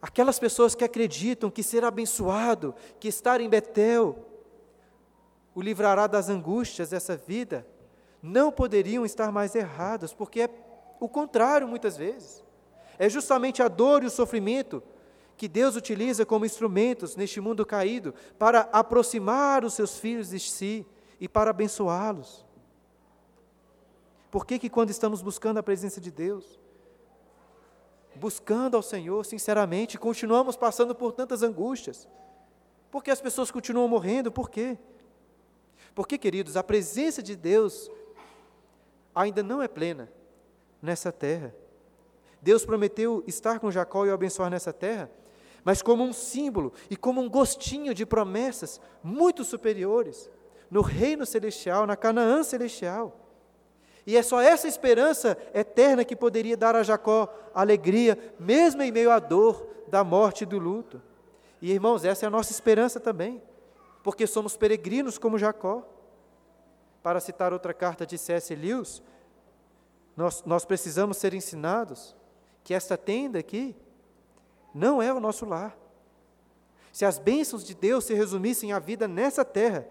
Aquelas 0.01 0.39
pessoas 0.39 0.73
que 0.73 0.85
acreditam 0.85 1.51
que 1.51 1.61
ser 1.61 1.83
abençoado, 1.85 2.73
que 3.01 3.09
estar 3.09 3.41
em 3.41 3.49
Betel, 3.49 4.25
o 5.57 5.61
livrará 5.61 6.07
das 6.07 6.29
angústias 6.29 6.91
dessa 6.91 7.17
vida, 7.17 7.67
não 8.23 8.53
poderiam 8.53 9.05
estar 9.05 9.33
mais 9.33 9.57
erradas, 9.57 10.15
porque 10.15 10.43
é 10.43 10.51
o 11.01 11.09
contrário 11.09 11.67
muitas 11.67 11.97
vezes. 11.97 12.45
É 12.97 13.09
justamente 13.09 13.61
a 13.61 13.67
dor 13.67 14.05
e 14.05 14.07
o 14.07 14.11
sofrimento 14.11 14.81
que 15.37 15.49
Deus 15.49 15.75
utiliza 15.75 16.25
como 16.25 16.47
instrumentos 16.47 17.17
neste 17.17 17.41
mundo 17.41 17.67
caído 17.67 18.15
para 18.39 18.69
aproximar 18.73 19.65
os 19.65 19.75
seus 19.75 19.99
filhos 19.99 20.29
de 20.29 20.39
si 20.39 20.87
e 21.21 21.29
para 21.29 21.51
abençoá-los. 21.51 22.45
Por 24.31 24.45
que, 24.45 24.59
que 24.59 24.69
quando 24.69 24.91
estamos 24.91 25.23
buscando 25.23 25.59
a 25.59 25.63
presença 25.63 26.01
de 26.01 26.11
Deus, 26.11 26.61
buscando 28.15 28.77
ao 28.77 28.83
Senhor 28.83 29.25
sinceramente, 29.25 29.99
continuamos 29.99 30.57
passando 30.57 30.95
por 30.95 31.13
tantas 31.13 31.43
angústias? 31.43 32.09
Porque 32.91 33.11
as 33.11 33.21
pessoas 33.21 33.51
continuam 33.51 33.89
morrendo, 33.89 34.31
por 34.31 34.51
quê? 34.51 34.79
Porque, 35.95 36.19
queridos, 36.19 36.57
a 36.57 36.63
presença 36.63 37.23
de 37.23 37.35
Deus 37.35 37.91
ainda 39.15 39.43
não 39.43 39.63
é 39.63 39.69
plena 39.69 40.13
nessa 40.83 41.11
terra. 41.11 41.55
Deus 42.41 42.65
prometeu 42.65 43.25
estar 43.27 43.59
com 43.59 43.71
Jacó 43.71 44.05
e 44.05 44.11
o 44.11 44.15
abençoar 44.15 44.51
nessa 44.51 44.73
terra, 44.73 45.11
mas 45.65 45.81
como 45.81 46.05
um 46.05 46.13
símbolo 46.13 46.73
e 46.91 46.97
como 46.97 47.21
um 47.21 47.29
gostinho 47.29 47.95
de 47.95 48.05
promessas 48.05 48.81
muito 49.03 49.43
superiores 49.43 50.31
no 50.71 50.81
reino 50.81 51.25
celestial, 51.25 51.87
na 51.87 51.97
Canaã 51.97 52.43
celestial. 52.43 53.27
E 54.07 54.17
é 54.17 54.23
só 54.23 54.41
essa 54.41 54.69
esperança 54.69 55.37
eterna 55.53 56.05
que 56.05 56.15
poderia 56.15 56.57
dar 56.57 56.77
a 56.77 56.83
Jacó 56.83 57.29
alegria, 57.53 58.17
mesmo 58.39 58.83
em 58.83 58.93
meio 58.93 59.11
à 59.11 59.19
dor 59.19 59.67
da 59.89 60.05
morte 60.05 60.43
e 60.43 60.47
do 60.47 60.59
luto. 60.59 61.03
E 61.61 61.73
irmãos, 61.73 62.05
essa 62.05 62.25
é 62.25 62.29
a 62.29 62.31
nossa 62.31 62.53
esperança 62.53 63.01
também, 63.01 63.43
porque 64.05 64.27
somos 64.27 64.57
peregrinos 64.57 65.19
como 65.19 65.39
Jacó. 65.39 65.83
Para 67.03 67.21
citar 67.21 67.53
outra 67.53 67.73
carta 67.73 68.05
de 68.05 68.19
C.S. 68.19 68.55
Lewis, 68.55 69.03
nós, 70.17 70.43
nós 70.45 70.65
precisamos 70.65 71.17
ser 71.17 71.35
ensinados 71.35 72.17
que 72.65 72.75
esta 72.75 72.97
tenda 72.97 73.39
aqui 73.39 73.77
não 74.75 75.01
é 75.01 75.13
o 75.13 75.21
nosso 75.21 75.45
lar. 75.45 75.77
Se 76.93 77.05
as 77.05 77.19
bênçãos 77.19 77.65
de 77.65 77.75
Deus 77.75 78.05
se 78.05 78.15
resumissem 78.15 78.73
à 78.73 78.79
vida 78.79 79.07
nessa 79.07 79.45
terra, 79.45 79.87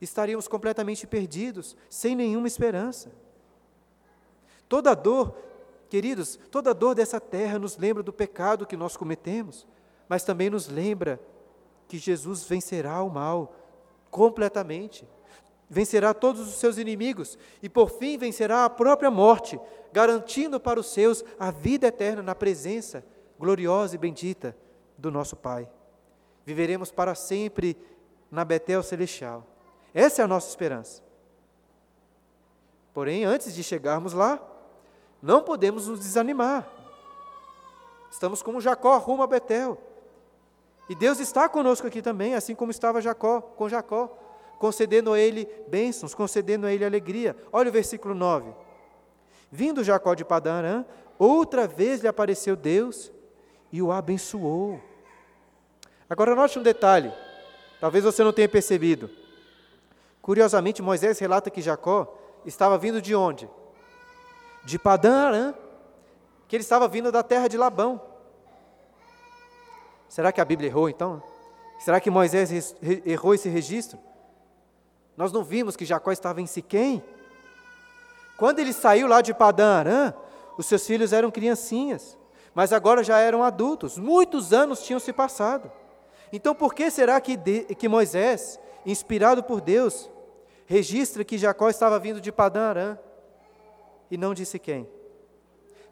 estaríamos 0.00 0.48
completamente 0.48 1.06
perdidos, 1.06 1.76
sem 1.88 2.14
nenhuma 2.14 2.46
esperança. 2.46 3.10
Toda 4.68 4.94
dor, 4.94 5.36
queridos, 5.88 6.38
toda 6.50 6.74
dor 6.74 6.94
dessa 6.94 7.20
terra 7.20 7.58
nos 7.58 7.76
lembra 7.76 8.02
do 8.02 8.12
pecado 8.12 8.66
que 8.66 8.76
nós 8.76 8.96
cometemos, 8.96 9.66
mas 10.08 10.24
também 10.24 10.50
nos 10.50 10.68
lembra 10.68 11.20
que 11.88 11.98
Jesus 11.98 12.44
vencerá 12.44 13.02
o 13.02 13.10
mal 13.10 13.54
completamente 14.10 15.06
vencerá 15.68 16.14
todos 16.14 16.40
os 16.48 16.54
seus 16.54 16.78
inimigos 16.78 17.38
e, 17.62 17.68
por 17.68 17.90
fim, 17.90 18.16
vencerá 18.16 18.64
a 18.64 18.70
própria 18.70 19.10
morte, 19.10 19.58
garantindo 19.92 20.60
para 20.60 20.78
os 20.78 20.86
seus 20.86 21.24
a 21.38 21.50
vida 21.50 21.88
eterna 21.88 22.22
na 22.22 22.34
presença 22.34 23.04
gloriosa 23.38 23.94
e 23.94 23.98
bendita 23.98 24.56
do 24.96 25.10
nosso 25.10 25.36
Pai. 25.36 25.68
Viveremos 26.44 26.90
para 26.90 27.14
sempre 27.14 27.76
na 28.30 28.44
Betel 28.44 28.82
Celestial. 28.82 29.46
Essa 29.96 30.20
é 30.20 30.24
a 30.26 30.28
nossa 30.28 30.46
esperança. 30.46 31.02
Porém, 32.92 33.24
antes 33.24 33.54
de 33.54 33.64
chegarmos 33.64 34.12
lá, 34.12 34.38
não 35.22 35.42
podemos 35.42 35.88
nos 35.88 36.00
desanimar. 36.00 36.68
Estamos 38.10 38.42
como 38.42 38.60
Jacó 38.60 38.98
rumo 38.98 39.22
a 39.22 39.26
Betel. 39.26 39.80
E 40.86 40.94
Deus 40.94 41.18
está 41.18 41.48
conosco 41.48 41.86
aqui 41.86 42.02
também, 42.02 42.34
assim 42.34 42.54
como 42.54 42.70
estava 42.70 43.00
Jacó 43.00 43.40
com 43.40 43.70
Jacó 43.70 44.14
concedendo 44.58 45.14
a 45.14 45.18
ele 45.18 45.48
bênçãos, 45.66 46.14
concedendo 46.14 46.66
a 46.66 46.72
ele 46.72 46.84
alegria. 46.84 47.34
Olha 47.50 47.70
o 47.70 47.72
versículo 47.72 48.14
9. 48.14 48.52
Vindo 49.50 49.82
Jacó 49.82 50.12
de 50.12 50.26
Padarã, 50.26 50.84
outra 51.18 51.66
vez 51.66 52.02
lhe 52.02 52.08
apareceu 52.08 52.54
Deus 52.54 53.10
e 53.72 53.80
o 53.80 53.90
abençoou. 53.90 54.78
Agora 56.08 56.34
note 56.34 56.58
um 56.58 56.62
detalhe, 56.62 57.10
talvez 57.80 58.04
você 58.04 58.22
não 58.22 58.32
tenha 58.32 58.48
percebido. 58.48 59.24
Curiosamente, 60.26 60.82
Moisés 60.82 61.20
relata 61.20 61.50
que 61.50 61.62
Jacó 61.62 62.12
estava 62.44 62.76
vindo 62.76 63.00
de 63.00 63.14
onde? 63.14 63.48
De 64.64 64.76
Padarã, 64.76 65.54
que 66.48 66.56
ele 66.56 66.64
estava 66.64 66.88
vindo 66.88 67.12
da 67.12 67.22
terra 67.22 67.46
de 67.46 67.56
Labão. 67.56 68.02
Será 70.08 70.32
que 70.32 70.40
a 70.40 70.44
Bíblia 70.44 70.68
errou 70.68 70.88
então? 70.88 71.22
Será 71.78 72.00
que 72.00 72.10
Moisés 72.10 72.74
errou 73.04 73.34
esse 73.34 73.48
registro? 73.48 74.00
Nós 75.16 75.30
não 75.30 75.44
vimos 75.44 75.76
que 75.76 75.84
Jacó 75.84 76.10
estava 76.10 76.40
em 76.40 76.46
Siquém? 76.46 77.04
Quando 78.36 78.58
ele 78.58 78.72
saiu 78.72 79.06
lá 79.06 79.20
de 79.20 79.32
Padã 79.32 79.78
Arã, 79.78 80.14
os 80.58 80.66
seus 80.66 80.84
filhos 80.84 81.12
eram 81.12 81.30
criancinhas, 81.30 82.18
mas 82.52 82.72
agora 82.72 83.04
já 83.04 83.20
eram 83.20 83.44
adultos, 83.44 83.96
muitos 83.96 84.52
anos 84.52 84.82
tinham 84.82 84.98
se 84.98 85.12
passado. 85.12 85.70
Então, 86.32 86.52
por 86.52 86.74
que 86.74 86.90
será 86.90 87.20
que, 87.20 87.36
de, 87.36 87.76
que 87.76 87.88
Moisés, 87.88 88.58
inspirado 88.84 89.44
por 89.44 89.60
Deus, 89.60 90.10
registra 90.66 91.24
que 91.24 91.38
Jacó 91.38 91.68
estava 91.68 91.98
vindo 91.98 92.20
de 92.20 92.30
Padã 92.30 92.68
Arã 92.68 92.98
e 94.10 94.16
não 94.16 94.34
de 94.34 94.44
Siquém? 94.44 94.88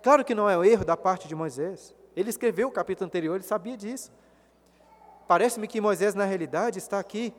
Claro 0.03 0.25
que 0.25 0.35
não 0.35 0.51
é 0.51 0.59
um 0.59 0.65
erro 0.65 0.85
da 0.85 0.97
parte 0.97 1.27
de 1.27 1.35
Moisés. 1.35 1.95
Ele 2.15 2.29
escreveu 2.29 2.69
o 2.69 2.73
capítulo 2.73 3.07
anterior, 3.07 3.37
ele 3.37 3.45
sabia 3.45 3.77
disso. 3.77 4.13
Parece-me 5.27 5.67
que 5.67 5.81
Moisés, 5.81 6.15
na 6.15 6.25
realidade, 6.25 6.79
está 6.79 6.99
aqui 6.99 7.33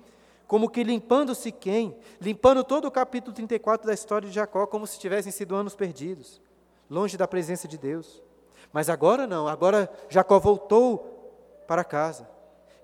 como 0.48 0.70
que 0.70 0.84
limpando 0.84 1.36
Siquém, 1.36 1.96
limpando 2.20 2.64
todo 2.64 2.86
o 2.86 2.92
capítulo 2.92 3.34
34 3.34 3.86
da 3.88 3.94
história 3.94 4.28
de 4.28 4.34
Jacó, 4.34 4.66
como 4.66 4.86
se 4.88 5.00
tivessem 5.00 5.32
sido 5.32 5.56
anos 5.56 5.76
perdidos, 5.76 6.42
longe 6.90 7.18
da 7.18 7.28
presença 7.28 7.68
de 7.68 7.78
Deus. 7.78 8.24
Mas 8.72 8.90
agora 8.90 9.26
não, 9.26 9.48
agora 9.48 9.90
Jacó 10.10 10.40
voltou 10.40 11.64
para 11.68 11.84
casa. 11.84 12.30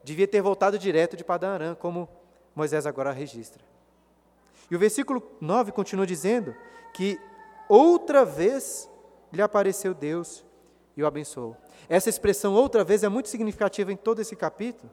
Devia 0.03 0.27
ter 0.27 0.41
voltado 0.41 0.79
direto 0.79 1.15
de 1.15 1.23
Padarã, 1.23 1.75
como 1.75 2.09
Moisés 2.55 2.85
agora 2.85 3.11
registra. 3.11 3.70
E 4.71 4.75
o 4.75 4.79
versículo 4.79 5.21
9 5.41 5.73
continua 5.73 6.07
dizendo 6.07 6.55
que 6.93 7.19
outra 7.67 8.23
vez 8.23 8.89
lhe 9.31 9.41
apareceu 9.41 9.93
Deus 9.93 10.45
e 10.95 11.03
o 11.03 11.05
abençoou. 11.05 11.57
Essa 11.89 12.09
expressão 12.09 12.53
outra 12.53 12.81
vez 12.81 13.03
é 13.03 13.09
muito 13.09 13.27
significativa 13.27 13.91
em 13.91 13.97
todo 13.97 14.21
esse 14.21 14.33
capítulo, 14.33 14.89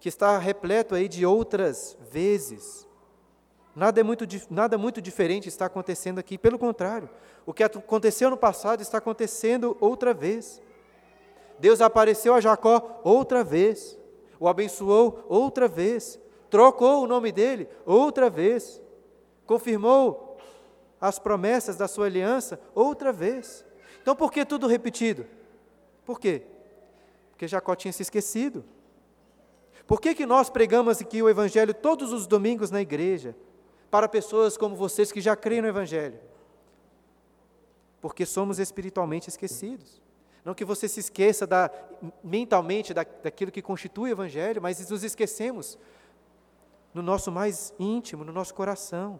que 0.00 0.08
está 0.08 0.36
repleto 0.36 0.96
aí 0.96 1.08
de 1.08 1.24
outras 1.24 1.96
vezes. 2.10 2.88
Nada, 3.74 4.00
é 4.00 4.02
muito, 4.02 4.24
nada 4.50 4.76
muito 4.76 5.00
diferente 5.00 5.48
está 5.48 5.66
acontecendo 5.66 6.18
aqui, 6.18 6.36
pelo 6.36 6.58
contrário, 6.58 7.08
o 7.46 7.54
que 7.54 7.62
aconteceu 7.62 8.28
no 8.28 8.36
passado 8.36 8.82
está 8.82 8.98
acontecendo 8.98 9.76
outra 9.80 10.12
vez. 10.12 10.60
Deus 11.60 11.80
apareceu 11.80 12.34
a 12.34 12.40
Jacó 12.40 13.00
outra 13.04 13.44
vez, 13.44 13.96
o 14.40 14.48
abençoou 14.48 15.24
outra 15.28 15.68
vez, 15.68 16.18
trocou 16.50 17.04
o 17.04 17.06
nome 17.06 17.30
dele 17.30 17.68
outra 17.86 18.28
vez, 18.28 18.80
confirmou 19.48 20.36
as 21.00 21.18
promessas 21.18 21.76
da 21.76 21.88
sua 21.88 22.04
aliança 22.06 22.60
outra 22.74 23.10
vez. 23.10 23.64
Então, 24.02 24.14
por 24.14 24.30
que 24.30 24.44
tudo 24.44 24.66
repetido? 24.66 25.26
Por 26.04 26.20
quê? 26.20 26.42
Porque 27.30 27.48
Jacó 27.48 27.74
tinha 27.74 27.92
se 27.92 28.02
esquecido. 28.02 28.62
Por 29.86 30.02
que, 30.02 30.14
que 30.14 30.26
nós 30.26 30.50
pregamos 30.50 31.00
aqui 31.00 31.22
o 31.22 31.30
Evangelho 31.30 31.72
todos 31.72 32.12
os 32.12 32.26
domingos 32.26 32.70
na 32.70 32.82
igreja? 32.82 33.34
Para 33.90 34.06
pessoas 34.06 34.58
como 34.58 34.76
vocês 34.76 35.10
que 35.10 35.20
já 35.20 35.34
creem 35.34 35.62
no 35.62 35.68
Evangelho. 35.68 36.20
Porque 38.02 38.26
somos 38.26 38.58
espiritualmente 38.58 39.30
esquecidos. 39.30 40.02
Não 40.44 40.52
que 40.54 40.64
você 40.64 40.86
se 40.88 41.00
esqueça 41.00 41.46
da, 41.46 41.70
mentalmente 42.22 42.92
da, 42.92 43.02
daquilo 43.02 43.50
que 43.50 43.62
constitui 43.62 44.10
o 44.10 44.12
Evangelho, 44.12 44.60
mas 44.60 44.86
nos 44.90 45.02
esquecemos 45.02 45.78
no 46.92 47.00
nosso 47.00 47.32
mais 47.32 47.72
íntimo, 47.78 48.24
no 48.24 48.32
nosso 48.32 48.52
coração. 48.52 49.18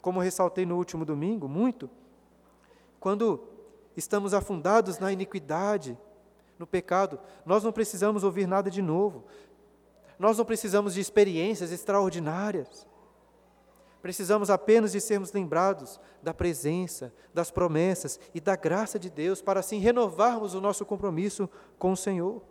Como 0.00 0.20
ressaltei 0.20 0.64
no 0.64 0.76
último 0.76 1.04
domingo, 1.04 1.48
muito, 1.48 1.90
quando 2.98 3.42
estamos 3.96 4.32
afundados 4.32 4.98
na 4.98 5.12
iniquidade, 5.12 5.98
no 6.58 6.66
pecado, 6.66 7.18
nós 7.44 7.64
não 7.64 7.72
precisamos 7.72 8.22
ouvir 8.22 8.46
nada 8.46 8.70
de 8.70 8.82
novo. 8.82 9.24
Nós 10.18 10.36
não 10.36 10.44
precisamos 10.44 10.94
de 10.94 11.00
experiências 11.00 11.72
extraordinárias. 11.72 12.86
Precisamos 14.02 14.50
apenas 14.50 14.92
de 14.92 15.00
sermos 15.00 15.32
lembrados 15.32 16.00
da 16.22 16.32
presença, 16.32 17.12
das 17.32 17.50
promessas 17.50 18.20
e 18.34 18.40
da 18.40 18.56
graça 18.56 18.98
de 18.98 19.10
Deus 19.10 19.42
para 19.42 19.60
assim 19.60 19.78
renovarmos 19.78 20.54
o 20.54 20.60
nosso 20.60 20.84
compromisso 20.84 21.48
com 21.78 21.92
o 21.92 21.96
Senhor. 21.96 22.42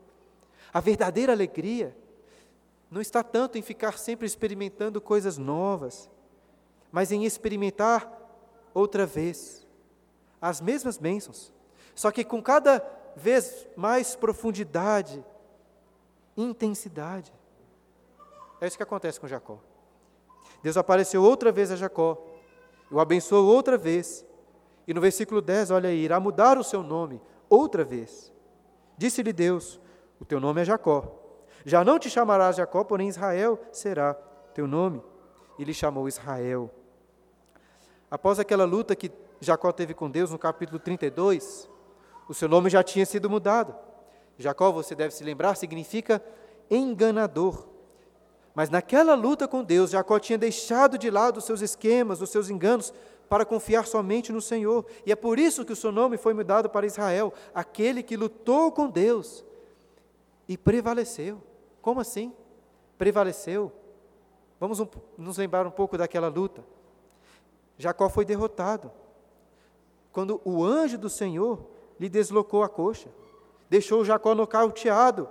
A 0.73 0.79
verdadeira 0.79 1.31
alegria 1.31 1.95
não 2.89 3.01
está 3.01 3.23
tanto 3.23 3.57
em 3.57 3.61
ficar 3.61 3.97
sempre 3.97 4.25
experimentando 4.25 4.99
coisas 4.99 5.37
novas, 5.37 6.09
mas 6.91 7.11
em 7.11 7.25
experimentar 7.25 8.11
outra 8.73 9.05
vez 9.05 9.67
as 10.41 10.61
mesmas 10.61 10.97
bênçãos, 10.97 11.53
só 11.93 12.11
que 12.11 12.23
com 12.23 12.41
cada 12.41 12.85
vez 13.15 13.67
mais 13.75 14.15
profundidade, 14.15 15.23
intensidade. 16.37 17.33
É 18.61 18.67
isso 18.67 18.77
que 18.77 18.83
acontece 18.83 19.19
com 19.19 19.27
Jacó. 19.27 19.59
Deus 20.63 20.77
apareceu 20.77 21.23
outra 21.23 21.51
vez 21.51 21.71
a 21.71 21.75
Jacó, 21.75 22.17
o 22.91 22.99
abençoou 22.99 23.47
outra 23.47 23.77
vez, 23.77 24.25
e 24.87 24.93
no 24.93 25.01
versículo 25.01 25.41
10, 25.41 25.71
olha 25.71 25.89
aí, 25.89 25.99
irá 25.99 26.19
mudar 26.19 26.57
o 26.57 26.63
seu 26.63 26.81
nome 26.81 27.21
outra 27.49 27.83
vez. 27.83 28.33
Disse-lhe 28.97 29.31
Deus: 29.31 29.79
O 30.19 30.25
teu 30.25 30.39
nome 30.39 30.61
é 30.61 30.65
Jacó. 30.65 31.15
Já 31.65 31.83
não 31.83 31.99
te 31.99 32.09
chamarás 32.09 32.55
Jacó, 32.55 32.83
porém 32.83 33.07
Israel 33.07 33.59
será 33.71 34.13
teu 34.53 34.67
nome. 34.67 35.01
E 35.57 35.63
lhe 35.63 35.73
chamou 35.73 36.07
Israel. 36.07 36.71
Após 38.09 38.39
aquela 38.39 38.65
luta 38.65 38.95
que 38.95 39.11
Jacó 39.39 39.71
teve 39.71 39.93
com 39.93 40.09
Deus 40.09 40.31
no 40.31 40.39
capítulo 40.39 40.79
32, 40.79 41.69
o 42.27 42.33
seu 42.33 42.49
nome 42.49 42.69
já 42.69 42.83
tinha 42.83 43.05
sido 43.05 43.29
mudado. 43.29 43.75
Jacó, 44.37 44.71
você 44.71 44.95
deve 44.95 45.13
se 45.13 45.23
lembrar, 45.23 45.55
significa 45.55 46.23
enganador. 46.69 47.67
Mas 48.55 48.69
naquela 48.69 49.13
luta 49.13 49.47
com 49.47 49.63
Deus, 49.63 49.91
Jacó 49.91 50.17
tinha 50.19 50.37
deixado 50.37 50.97
de 50.97 51.09
lado 51.09 51.37
os 51.37 51.45
seus 51.45 51.61
esquemas, 51.61 52.21
os 52.21 52.29
seus 52.29 52.49
enganos, 52.49 52.93
para 53.29 53.45
confiar 53.45 53.85
somente 53.85 54.31
no 54.31 54.41
Senhor. 54.41 54.85
E 55.05 55.11
é 55.11 55.15
por 55.15 55.37
isso 55.37 55.63
que 55.63 55.73
o 55.73 55.75
seu 55.75 55.91
nome 55.91 56.17
foi 56.17 56.33
mudado 56.33 56.69
para 56.69 56.85
Israel, 56.85 57.31
aquele 57.53 58.01
que 58.01 58.17
lutou 58.17 58.71
com 58.71 58.89
Deus 58.89 59.45
e 60.47 60.57
prevaleceu. 60.57 61.41
Como 61.81 62.01
assim? 62.01 62.33
Prevaleceu. 62.97 63.71
Vamos 64.59 64.79
um, 64.79 64.87
nos 65.17 65.37
lembrar 65.37 65.65
um 65.67 65.71
pouco 65.71 65.97
daquela 65.97 66.27
luta. 66.27 66.63
Jacó 67.79 68.09
foi 68.09 68.25
derrotado. 68.25 68.91
Quando 70.11 70.41
o 70.43 70.63
anjo 70.63 70.97
do 70.97 71.09
Senhor 71.09 71.65
lhe 71.97 72.09
deslocou 72.09 72.61
a 72.61 72.67
coxa, 72.67 73.09
deixou 73.69 74.03
Jacó 74.03 74.35
nocauteado. 74.35 75.29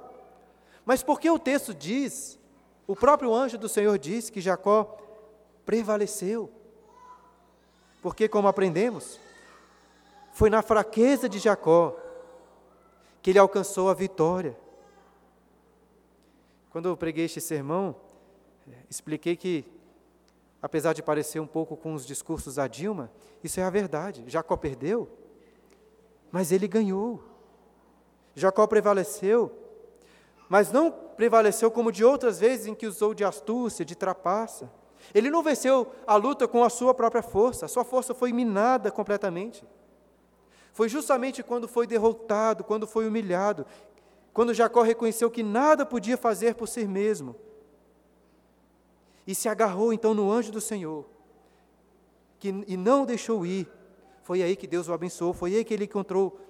Mas 0.85 1.03
por 1.03 1.21
que 1.21 1.31
o 1.31 1.39
texto 1.39 1.75
diz, 1.75 2.39
o 2.87 2.97
próprio 2.97 3.35
anjo 3.35 3.59
do 3.59 3.69
Senhor 3.69 3.99
diz 3.99 4.31
que 4.31 4.41
Jacó 4.41 4.97
prevaleceu? 5.67 6.51
Porque, 8.01 8.27
como 8.27 8.49
aprendemos, 8.49 9.21
foi 10.33 10.49
na 10.49 10.63
fraqueza 10.63 11.29
de 11.29 11.39
Jacó 11.39 11.95
que 13.21 13.29
ele 13.29 13.39
alcançou 13.39 13.91
a 13.91 13.95
vitória. 13.95 14.57
Quando 16.71 16.89
eu 16.89 16.97
preguei 16.97 17.27
este 17.27 17.43
sermão, 17.43 17.95
expliquei 18.89 19.37
que 19.37 19.78
apesar 20.61 20.92
de 20.92 21.03
parecer 21.03 21.40
um 21.40 21.47
pouco 21.47 21.77
com 21.77 21.94
os 21.94 22.05
discursos 22.05 22.57
da 22.57 22.66
Dilma, 22.66 23.11
isso 23.42 23.61
é 23.61 23.62
a 23.62 23.71
verdade. 23.71 24.25
Jacó 24.27 24.57
perdeu, 24.57 25.09
mas 26.31 26.53
ele 26.53 26.66
ganhou. 26.66 27.23
Jacó 28.35 28.66
prevaleceu, 28.66 29.53
mas 30.49 30.71
não 30.73 30.90
prevaleceu 30.90 31.71
como 31.71 31.92
de 31.92 32.05
outras 32.05 32.40
vezes 32.40 32.66
em 32.66 32.75
que 32.75 32.87
usou 32.87 33.14
de 33.14 33.25
astúcia, 33.25 33.85
de 33.85 33.94
trapaça. 33.94 34.71
Ele 35.14 35.31
não 35.31 35.42
venceu 35.42 35.92
a 36.07 36.16
luta 36.16 36.47
com 36.47 36.62
a 36.62 36.71
sua 36.71 36.92
própria 36.92 37.23
força, 37.23 37.66
a 37.66 37.68
sua 37.68 37.85
força 37.85 38.14
foi 38.14 38.33
minada 38.33 38.90
completamente. 38.90 39.64
Foi 40.73 40.88
justamente 40.88 41.42
quando 41.42 41.66
foi 41.66 41.87
derrotado, 41.87 42.62
quando 42.62 42.87
foi 42.87 43.09
humilhado, 43.09 43.66
quando 44.33 44.55
Jacó 44.55 44.83
reconheceu 44.83 45.31
que 45.31 45.42
nada 45.42 45.85
podia 45.85 46.16
fazer 46.16 46.55
por 46.55 46.68
si 46.68 46.87
mesmo, 46.87 47.35
e 49.29 49.35
se 49.35 49.47
agarrou 49.47 49.93
então 49.93 50.14
no 50.14 50.33
anjo 50.33 50.51
do 50.51 50.59
Senhor, 50.59 51.05
que, 52.38 52.49
e 52.67 52.79
não 52.79 53.03
o 53.03 53.07
deixou 53.07 53.45
ir. 53.45 53.71
Foi 54.23 54.43
aí 54.43 54.57
que 54.57 54.67
Deus 54.67 54.88
o 54.88 54.93
abençoou, 54.95 55.35
foi 55.35 55.55
aí 55.55 55.62
que 55.67 55.75
ele 55.75 55.85
encontrou 55.85 56.41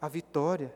a 0.00 0.08
vitória. 0.08 0.72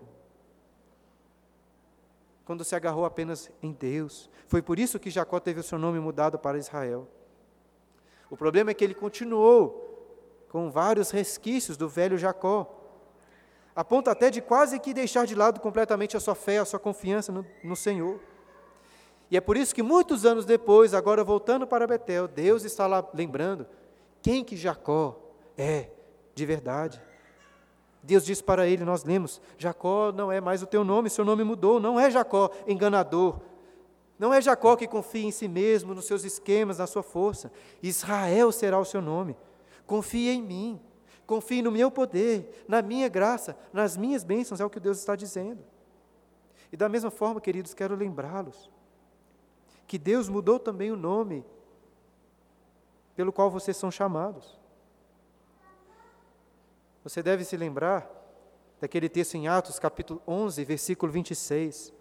Quando 2.44 2.64
se 2.64 2.74
agarrou 2.74 3.04
apenas 3.04 3.52
em 3.62 3.70
Deus. 3.70 4.28
Foi 4.48 4.60
por 4.60 4.80
isso 4.80 4.98
que 4.98 5.08
Jacó 5.08 5.38
teve 5.38 5.60
o 5.60 5.62
seu 5.62 5.78
nome 5.78 6.00
mudado 6.00 6.40
para 6.40 6.58
Israel. 6.58 7.08
O 8.28 8.36
problema 8.36 8.72
é 8.72 8.74
que 8.74 8.82
ele 8.82 8.94
continuou 8.94 10.44
com 10.48 10.72
vários 10.72 11.12
resquícios 11.12 11.76
do 11.76 11.88
velho 11.88 12.18
Jacó, 12.18 12.68
a 13.76 13.84
ponto 13.84 14.10
até 14.10 14.28
de 14.28 14.40
quase 14.40 14.80
que 14.80 14.92
deixar 14.92 15.24
de 15.24 15.36
lado 15.36 15.60
completamente 15.60 16.16
a 16.16 16.20
sua 16.20 16.34
fé, 16.34 16.58
a 16.58 16.64
sua 16.64 16.80
confiança 16.80 17.30
no, 17.30 17.46
no 17.62 17.76
Senhor. 17.76 18.20
E 19.30 19.36
é 19.36 19.40
por 19.40 19.56
isso 19.56 19.74
que 19.74 19.82
muitos 19.82 20.24
anos 20.24 20.44
depois, 20.44 20.94
agora 20.94 21.24
voltando 21.24 21.66
para 21.66 21.86
Betel, 21.86 22.28
Deus 22.28 22.64
está 22.64 22.86
lá 22.86 23.06
lembrando 23.12 23.66
quem 24.22 24.44
que 24.44 24.56
Jacó 24.56 25.20
é 25.56 25.90
de 26.34 26.46
verdade. 26.46 27.02
Deus 28.02 28.24
diz 28.24 28.40
para 28.40 28.68
ele, 28.68 28.84
nós 28.84 29.02
lemos: 29.02 29.40
Jacó 29.58 30.12
não 30.12 30.30
é 30.30 30.40
mais 30.40 30.62
o 30.62 30.66
teu 30.66 30.84
nome, 30.84 31.10
seu 31.10 31.24
nome 31.24 31.42
mudou, 31.42 31.80
não 31.80 31.98
é 31.98 32.10
Jacó 32.10 32.50
enganador. 32.66 33.40
Não 34.18 34.32
é 34.32 34.40
Jacó 34.40 34.76
que 34.76 34.86
confia 34.86 35.26
em 35.26 35.30
si 35.30 35.46
mesmo, 35.46 35.94
nos 35.94 36.06
seus 36.06 36.24
esquemas, 36.24 36.78
na 36.78 36.86
sua 36.86 37.02
força. 37.02 37.52
Israel 37.82 38.50
será 38.50 38.78
o 38.78 38.84
seu 38.84 39.02
nome. 39.02 39.36
Confie 39.86 40.30
em 40.30 40.42
mim. 40.42 40.80
Confie 41.26 41.60
no 41.60 41.72
meu 41.72 41.90
poder, 41.90 42.64
na 42.68 42.80
minha 42.80 43.08
graça, 43.08 43.56
nas 43.72 43.96
minhas 43.96 44.22
bênçãos, 44.22 44.60
é 44.60 44.64
o 44.64 44.70
que 44.70 44.78
Deus 44.78 44.98
está 44.98 45.16
dizendo. 45.16 45.58
E 46.72 46.76
da 46.76 46.88
mesma 46.88 47.10
forma, 47.10 47.40
queridos, 47.40 47.74
quero 47.74 47.96
lembrá-los 47.96 48.70
que 49.86 49.98
Deus 49.98 50.28
mudou 50.28 50.58
também 50.58 50.90
o 50.90 50.96
nome 50.96 51.44
pelo 53.14 53.32
qual 53.32 53.50
vocês 53.50 53.76
são 53.76 53.90
chamados. 53.90 54.58
Você 57.02 57.22
deve 57.22 57.44
se 57.44 57.56
lembrar 57.56 58.10
daquele 58.80 59.08
texto 59.08 59.36
em 59.36 59.48
Atos, 59.48 59.78
capítulo 59.78 60.20
11, 60.26 60.64
versículo 60.64 61.10
26, 61.10 61.92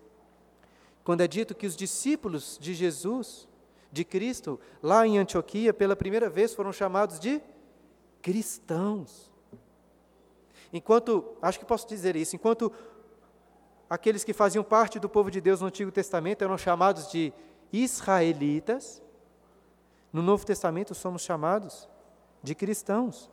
quando 1.04 1.22
é 1.22 1.28
dito 1.28 1.56
que 1.56 1.68
os 1.68 1.76
discípulos 1.76 2.58
de 2.60 2.74
Jesus, 2.74 3.48
de 3.92 4.04
Cristo, 4.04 4.60
lá 4.82 5.06
em 5.06 5.18
Antioquia, 5.18 5.74
pela 5.74 5.96
primeira 5.96 6.30
vez 6.30 6.54
foram 6.54 6.74
chamados 6.74 7.20
de 7.20 7.42
cristãos. 8.22 9.32
Enquanto, 10.74 11.38
acho 11.42 11.60
que 11.60 11.66
posso 11.66 11.88
dizer 11.88 12.16
isso, 12.16 12.36
enquanto 12.36 12.72
aqueles 13.90 14.24
que 14.24 14.34
faziam 14.34 14.64
parte 14.64 15.00
do 15.00 15.08
povo 15.08 15.30
de 15.30 15.40
Deus 15.40 15.62
no 15.62 15.68
Antigo 15.68 15.92
Testamento 15.92 16.44
eram 16.44 16.58
chamados 16.58 17.10
de 17.10 17.32
israelitas, 17.84 19.02
no 20.12 20.22
Novo 20.22 20.46
Testamento 20.46 20.96
somos 20.96 21.22
chamados 21.22 21.90
de 22.42 22.56
cristãos. 22.56 23.30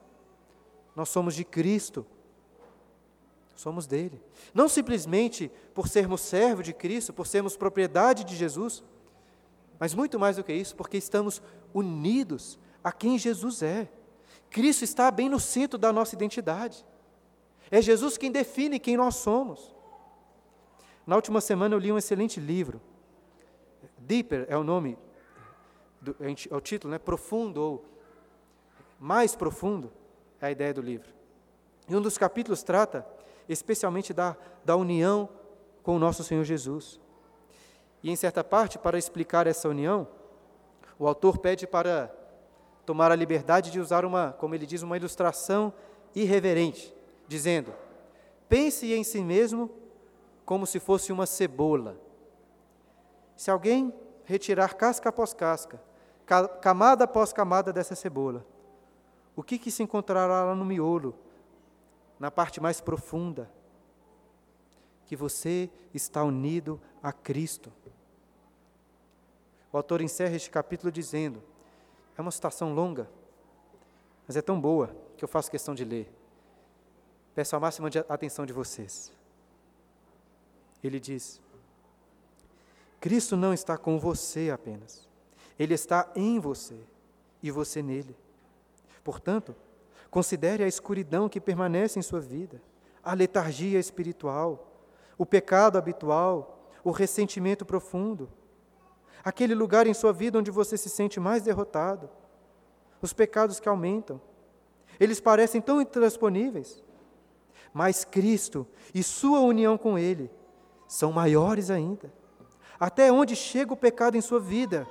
Nós 0.96 1.08
somos 1.08 1.34
de 1.34 1.44
Cristo. 1.44 2.04
Somos 3.54 3.86
dele. 3.86 4.20
Não 4.52 4.68
simplesmente 4.68 5.50
por 5.74 5.88
sermos 5.88 6.20
servo 6.20 6.62
de 6.62 6.72
Cristo, 6.72 7.12
por 7.12 7.26
sermos 7.26 7.56
propriedade 7.56 8.24
de 8.24 8.34
Jesus, 8.34 8.82
mas 9.78 9.94
muito 9.94 10.18
mais 10.18 10.36
do 10.36 10.44
que 10.44 10.52
isso, 10.52 10.74
porque 10.74 10.96
estamos 10.96 11.40
unidos 11.72 12.58
a 12.82 12.90
quem 12.90 13.18
Jesus 13.18 13.62
é. 13.62 13.88
Cristo 14.50 14.84
está 14.84 15.10
bem 15.10 15.28
no 15.28 15.38
centro 15.38 15.78
da 15.78 15.92
nossa 15.92 16.14
identidade. 16.14 16.84
É 17.70 17.80
Jesus 17.80 18.18
quem 18.18 18.30
define 18.30 18.78
quem 18.78 18.96
nós 18.96 19.16
somos. 19.16 19.74
Na 21.06 21.16
última 21.16 21.40
semana 21.40 21.74
eu 21.74 21.78
li 21.78 21.92
um 21.92 21.98
excelente 21.98 22.38
livro. 22.38 22.80
Deeper 24.06 24.46
é 24.48 24.56
o 24.56 24.64
nome, 24.64 24.98
do, 26.00 26.16
é 26.20 26.54
o 26.54 26.60
título, 26.60 26.90
né? 26.90 26.98
Profundo 26.98 27.60
ou 27.60 27.84
mais 28.98 29.34
profundo 29.34 29.92
é 30.40 30.46
a 30.46 30.50
ideia 30.50 30.74
do 30.74 30.80
livro. 30.80 31.08
E 31.88 31.96
um 31.96 32.00
dos 32.00 32.18
capítulos 32.18 32.62
trata 32.62 33.06
especialmente 33.48 34.12
da, 34.12 34.36
da 34.64 34.76
união 34.76 35.28
com 35.82 35.96
o 35.96 35.98
nosso 35.98 36.22
Senhor 36.22 36.44
Jesus. 36.44 37.00
E 38.02 38.10
em 38.10 38.16
certa 38.16 38.42
parte, 38.42 38.78
para 38.78 38.98
explicar 38.98 39.46
essa 39.46 39.68
união, 39.68 40.08
o 40.98 41.06
autor 41.06 41.38
pede 41.38 41.66
para 41.66 42.12
tomar 42.84 43.12
a 43.12 43.16
liberdade 43.16 43.70
de 43.70 43.80
usar 43.80 44.04
uma, 44.04 44.32
como 44.32 44.54
ele 44.54 44.66
diz, 44.66 44.82
uma 44.82 44.96
ilustração 44.96 45.72
irreverente, 46.14 46.94
dizendo: 47.28 47.72
pense 48.48 48.92
em 48.92 49.04
si 49.04 49.20
mesmo 49.22 49.70
como 50.44 50.66
se 50.66 50.80
fosse 50.80 51.12
uma 51.12 51.26
cebola. 51.26 52.00
Se 53.42 53.50
alguém 53.50 53.92
retirar 54.24 54.76
casca 54.76 55.08
após 55.08 55.34
casca, 55.34 55.82
camada 56.60 57.02
após 57.02 57.32
camada 57.32 57.72
dessa 57.72 57.96
cebola, 57.96 58.46
o 59.34 59.42
que, 59.42 59.58
que 59.58 59.68
se 59.68 59.82
encontrará 59.82 60.44
lá 60.44 60.54
no 60.54 60.64
miolo, 60.64 61.12
na 62.20 62.30
parte 62.30 62.60
mais 62.60 62.80
profunda? 62.80 63.50
Que 65.04 65.16
você 65.16 65.68
está 65.92 66.22
unido 66.22 66.80
a 67.02 67.12
Cristo. 67.12 67.72
O 69.72 69.76
autor 69.76 70.02
encerra 70.02 70.36
este 70.36 70.48
capítulo 70.48 70.92
dizendo: 70.92 71.42
é 72.16 72.20
uma 72.20 72.30
citação 72.30 72.72
longa, 72.72 73.10
mas 74.24 74.36
é 74.36 74.40
tão 74.40 74.60
boa 74.60 74.94
que 75.16 75.24
eu 75.24 75.28
faço 75.28 75.50
questão 75.50 75.74
de 75.74 75.84
ler. 75.84 76.08
Peço 77.34 77.56
a 77.56 77.58
máxima 77.58 77.90
de 77.90 77.98
atenção 78.08 78.46
de 78.46 78.52
vocês. 78.52 79.12
Ele 80.80 81.00
diz: 81.00 81.42
Cristo 83.02 83.36
não 83.36 83.52
está 83.52 83.76
com 83.76 83.98
você 83.98 84.48
apenas, 84.48 85.08
Ele 85.58 85.74
está 85.74 86.08
em 86.14 86.38
você 86.38 86.76
e 87.42 87.50
você 87.50 87.82
nele. 87.82 88.14
Portanto, 89.02 89.56
considere 90.08 90.62
a 90.62 90.68
escuridão 90.68 91.28
que 91.28 91.40
permanece 91.40 91.98
em 91.98 92.02
sua 92.02 92.20
vida, 92.20 92.62
a 93.02 93.12
letargia 93.12 93.80
espiritual, 93.80 94.84
o 95.18 95.26
pecado 95.26 95.76
habitual, 95.76 96.70
o 96.84 96.92
ressentimento 96.92 97.66
profundo, 97.66 98.30
aquele 99.24 99.56
lugar 99.56 99.88
em 99.88 99.94
sua 99.94 100.12
vida 100.12 100.38
onde 100.38 100.52
você 100.52 100.76
se 100.76 100.88
sente 100.88 101.18
mais 101.18 101.42
derrotado, 101.42 102.08
os 103.00 103.12
pecados 103.12 103.58
que 103.58 103.68
aumentam. 103.68 104.20
Eles 105.00 105.18
parecem 105.20 105.60
tão 105.60 105.82
intransponíveis, 105.82 106.80
mas 107.74 108.04
Cristo 108.04 108.64
e 108.94 109.02
sua 109.02 109.40
união 109.40 109.76
com 109.76 109.98
Ele 109.98 110.30
são 110.86 111.10
maiores 111.10 111.68
ainda. 111.68 112.21
Até 112.82 113.12
onde 113.12 113.36
chega 113.36 113.72
o 113.72 113.76
pecado 113.76 114.16
em 114.16 114.20
sua 114.20 114.40
vida, 114.40 114.88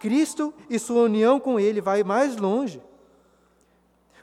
Cristo 0.00 0.54
e 0.70 0.78
sua 0.78 1.02
união 1.02 1.38
com 1.38 1.60
Ele 1.60 1.78
vai 1.78 2.02
mais 2.02 2.38
longe. 2.38 2.82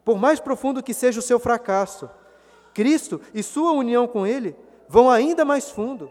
Por 0.04 0.18
mais 0.18 0.40
profundo 0.40 0.82
que 0.82 0.92
seja 0.92 1.20
o 1.20 1.22
seu 1.22 1.40
fracasso, 1.40 2.10
Cristo 2.74 3.22
e 3.32 3.44
sua 3.44 3.74
união 3.74 4.08
com 4.08 4.26
Ele 4.26 4.56
vão 4.90 5.08
ainda 5.08 5.46
mais 5.46 5.70
fundo. 5.70 6.10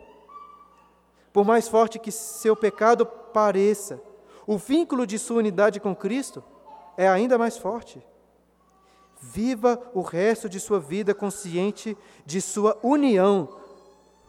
Por 1.32 1.44
mais 1.44 1.66
forte 1.66 1.98
que 1.98 2.12
seu 2.12 2.54
pecado 2.54 3.04
pareça, 3.04 4.00
o 4.46 4.56
vínculo 4.56 5.04
de 5.04 5.18
sua 5.18 5.38
unidade 5.38 5.80
com 5.80 5.96
Cristo 5.96 6.44
é 6.96 7.08
ainda 7.08 7.36
mais 7.36 7.58
forte. 7.58 8.00
Viva 9.20 9.82
o 9.94 10.00
resto 10.00 10.48
de 10.48 10.60
sua 10.60 10.78
vida 10.78 11.12
consciente 11.12 11.98
de 12.24 12.40
sua 12.40 12.78
união 12.84 13.48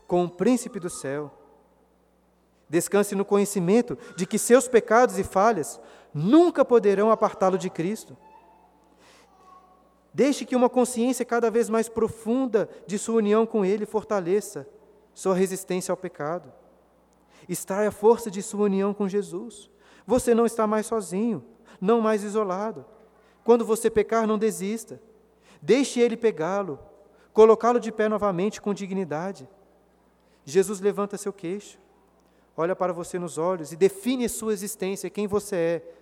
com 0.08 0.26
o 0.26 0.30
príncipe 0.32 0.80
do 0.80 0.90
céu. 0.90 1.32
Descanse 2.70 3.16
no 3.16 3.24
conhecimento 3.24 3.98
de 4.16 4.26
que 4.26 4.40
seus 4.40 4.68
pecados 4.68 5.20
e 5.20 5.24
falhas 5.24 5.80
nunca 6.14 6.66
poderão 6.66 7.12
apartá-lo 7.12 7.58
de 7.58 7.70
Cristo. 7.70 8.18
Deixe 10.14 10.46
que 10.46 10.56
uma 10.56 10.70
consciência 10.70 11.26
cada 11.26 11.52
vez 11.52 11.70
mais 11.70 11.90
profunda 11.90 12.70
de 12.88 12.98
sua 12.98 13.16
união 13.16 13.46
com 13.46 13.66
Ele 13.66 13.86
fortaleça 13.86 14.68
sua 15.14 15.36
resistência 15.36 15.92
ao 15.92 15.98
pecado. 15.98 16.52
Extraia 17.48 17.90
a 17.90 17.92
força 17.92 18.32
de 18.32 18.42
sua 18.42 18.64
união 18.64 18.94
com 18.94 19.08
Jesus. 19.08 19.70
Você 20.08 20.34
não 20.34 20.46
está 20.46 20.66
mais 20.66 20.86
sozinho, 20.86 21.44
não 21.80 22.02
mais 22.02 22.24
isolado. 22.24 22.86
Quando 23.44 23.66
você 23.66 23.90
pecar, 23.90 24.26
não 24.26 24.38
desista. 24.38 25.02
Deixe 25.62 26.00
Ele 26.00 26.18
pegá-lo, 26.18 26.80
colocá-lo 27.34 27.80
de 27.80 27.92
pé 27.92 28.10
novamente 28.10 28.62
com 28.62 28.74
dignidade. 28.74 29.48
Jesus 30.44 30.80
levanta 30.80 31.18
seu 31.18 31.34
queixo, 31.34 31.78
olha 32.56 32.76
para 32.76 32.94
você 32.94 33.20
nos 33.20 33.38
olhos 33.38 33.72
e 33.72 33.76
define 33.76 34.28
sua 34.30 34.54
existência, 34.54 35.10
quem 35.10 35.28
você 35.28 35.56
é, 35.56 35.96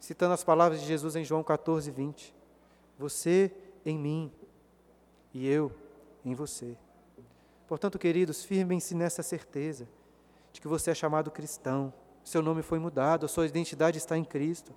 citando 0.00 0.34
as 0.34 0.44
palavras 0.44 0.80
de 0.80 0.86
Jesus 0.86 1.16
em 1.16 1.24
João 1.24 1.42
14, 1.42 1.90
20. 1.90 2.34
Você 2.98 3.52
em 3.84 3.98
mim 3.98 4.32
e 5.32 5.46
eu 5.48 5.72
em 6.24 6.34
você. 6.34 6.76
Portanto, 7.68 7.98
queridos, 7.98 8.44
firmem-se 8.44 8.94
nessa 8.94 9.22
certeza 9.22 9.88
de 10.52 10.60
que 10.60 10.68
você 10.68 10.90
é 10.90 10.94
chamado 10.94 11.30
cristão, 11.30 11.92
seu 12.24 12.40
nome 12.40 12.62
foi 12.62 12.78
mudado, 12.78 13.26
a 13.26 13.28
sua 13.28 13.46
identidade 13.46 13.98
está 13.98 14.16
em 14.16 14.24
Cristo, 14.24 14.72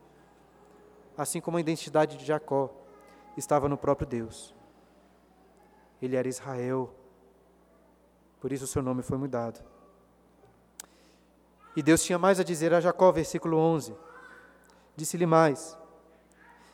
assim 1.17 1.39
como 1.39 1.57
a 1.57 1.61
identidade 1.61 2.17
de 2.17 2.25
Jacó 2.25 2.69
estava 3.37 3.69
no 3.69 3.77
próprio 3.77 4.07
Deus. 4.07 4.53
Ele 6.01 6.15
era 6.15 6.27
Israel, 6.27 6.93
por 8.39 8.51
isso 8.51 8.65
o 8.65 8.67
seu 8.67 8.81
nome 8.81 9.01
foi 9.01 9.17
mudado. 9.17 9.63
E 11.75 11.81
Deus 11.81 12.03
tinha 12.03 12.17
mais 12.17 12.39
a 12.39 12.43
dizer 12.43 12.73
a 12.73 12.81
Jacó, 12.81 13.11
versículo 13.11 13.57
11. 13.57 13.93
Disse-lhe 14.95 15.25
mais: 15.25 15.77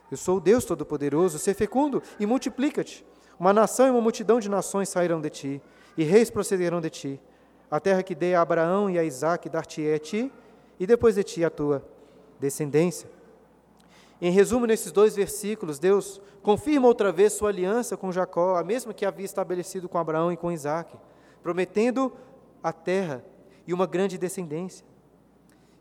Eu 0.10 0.18
sou 0.18 0.38
o 0.38 0.40
Deus 0.40 0.66
Todo-Poderoso, 0.66 1.38
ser 1.38 1.54
fecundo 1.54 2.02
e 2.20 2.26
multiplica-te. 2.26 3.06
Uma 3.40 3.54
nação 3.54 3.88
e 3.88 3.90
uma 3.90 4.02
multidão 4.02 4.40
de 4.40 4.50
nações 4.50 4.90
sairão 4.90 5.20
de 5.20 5.30
ti, 5.30 5.62
e 5.98 6.04
reis 6.04 6.30
procederão 6.30 6.80
de 6.80 6.90
ti. 6.90 7.22
A 7.70 7.80
terra 7.80 8.02
que 8.02 8.16
dei 8.16 8.34
a 8.34 8.42
Abraão 8.42 8.90
e 8.90 8.98
a 8.98 9.04
Isaac 9.04 9.50
dar-te-é 9.50 9.96
a 9.96 10.00
ti, 10.00 10.32
e 10.80 10.88
depois 10.88 11.16
de 11.16 11.24
ti 11.24 11.44
a 11.44 11.50
tua 11.50 11.86
descendência. 12.40 13.10
Em 14.22 14.32
resumo, 14.32 14.66
nesses 14.66 14.92
dois 14.92 15.16
versículos, 15.16 15.78
Deus 15.78 16.22
confirma 16.42 16.88
outra 16.88 17.12
vez 17.12 17.34
sua 17.34 17.50
aliança 17.50 17.98
com 17.98 18.12
Jacó, 18.12 18.56
a 18.56 18.64
mesma 18.64 18.94
que 18.94 19.06
havia 19.06 19.26
estabelecido 19.26 19.90
com 19.90 19.98
Abraão 19.98 20.32
e 20.32 20.38
com 20.38 20.52
Isaac 20.52 20.96
prometendo 21.46 22.12
a 22.64 22.74
terra 22.74 23.24
e 23.68 23.74
uma 23.74 23.86
grande 23.86 24.18
descendência. 24.18 24.86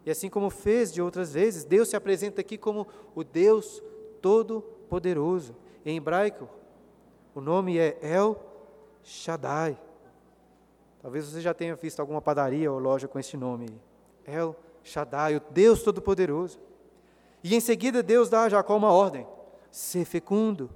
E 0.05 0.11
assim 0.11 0.29
como 0.29 0.51
fez 0.51 0.93
de 0.93 1.01
outras 1.01 1.33
vezes, 1.33 1.65
Deus 1.65 1.89
se 1.89 1.97
apresenta 1.97 2.41
aqui 2.41 2.59
como 2.59 2.87
o 3.15 3.25
Deus 3.25 3.83
Todo-Poderoso. 4.21 5.57
Em 5.85 5.97
hebraico, 5.97 6.49
o 7.35 7.41
nome 7.41 7.79
é 7.79 7.99
El 8.03 8.39
Shaddai. 9.03 9.79
Talvez 11.01 11.27
você 11.27 11.41
já 11.41 11.53
tenha 11.53 11.75
visto 11.75 12.01
alguma 12.01 12.21
padaria 12.21 12.71
ou 12.71 12.79
loja 12.79 13.09
com 13.09 13.19
esse 13.19 13.37
nome. 13.37 13.69
El 14.27 14.57
Shaddai, 14.83 15.37
o 15.37 15.43
Deus 15.51 15.83
Todo-Poderoso. 15.83 16.59
E 17.43 17.55
em 17.55 17.61
seguida 17.61 18.03
Deus 18.03 18.29
dá 18.29 18.45
a 18.45 18.49
Jacó 18.49 18.77
uma 18.77 18.91
ordem: 18.91 19.27
ser 19.71 20.05
fecundo, 20.05 20.71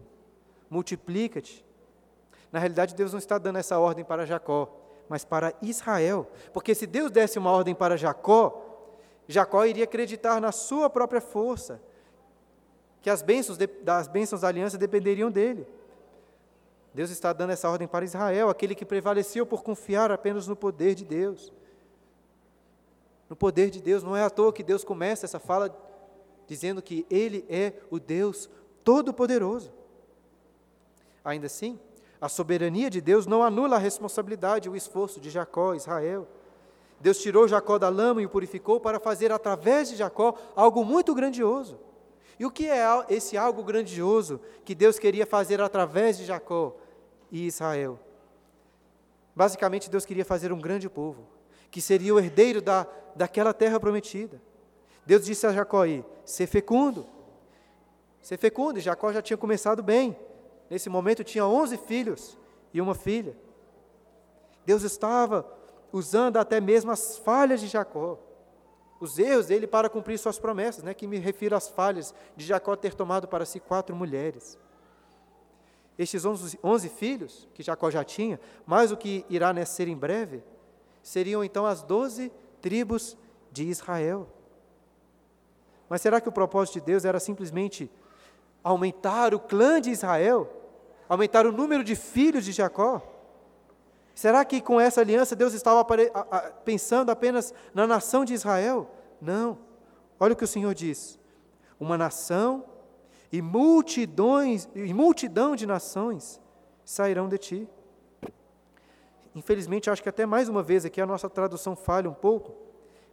multiplica-te. 0.68 1.64
Na 2.50 2.58
realidade, 2.58 2.94
Deus 2.94 3.12
não 3.12 3.18
está 3.18 3.38
dando 3.38 3.58
essa 3.58 3.78
ordem 3.78 4.04
para 4.04 4.26
Jacó, 4.26 4.74
mas 5.08 5.24
para 5.24 5.54
Israel. 5.62 6.30
Porque 6.52 6.74
se 6.74 6.86
Deus 6.86 7.10
desse 7.10 7.38
uma 7.38 7.50
ordem 7.50 7.74
para 7.74 7.96
Jacó, 7.96 8.64
Jacó 9.26 9.64
iria 9.64 9.84
acreditar 9.84 10.40
na 10.40 10.52
sua 10.52 10.88
própria 10.88 11.20
força, 11.20 11.80
que 13.00 13.10
as 13.10 13.22
bênçãos 13.22 13.58
das 13.82 14.08
bênçãos 14.08 14.40
da 14.40 14.48
aliança 14.48 14.76
dependeriam 14.76 15.30
dele. 15.30 15.66
Deus 16.92 17.10
está 17.10 17.32
dando 17.32 17.50
essa 17.50 17.68
ordem 17.68 17.86
para 17.86 18.04
Israel, 18.04 18.48
aquele 18.48 18.74
que 18.74 18.84
prevaleceu 18.84 19.46
por 19.46 19.62
confiar 19.62 20.10
apenas 20.10 20.48
no 20.48 20.56
poder 20.56 20.94
de 20.94 21.04
Deus. 21.04 21.52
No 23.28 23.36
poder 23.36 23.70
de 23.70 23.80
Deus, 23.80 24.02
não 24.02 24.16
é 24.16 24.22
à 24.24 24.30
toa 24.30 24.52
que 24.52 24.62
Deus 24.62 24.82
começa 24.82 25.26
essa 25.26 25.38
fala 25.38 25.70
dizendo 26.46 26.80
que 26.80 27.06
Ele 27.10 27.44
é 27.48 27.74
o 27.90 28.00
Deus 28.00 28.48
Todo-Poderoso. 28.82 29.70
Ainda 31.22 31.46
assim, 31.46 31.78
a 32.20 32.28
soberania 32.28 32.90
de 32.90 33.00
Deus 33.00 33.26
não 33.26 33.42
anula 33.42 33.76
a 33.76 33.78
responsabilidade 33.78 34.68
e 34.68 34.70
o 34.70 34.76
esforço 34.76 35.20
de 35.20 35.30
Jacó, 35.30 35.74
Israel. 35.74 36.26
Deus 37.00 37.18
tirou 37.20 37.46
Jacó 37.46 37.78
da 37.78 37.88
lama 37.88 38.20
e 38.20 38.26
o 38.26 38.28
purificou 38.28 38.80
para 38.80 38.98
fazer 38.98 39.30
através 39.30 39.88
de 39.88 39.96
Jacó 39.96 40.34
algo 40.56 40.84
muito 40.84 41.14
grandioso. 41.14 41.78
E 42.38 42.46
o 42.46 42.50
que 42.50 42.68
é 42.68 42.84
esse 43.08 43.36
algo 43.36 43.62
grandioso 43.62 44.40
que 44.64 44.74
Deus 44.74 44.98
queria 44.98 45.26
fazer 45.26 45.60
através 45.60 46.18
de 46.18 46.24
Jacó 46.24 46.76
e 47.30 47.46
Israel? 47.46 47.98
Basicamente, 49.34 49.88
Deus 49.88 50.04
queria 50.04 50.24
fazer 50.24 50.52
um 50.52 50.60
grande 50.60 50.88
povo, 50.88 51.26
que 51.70 51.80
seria 51.80 52.14
o 52.14 52.18
herdeiro 52.18 52.60
da, 52.60 52.86
daquela 53.14 53.54
terra 53.54 53.78
prometida. 53.78 54.40
Deus 55.06 55.24
disse 55.24 55.46
a 55.46 55.52
Jacó 55.52 55.82
aí: 55.82 56.04
ser 56.24 56.48
fecundo. 56.48 57.06
Ser 58.20 58.36
fecundo, 58.36 58.78
e 58.78 58.82
Jacó 58.82 59.12
já 59.12 59.22
tinha 59.22 59.36
começado 59.36 59.82
bem. 59.82 60.16
Nesse 60.70 60.88
momento 60.88 61.24
tinha 61.24 61.46
11 61.46 61.76
filhos 61.78 62.38
e 62.72 62.80
uma 62.80 62.94
filha. 62.94 63.36
Deus 64.66 64.82
estava 64.82 65.50
usando 65.92 66.36
até 66.36 66.60
mesmo 66.60 66.90
as 66.90 67.16
falhas 67.16 67.60
de 67.60 67.68
Jacó, 67.68 68.18
os 69.00 69.18
erros 69.18 69.46
dele 69.46 69.66
para 69.66 69.88
cumprir 69.88 70.18
suas 70.18 70.38
promessas, 70.38 70.82
né, 70.82 70.92
que 70.92 71.06
me 71.06 71.18
refiro 71.18 71.56
às 71.56 71.68
falhas 71.68 72.14
de 72.36 72.44
Jacó 72.44 72.76
ter 72.76 72.94
tomado 72.94 73.26
para 73.26 73.46
si 73.46 73.60
quatro 73.60 73.94
mulheres. 73.94 74.58
Estes 75.98 76.24
onze, 76.24 76.58
onze 76.62 76.88
filhos 76.88 77.48
que 77.54 77.62
Jacó 77.62 77.90
já 77.90 78.04
tinha, 78.04 78.38
mais 78.66 78.92
o 78.92 78.96
que 78.96 79.24
irá 79.28 79.52
nascer 79.52 79.88
em 79.88 79.96
breve, 79.96 80.42
seriam 81.02 81.42
então 81.42 81.64
as 81.64 81.82
doze 81.82 82.30
tribos 82.60 83.16
de 83.50 83.64
Israel. 83.64 84.28
Mas 85.88 86.02
será 86.02 86.20
que 86.20 86.28
o 86.28 86.32
propósito 86.32 86.74
de 86.74 86.82
Deus 86.82 87.04
era 87.04 87.18
simplesmente 87.18 87.90
aumentar 88.62 89.34
o 89.34 89.40
clã 89.40 89.80
de 89.80 89.90
Israel? 89.90 90.57
Aumentar 91.08 91.46
o 91.46 91.52
número 91.52 91.82
de 91.82 91.96
filhos 91.96 92.44
de 92.44 92.52
Jacó? 92.52 93.02
Será 94.14 94.44
que 94.44 94.60
com 94.60 94.80
essa 94.80 95.00
aliança 95.00 95.36
Deus 95.36 95.54
estava 95.54 95.86
pensando 96.64 97.10
apenas 97.10 97.54
na 97.72 97.86
nação 97.86 98.24
de 98.24 98.34
Israel? 98.34 98.90
Não. 99.20 99.58
Olha 100.18 100.32
o 100.32 100.36
que 100.36 100.44
o 100.44 100.48
Senhor 100.48 100.74
diz: 100.74 101.18
uma 101.78 101.96
nação 101.96 102.64
e 103.30 103.40
multidões 103.40 104.68
e 104.74 104.92
multidão 104.92 105.54
de 105.54 105.66
nações 105.66 106.40
sairão 106.84 107.28
de 107.28 107.38
ti. 107.38 107.68
Infelizmente, 109.34 109.88
acho 109.88 110.02
que 110.02 110.08
até 110.08 110.26
mais 110.26 110.48
uma 110.48 110.62
vez 110.62 110.84
aqui 110.84 111.00
a 111.00 111.06
nossa 111.06 111.30
tradução 111.30 111.76
falha 111.76 112.10
um 112.10 112.14
pouco 112.14 112.56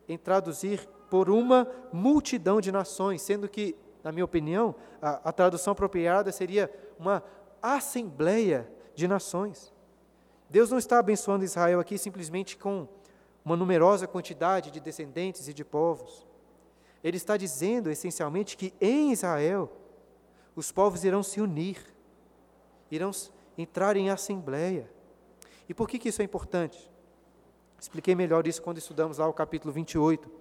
em 0.07 0.17
traduzir 0.17 0.87
por 1.09 1.29
uma 1.29 1.67
multidão 1.93 2.59
de 2.59 2.71
nações, 2.71 3.21
sendo 3.21 3.47
que, 3.47 3.75
na 4.03 4.11
minha 4.11 4.25
opinião, 4.25 4.73
a, 5.01 5.29
a 5.29 5.31
tradução 5.31 5.73
apropriada 5.73 6.31
seria 6.31 6.71
uma 6.97 7.21
assembleia 7.73 8.69
de 8.93 9.07
nações. 9.07 9.73
Deus 10.49 10.69
não 10.69 10.77
está 10.77 10.99
abençoando 10.99 11.43
Israel 11.43 11.79
aqui 11.79 11.97
simplesmente 11.97 12.57
com 12.57 12.87
uma 13.43 13.55
numerosa 13.55 14.07
quantidade 14.07 14.71
de 14.71 14.79
descendentes 14.79 15.47
e 15.47 15.53
de 15.53 15.65
povos. 15.65 16.25
Ele 17.03 17.17
está 17.17 17.37
dizendo, 17.37 17.89
essencialmente, 17.89 18.57
que 18.57 18.73
em 18.79 19.11
Israel 19.11 19.71
os 20.55 20.71
povos 20.71 21.03
irão 21.03 21.21
se 21.21 21.41
unir, 21.41 21.77
irão 22.89 23.11
entrar 23.57 23.95
em 23.97 24.09
assembleia. 24.09 24.89
E 25.67 25.73
por 25.73 25.87
que, 25.87 25.99
que 25.99 26.09
isso 26.09 26.21
é 26.21 26.25
importante? 26.25 26.91
Expliquei 27.79 28.15
melhor 28.15 28.47
isso 28.47 28.61
quando 28.61 28.77
estudamos 28.77 29.17
lá 29.17 29.27
o 29.27 29.33
capítulo 29.33 29.73
28. 29.73 30.31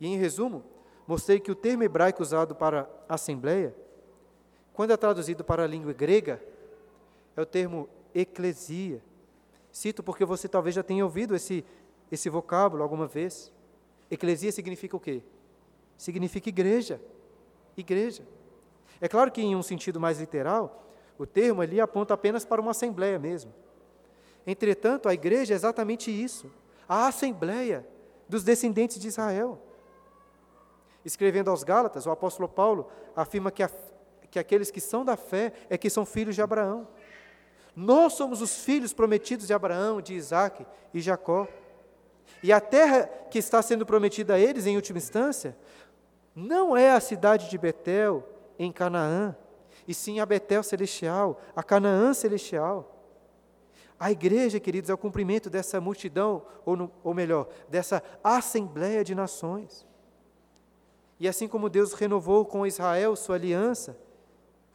E, 0.00 0.06
em 0.06 0.16
resumo, 0.16 0.64
mostrei 1.06 1.38
que 1.38 1.50
o 1.50 1.54
termo 1.54 1.82
hebraico 1.82 2.22
usado 2.22 2.54
para 2.54 2.88
assembleia, 3.08 3.74
quando 4.72 4.92
é 4.92 4.96
traduzido 4.96 5.44
para 5.44 5.64
a 5.64 5.66
língua 5.66 5.92
grega, 5.92 6.42
é 7.36 7.40
o 7.40 7.46
termo 7.46 7.88
eclesia. 8.14 9.02
Cito 9.72 10.02
porque 10.02 10.24
você 10.24 10.48
talvez 10.48 10.74
já 10.74 10.82
tenha 10.82 11.04
ouvido 11.04 11.34
esse, 11.34 11.64
esse 12.10 12.28
vocábulo 12.28 12.82
alguma 12.82 13.06
vez. 13.06 13.52
Eclesia 14.10 14.52
significa 14.52 14.96
o 14.96 15.00
quê? 15.00 15.22
Significa 15.96 16.48
igreja. 16.48 17.00
Igreja. 17.76 18.22
É 19.00 19.08
claro 19.08 19.30
que, 19.32 19.42
em 19.42 19.56
um 19.56 19.62
sentido 19.62 19.98
mais 20.00 20.20
literal, 20.20 20.86
o 21.18 21.26
termo 21.26 21.60
ali 21.60 21.80
aponta 21.80 22.14
apenas 22.14 22.44
para 22.44 22.60
uma 22.60 22.70
assembleia 22.70 23.18
mesmo. 23.18 23.52
Entretanto, 24.46 25.08
a 25.08 25.14
igreja 25.14 25.54
é 25.54 25.56
exatamente 25.56 26.10
isso 26.10 26.50
a 26.88 27.08
assembleia 27.08 27.86
dos 28.28 28.44
descendentes 28.44 28.98
de 28.98 29.08
Israel. 29.08 29.60
Escrevendo 31.04 31.50
aos 31.50 31.62
Gálatas, 31.62 32.06
o 32.06 32.10
apóstolo 32.10 32.48
Paulo 32.48 32.88
afirma 33.14 33.50
que, 33.50 33.62
a, 33.62 33.70
que 34.30 34.38
aqueles 34.38 34.70
que 34.70 34.80
são 34.80 35.04
da 35.04 35.16
fé 35.16 35.52
é 35.68 35.76
que 35.76 35.90
são 35.90 36.06
filhos 36.06 36.34
de 36.34 36.42
Abraão. 36.42 36.88
Nós 37.76 38.12
somos 38.12 38.40
os 38.40 38.64
filhos 38.64 38.92
prometidos 38.92 39.46
de 39.46 39.54
Abraão, 39.54 40.00
de 40.00 40.14
Isaac 40.14 40.64
e 40.92 41.00
Jacó. 41.00 41.48
E 42.42 42.52
a 42.52 42.60
terra 42.60 43.06
que 43.30 43.38
está 43.38 43.60
sendo 43.62 43.84
prometida 43.84 44.34
a 44.34 44.38
eles, 44.38 44.66
em 44.66 44.76
última 44.76 44.98
instância, 44.98 45.56
não 46.34 46.76
é 46.76 46.92
a 46.92 47.00
cidade 47.00 47.50
de 47.50 47.58
Betel, 47.58 48.28
em 48.58 48.70
Canaã, 48.70 49.36
e 49.86 49.94
sim 49.94 50.20
a 50.20 50.26
Betel 50.26 50.62
celestial, 50.62 51.40
a 51.54 51.62
Canaã 51.62 52.14
celestial. 52.14 52.90
A 53.98 54.10
igreja, 54.10 54.60
queridos, 54.60 54.90
é 54.90 54.94
o 54.94 54.98
cumprimento 54.98 55.48
dessa 55.48 55.80
multidão, 55.80 56.42
ou, 56.64 56.76
no, 56.76 56.92
ou 57.02 57.14
melhor, 57.14 57.48
dessa 57.68 58.02
assembleia 58.22 59.04
de 59.04 59.14
nações. 59.14 59.86
E 61.18 61.28
assim 61.28 61.46
como 61.46 61.70
Deus 61.70 61.92
renovou 61.92 62.44
com 62.44 62.66
Israel 62.66 63.14
sua 63.16 63.36
aliança, 63.36 63.96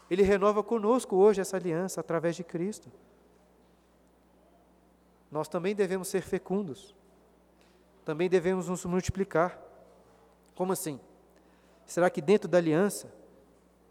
Ele 0.09 0.23
renova 0.23 0.63
conosco 0.63 1.15
hoje 1.15 1.41
essa 1.41 1.57
aliança 1.57 1.99
através 1.99 2.35
de 2.35 2.43
Cristo. 2.43 2.91
Nós 5.31 5.47
também 5.47 5.75
devemos 5.75 6.07
ser 6.07 6.21
fecundos, 6.21 6.95
também 8.03 8.27
devemos 8.27 8.67
nos 8.67 8.83
multiplicar. 8.85 9.59
Como 10.55 10.73
assim? 10.73 10.99
Será 11.85 12.09
que 12.09 12.21
dentro 12.21 12.47
da 12.47 12.57
aliança, 12.57 13.13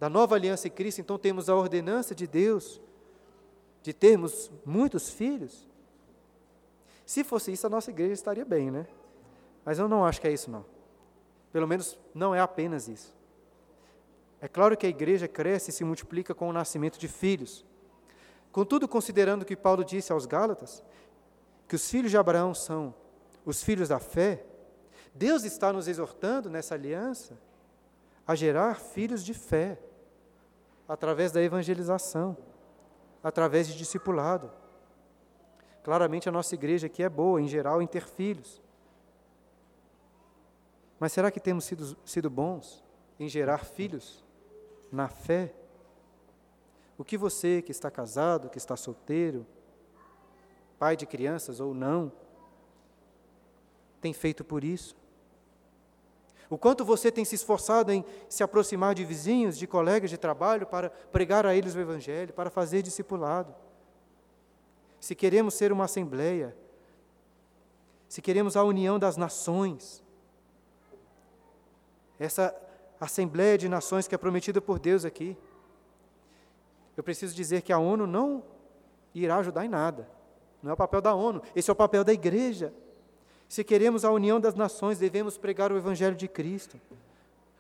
da 0.01 0.09
nova 0.09 0.35
aliança 0.35 0.67
em 0.67 0.71
Cristo, 0.71 1.01
então 1.01 1.19
temos 1.19 1.49
a 1.49 1.55
ordenança 1.55 2.15
de 2.15 2.27
Deus 2.27 2.81
de 3.83 3.93
termos 3.93 4.51
muitos 4.67 5.11
filhos? 5.11 5.69
Se 7.07 7.25
fosse 7.25 7.53
isso, 7.53 7.67
a 7.67 7.71
nossa 7.71 7.91
igreja 7.91 8.13
estaria 8.13 8.45
bem, 8.45 8.71
né? 8.71 8.87
Mas 9.65 9.79
eu 9.79 9.89
não 9.89 10.05
acho 10.05 10.21
que 10.21 10.27
é 10.27 10.33
isso, 10.33 10.51
não. 10.51 10.65
Pelo 11.53 11.67
menos 11.67 11.99
não 12.15 12.35
é 12.35 12.41
apenas 12.41 12.89
isso. 12.89 13.18
É 14.41 14.47
claro 14.47 14.77
que 14.77 14.87
a 14.87 14.89
igreja 14.89 15.27
cresce 15.27 15.71
e 15.71 15.73
se 15.73 15.85
multiplica 15.85 16.35
com 16.35 16.49
o 16.49 16.53
nascimento 16.53 16.99
de 16.99 17.09
filhos. 17.09 17.67
Contudo, 18.53 18.87
considerando 18.87 19.45
que 19.45 19.57
Paulo 19.57 19.85
disse 19.85 20.13
aos 20.13 20.27
Gálatas, 20.27 20.83
que 21.67 21.75
os 21.75 21.91
filhos 21.91 22.11
de 22.11 22.17
Abraão 22.17 22.55
são 22.55 22.95
os 23.45 23.63
filhos 23.63 23.89
da 23.89 23.99
fé, 23.99 24.45
Deus 25.15 25.45
está 25.45 25.73
nos 25.73 25.89
exortando 25.89 26.49
nessa 26.49 26.75
aliança 26.75 27.39
a 28.27 28.35
gerar 28.35 28.77
filhos 28.77 29.25
de 29.25 29.35
fé, 29.35 29.79
através 30.87 31.33
da 31.33 31.43
evangelização, 31.43 32.37
através 33.23 33.67
de 33.67 33.77
discipulado. 33.77 34.53
Claramente 35.83 36.29
a 36.29 36.33
nossa 36.33 36.55
igreja 36.55 36.87
aqui 36.87 37.03
é 37.03 37.09
boa, 37.09 37.41
em 37.41 37.49
geral, 37.49 37.83
em 37.83 37.87
ter 37.87 38.07
filhos. 38.07 38.63
Mas 41.01 41.13
será 41.13 41.31
que 41.31 41.41
temos 41.41 41.65
sido, 41.65 41.97
sido 42.05 42.31
bons 42.31 42.85
em 43.19 43.29
gerar 43.29 43.65
filhos 43.65 44.25
na 44.91 45.09
fé? 45.09 45.55
O 46.97 47.05
que 47.05 47.17
você 47.17 47.63
que 47.63 47.71
está 47.71 47.91
casado, 47.91 48.51
que 48.51 48.59
está 48.59 48.77
solteiro, 48.77 49.47
pai 50.79 50.97
de 50.97 51.07
crianças 51.07 51.61
ou 51.61 51.73
não, 51.73 52.11
tem 54.01 54.13
feito 54.13 54.45
por 54.45 54.65
isso? 54.65 54.97
O 56.51 56.57
quanto 56.57 56.85
você 56.85 57.13
tem 57.13 57.25
se 57.25 57.35
esforçado 57.35 57.93
em 57.93 58.05
se 58.29 58.43
aproximar 58.43 58.95
de 58.95 59.05
vizinhos, 59.05 59.59
de 59.59 59.67
colegas 59.67 60.09
de 60.09 60.17
trabalho, 60.17 60.67
para 60.67 60.89
pregar 60.89 61.45
a 61.45 61.55
eles 61.55 61.75
o 61.75 61.81
Evangelho, 61.81 62.33
para 62.33 62.49
fazer 62.49 62.83
discipulado. 62.83 63.55
Se 64.99 65.15
queremos 65.15 65.55
ser 65.55 65.71
uma 65.71 65.85
assembleia, 65.85 66.57
se 68.09 68.23
queremos 68.23 68.57
a 68.57 68.65
união 68.65 68.99
das 68.99 69.17
nações, 69.17 70.03
essa 72.19 72.55
assembleia 73.01 73.57
de 73.57 73.69
nações 73.69 74.09
que 74.09 74.15
é 74.15 74.19
prometida 74.19 74.61
por 74.61 74.79
Deus 74.79 75.05
aqui, 75.05 75.37
eu 76.97 77.03
preciso 77.03 77.35
dizer 77.35 77.63
que 77.63 77.73
a 77.73 77.79
ONU 77.79 78.07
não 78.07 78.43
irá 79.15 79.37
ajudar 79.37 79.65
em 79.65 79.69
nada. 79.69 80.09
Não 80.63 80.71
é 80.71 80.75
o 80.75 80.77
papel 80.77 81.01
da 81.01 81.15
ONU, 81.15 81.41
esse 81.55 81.71
é 81.71 81.73
o 81.73 81.77
papel 81.77 82.03
da 82.03 82.13
igreja. 82.13 82.73
Se 83.49 83.63
queremos 83.63 84.05
a 84.05 84.11
união 84.11 84.41
das 84.41 84.55
nações, 84.55 84.99
devemos 84.99 85.39
pregar 85.39 85.73
o 85.73 85.77
Evangelho 85.77 86.17
de 86.17 86.27
Cristo. 86.29 86.79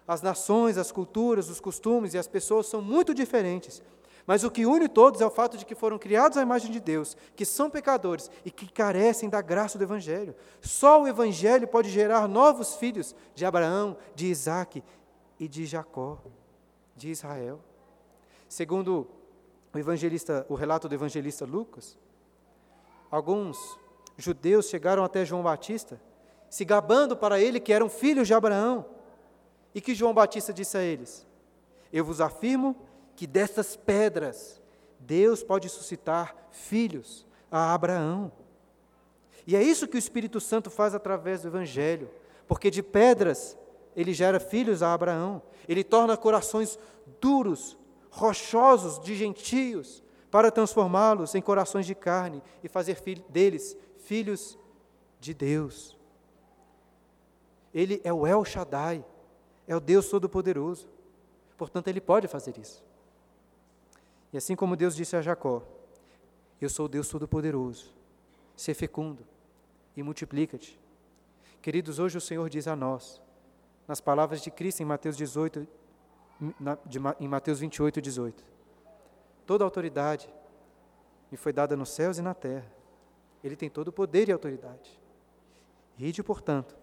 As 0.07 0.22
nações, 0.22 0.76
as 0.76 0.91
culturas, 0.91 1.49
os 1.49 1.61
costumes 1.61 2.14
e 2.14 2.18
as 2.18 2.26
pessoas 2.26 2.66
são 2.66 2.82
muito 2.82 3.14
diferentes, 3.14 3.82
mas 4.26 4.45
o 4.45 4.51
que 4.51 4.66
une 4.66 4.89
todos 4.89 5.20
é 5.22 5.26
o 5.26 5.30
fato 5.30 5.57
de 5.57 5.64
que 5.64 5.74
foram 5.74 5.99
criados 5.99 6.36
à 6.36 6.43
imagem 6.43 6.70
de 6.70 6.80
Deus, 6.80 7.16
que 7.34 7.47
são 7.47 7.70
pecadores 7.70 8.30
e 8.45 8.51
que 8.51 8.70
carecem 8.70 9.28
da 9.28 9.41
graça 9.41 9.78
do 9.78 9.84
Evangelho. 9.84 10.34
Só 10.61 11.03
o 11.03 11.09
Evangelho 11.09 11.66
pode 11.66 11.89
gerar 11.89 12.28
novos 12.28 12.74
filhos 12.74 13.14
de 13.34 13.47
Abraão, 13.47 13.97
de 14.14 14.26
Isaac 14.26 14.82
e 15.39 15.47
de 15.47 15.66
Jacó, 15.66 16.18
de 16.97 17.11
Israel. 17.11 17.61
Segundo 18.49 19.07
o 19.72 19.78
evangelista, 19.78 20.47
o 20.49 20.55
relato 20.55 20.89
do 20.89 20.95
evangelista 20.95 21.45
Lucas, 21.45 21.99
alguns 23.11 23.78
judeus 24.16 24.68
chegaram 24.68 25.05
até 25.05 25.24
João 25.24 25.43
Batista, 25.43 26.01
se 26.51 26.64
gabando 26.64 27.16
para 27.16 27.41
ele 27.41 27.61
que 27.61 27.72
eram 27.72 27.89
filhos 27.89 28.26
de 28.26 28.34
Abraão. 28.34 28.86
E 29.74 29.80
que 29.80 29.95
João 29.95 30.14
Batista 30.14 30.53
disse 30.53 30.76
a 30.76 30.82
eles: 30.82 31.26
Eu 31.93 32.05
vos 32.05 32.20
afirmo 32.20 32.74
que 33.14 33.26
dessas 33.26 33.76
pedras 33.76 34.61
Deus 34.99 35.43
pode 35.43 35.68
suscitar 35.68 36.34
filhos 36.51 37.26
a 37.51 37.74
Abraão. 37.74 38.32
E 39.47 39.55
é 39.55 39.62
isso 39.62 39.86
que 39.86 39.97
o 39.97 39.99
Espírito 39.99 40.41
Santo 40.41 40.70
faz 40.70 40.95
através 40.95 41.43
do 41.43 41.49
Evangelho, 41.49 42.11
porque 42.47 42.70
de 42.70 42.82
pedras 42.82 43.57
ele 43.99 44.14
gera 44.14 44.38
filhos 44.38 44.80
a 44.80 44.94
Abraão, 44.94 45.42
ele 45.68 45.82
torna 45.82 46.16
corações 46.16 46.78
duros, 47.20 47.76
rochosos 48.12 49.01
de 49.01 49.16
gentios, 49.16 50.05
para 50.30 50.53
transformá-los 50.53 51.34
em 51.34 51.42
corações 51.42 51.84
de 51.84 51.96
carne 51.96 52.40
e 52.62 52.68
fazer 52.68 53.03
deles 53.28 53.76
filhos 53.99 54.57
de 55.18 55.34
Deus. 55.34 55.99
Ele 57.74 58.01
é 58.05 58.12
o 58.12 58.24
El 58.24 58.44
Shaddai, 58.44 59.05
é 59.66 59.74
o 59.74 59.80
Deus 59.80 60.09
Todo-Poderoso. 60.09 60.88
Portanto, 61.57 61.88
ele 61.88 62.01
pode 62.01 62.28
fazer 62.28 62.57
isso. 62.57 62.84
E 64.32 64.36
assim 64.36 64.55
como 64.55 64.76
Deus 64.76 64.94
disse 64.94 65.16
a 65.16 65.22
Jacó: 65.22 65.61
Eu 66.61 66.70
sou 66.70 66.86
o 66.86 66.88
Deus 66.88 67.09
Todo-Poderoso, 67.09 67.92
ser 68.55 68.74
fecundo 68.74 69.26
e 69.96 70.05
multiplica-te. 70.05 70.78
Queridos, 71.61 71.99
hoje 71.99 72.16
o 72.16 72.20
Senhor 72.20 72.49
diz 72.49 72.68
a 72.68 72.76
nós, 72.76 73.20
nas 73.89 74.03
palavras 74.03 74.43
de 74.43 74.51
Cristo 74.51 74.82
em 74.82 74.84
Mateus 74.84 75.16
18, 75.16 75.66
em 77.18 77.26
Mateus 77.26 77.59
28, 77.59 78.03
18: 78.03 78.45
Toda 79.47 79.64
autoridade 79.64 80.28
me 81.30 81.39
foi 81.39 81.55
dada 81.55 81.74
nos 81.74 81.89
céus 81.89 82.18
e 82.18 82.22
na 82.22 82.34
terra. 82.34 82.70
Ele 83.43 83.57
tem 83.57 83.70
todo 83.70 83.89
o 83.89 83.93
poder 83.93 84.28
e 84.28 84.32
autoridade. 84.32 85.01
Ide, 85.99 86.22
portanto, 86.22 86.76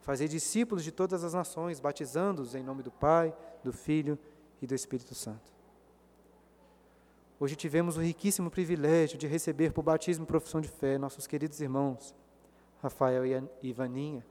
fazer 0.00 0.28
discípulos 0.28 0.82
de 0.82 0.90
todas 0.90 1.22
as 1.22 1.34
nações, 1.34 1.78
batizando-os 1.78 2.54
em 2.54 2.62
nome 2.62 2.82
do 2.82 2.90
Pai, 2.90 3.36
do 3.62 3.72
Filho 3.72 4.18
e 4.62 4.66
do 4.66 4.74
Espírito 4.74 5.14
Santo. 5.14 5.54
Hoje 7.38 7.54
tivemos 7.54 7.98
o 7.98 8.00
riquíssimo 8.00 8.50
privilégio 8.50 9.18
de 9.18 9.26
receber 9.26 9.72
por 9.72 9.82
batismo 9.82 10.24
e 10.24 10.26
profissão 10.26 10.60
de 10.60 10.68
fé 10.68 10.96
nossos 10.96 11.26
queridos 11.26 11.60
irmãos, 11.60 12.14
Rafael 12.82 13.26
e 13.26 13.68
Ivaninha. 13.68 14.24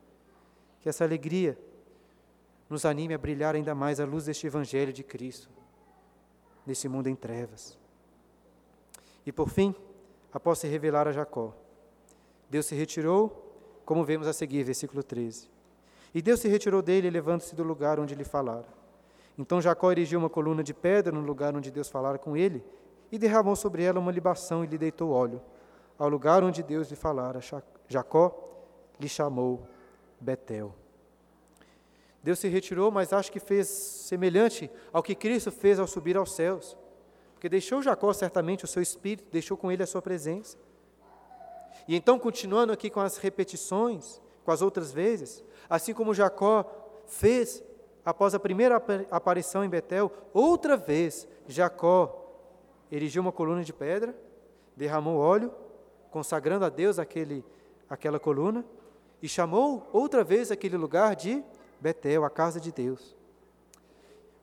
Que 0.79 0.89
essa 0.89 1.03
alegria 1.03 1.57
nos 2.69 2.85
anime 2.85 3.13
a 3.13 3.17
brilhar 3.17 3.55
ainda 3.55 3.75
mais 3.75 3.99
a 3.99 4.05
luz 4.05 4.25
deste 4.25 4.47
Evangelho 4.47 4.91
de 4.91 5.03
Cristo, 5.03 5.49
nesse 6.65 6.87
mundo 6.89 7.07
em 7.07 7.15
trevas. 7.15 7.77
E 9.25 9.31
por 9.31 9.49
fim, 9.49 9.73
após 10.33 10.59
se 10.59 10.67
revelar 10.67 11.07
a 11.07 11.11
Jacó, 11.11 11.53
Deus 12.49 12.65
se 12.65 12.75
retirou, 12.75 13.81
como 13.85 14.03
vemos 14.03 14.27
a 14.27 14.33
seguir, 14.33 14.63
versículo 14.63 15.03
13. 15.03 15.49
E 16.13 16.21
Deus 16.21 16.39
se 16.39 16.47
retirou 16.47 16.81
dele, 16.81 17.09
levando-se 17.09 17.55
do 17.55 17.63
lugar 17.63 17.99
onde 17.99 18.15
lhe 18.15 18.23
falara. 18.23 18.67
Então 19.37 19.61
Jacó 19.61 19.91
erigiu 19.91 20.19
uma 20.19 20.29
coluna 20.29 20.63
de 20.63 20.73
pedra 20.73 21.11
no 21.11 21.21
lugar 21.21 21.55
onde 21.55 21.69
Deus 21.69 21.89
falara 21.89 22.17
com 22.17 22.37
ele, 22.37 22.63
e 23.11 23.17
derramou 23.17 23.55
sobre 23.55 23.83
ela 23.83 23.99
uma 23.99 24.11
libação 24.11 24.63
e 24.63 24.67
lhe 24.67 24.77
deitou 24.77 25.11
óleo. 25.11 25.41
Ao 25.97 26.09
lugar 26.09 26.43
onde 26.43 26.63
Deus 26.63 26.89
lhe 26.89 26.95
falara, 26.95 27.39
Jacó 27.87 28.33
lhe 28.99 29.07
chamou 29.07 29.67
Betel. 30.19 30.73
Deus 32.25 32.39
se 32.39 32.47
retirou, 32.47 32.89
mas 32.89 33.13
acho 33.13 33.31
que 33.31 33.39
fez 33.39 33.67
semelhante 33.67 34.67
ao 34.91 35.03
que 35.03 35.13
Cristo 35.13 35.51
fez 35.51 35.79
ao 35.79 35.85
subir 35.85 36.17
aos 36.17 36.31
céus. 36.31 36.75
Porque 37.35 37.47
deixou 37.47 37.83
Jacó 37.83 38.11
certamente 38.13 38.65
o 38.65 38.67
seu 38.67 38.81
espírito, 38.81 39.29
deixou 39.31 39.55
com 39.55 39.71
ele 39.71 39.83
a 39.83 39.85
sua 39.85 40.01
presença. 40.01 40.57
E 41.87 41.95
então, 41.95 42.17
continuando 42.17 42.73
aqui 42.73 42.89
com 42.89 42.99
as 42.99 43.17
repetições, 43.17 44.19
com 44.43 44.49
as 44.49 44.63
outras 44.63 44.91
vezes, 44.91 45.43
assim 45.69 45.93
como 45.93 46.15
Jacó 46.15 46.65
fez 47.05 47.63
após 48.03 48.33
a 48.33 48.39
primeira 48.39 48.81
aparição 49.11 49.63
em 49.63 49.69
Betel, 49.69 50.11
outra 50.33 50.75
vez 50.75 51.27
Jacó 51.47 52.25
erigiu 52.91 53.21
uma 53.21 53.31
coluna 53.31 53.63
de 53.63 53.71
pedra, 53.71 54.17
derramou 54.75 55.19
óleo, 55.19 55.53
consagrando 56.09 56.65
a 56.65 56.69
Deus 56.69 56.97
aquele, 56.97 57.45
aquela 57.87 58.19
coluna, 58.19 58.65
e 59.21 59.29
chamou 59.29 59.87
outra 59.93 60.23
vez 60.23 60.49
aquele 60.49 60.75
lugar 60.75 61.15
de 61.15 61.43
Betel, 61.79 62.23
a 62.23 62.29
casa 62.29 62.59
de 62.59 62.71
Deus. 62.71 63.15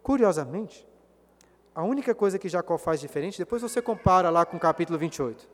Curiosamente, 0.03 0.87
a 1.75 1.83
única 1.83 2.15
coisa 2.15 2.39
que 2.39 2.49
Jacó 2.49 2.77
faz 2.77 3.01
diferente, 3.01 3.39
depois 3.39 3.63
você 3.63 3.81
compara 3.81 4.31
lá 4.31 4.45
com 4.45 4.57
o 4.57 4.61
capítulo 4.61 4.99
28. 4.99 5.49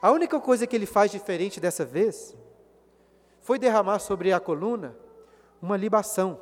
A 0.00 0.10
única 0.10 0.40
coisa 0.40 0.66
que 0.66 0.74
ele 0.74 0.86
faz 0.86 1.10
diferente 1.10 1.60
dessa 1.60 1.84
vez 1.84 2.36
foi 3.40 3.58
derramar 3.58 3.98
sobre 3.98 4.32
a 4.32 4.40
coluna 4.40 4.96
uma 5.60 5.76
libação. 5.76 6.40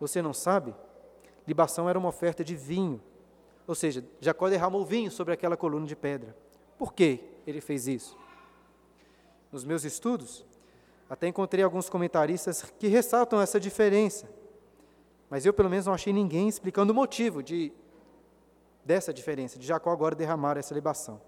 Você 0.00 0.20
não 0.20 0.32
sabe? 0.32 0.74
Libação 1.46 1.88
era 1.88 1.98
uma 1.98 2.08
oferta 2.08 2.44
de 2.44 2.56
vinho 2.56 3.00
ou 3.66 3.74
seja, 3.74 4.04
Jacó 4.20 4.48
derramou 4.48 4.84
vinho 4.84 5.10
sobre 5.10 5.34
aquela 5.34 5.56
coluna 5.56 5.86
de 5.86 5.96
pedra. 5.96 6.36
Por 6.78 6.92
que 6.92 7.24
ele 7.46 7.60
fez 7.60 7.88
isso? 7.88 8.16
Nos 9.50 9.64
meus 9.64 9.84
estudos, 9.84 10.44
até 11.08 11.28
encontrei 11.28 11.62
alguns 11.62 11.88
comentaristas 11.88 12.62
que 12.78 12.88
ressaltam 12.88 13.40
essa 13.40 13.60
diferença. 13.60 14.28
Mas 15.30 15.46
eu, 15.46 15.52
pelo 15.52 15.70
menos, 15.70 15.86
não 15.86 15.94
achei 15.94 16.12
ninguém 16.12 16.48
explicando 16.48 16.92
o 16.92 16.96
motivo 16.96 17.42
de, 17.42 17.72
dessa 18.84 19.12
diferença, 19.12 19.58
de 19.58 19.66
Jacó 19.66 19.90
agora 19.90 20.14
derramar 20.14 20.56
essa 20.56 20.74
libação. 20.74 21.20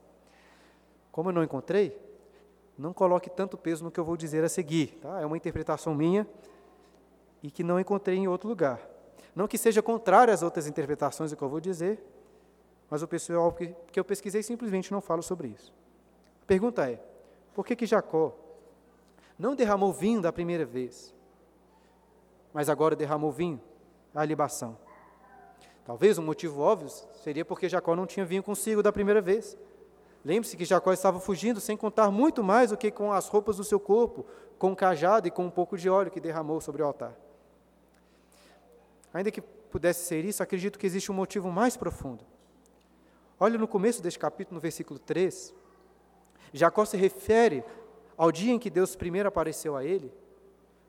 Como 1.11 1.31
eu 1.31 1.33
não 1.33 1.43
encontrei, 1.43 1.97
não 2.77 2.93
coloque 2.93 3.29
tanto 3.29 3.57
peso 3.57 3.85
no 3.85 3.91
que 3.91 3.99
eu 3.99 4.05
vou 4.05 4.17
dizer 4.17 4.45
a 4.45 4.49
seguir. 4.49 4.99
Tá? 5.01 5.21
É 5.21 5.27
uma 5.27 5.37
interpretação 5.37 5.95
minha 5.95 6.27
e 7.43 7.51
que 7.51 7.63
não 7.63 7.79
encontrei 7.79 8.17
em 8.17 8.29
outro 8.29 8.49
lugar. 8.49 8.81
Não 9.35 9.47
que 9.47 9.59
seja 9.59 9.83
contrária 9.83 10.33
às 10.35 10.43
outras 10.43 10.67
interpretações 10.67 11.31
do 11.31 11.37
que 11.37 11.43
eu 11.43 11.49
vou 11.49 11.61
dizer, 11.61 12.03
mas 12.91 13.03
o 13.03 13.09
pessoal 13.09 13.53
que, 13.53 13.75
que 13.93 13.99
eu 13.99 14.05
pesquisei 14.05 14.43
simplesmente 14.43 14.91
não 14.91 15.01
fala 15.01 15.23
sobre 15.23 15.49
isso. 15.49 15.73
A 16.43 16.47
pergunta 16.47 16.89
é: 16.91 17.01
por 17.55 17.65
que, 17.65 17.77
que 17.77 17.87
Jacó 17.87 18.35
não 19.39 19.55
derramou 19.55 19.93
vinho 19.93 20.21
da 20.21 20.33
primeira 20.33 20.65
vez, 20.65 21.15
mas 22.53 22.69
agora 22.69 22.97
derramou 22.97 23.31
vinho, 23.31 23.61
a 24.15 24.25
libação? 24.25 24.77
Talvez 25.85 26.19
um 26.19 26.23
motivo 26.23 26.61
óbvio 26.61 26.91
seria 27.23 27.45
porque 27.45 27.69
Jacó 27.69 27.95
não 27.95 28.07
tinha 28.07 28.27
vinho 28.27 28.43
consigo 28.43 28.83
da 28.83 28.93
primeira 28.93 29.23
vez. 29.23 29.57
Lembre-se 30.25 30.57
que 30.57 30.65
Jacó 30.65 30.93
estava 30.93 31.21
fugindo 31.21 31.61
sem 31.61 31.77
contar 31.77 32.11
muito 32.11 32.43
mais 32.43 32.71
do 32.71 32.77
que 32.77 32.91
com 32.91 33.13
as 33.13 33.29
roupas 33.29 33.57
do 33.57 33.65
seu 33.65 33.81
corpo, 33.81 34.27
com 34.59 34.73
o 34.73 34.77
cajado 34.77 35.29
e 35.29 35.31
com 35.31 35.47
um 35.47 35.51
pouco 35.51 35.79
de 35.79 35.89
óleo 35.89 36.11
que 36.11 36.21
derramou 36.21 36.61
sobre 36.61 36.83
o 36.83 36.85
altar. 36.85 37.17
Ainda 39.15 39.31
que 39.31 39.41
pudesse 39.41 40.05
ser 40.05 40.25
isso, 40.25 40.43
acredito 40.43 40.79
que 40.79 40.87
existe 40.87 41.11
um 41.11 41.15
motivo 41.15 41.51
mais 41.51 41.77
profundo. 41.77 42.25
Olha 43.41 43.57
no 43.57 43.69
começo 43.69 44.03
deste 44.03 44.19
capítulo, 44.19 44.57
no 44.57 44.61
versículo 44.61 44.99
3, 44.99 45.55
Jacó 46.53 46.85
se 46.85 46.97
refere 46.97 47.65
ao 48.19 48.33
dia 48.33 48.53
em 48.53 48.59
que 48.59 48.69
Deus 48.69 48.97
primeiro 48.97 49.29
apareceu 49.29 49.77
a 49.77 49.85
ele 49.85 50.13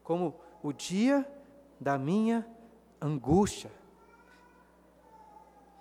como 0.04 0.36
o 0.64 0.74
dia 0.74 1.24
da 1.80 1.96
minha 1.98 2.46
angústia. 3.00 3.72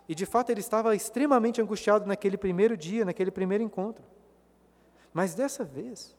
E 0.06 0.14
de 0.14 0.26
fato 0.26 0.50
ele 0.50 0.60
estava 0.60 0.94
extremamente 0.94 1.60
angustiado 1.60 2.06
naquele 2.06 2.36
primeiro 2.36 2.76
dia, 2.76 3.04
naquele 3.04 3.30
primeiro 3.30 3.64
encontro. 3.64 4.04
Mas 5.12 5.34
dessa 5.34 5.64
vez, 5.64 6.14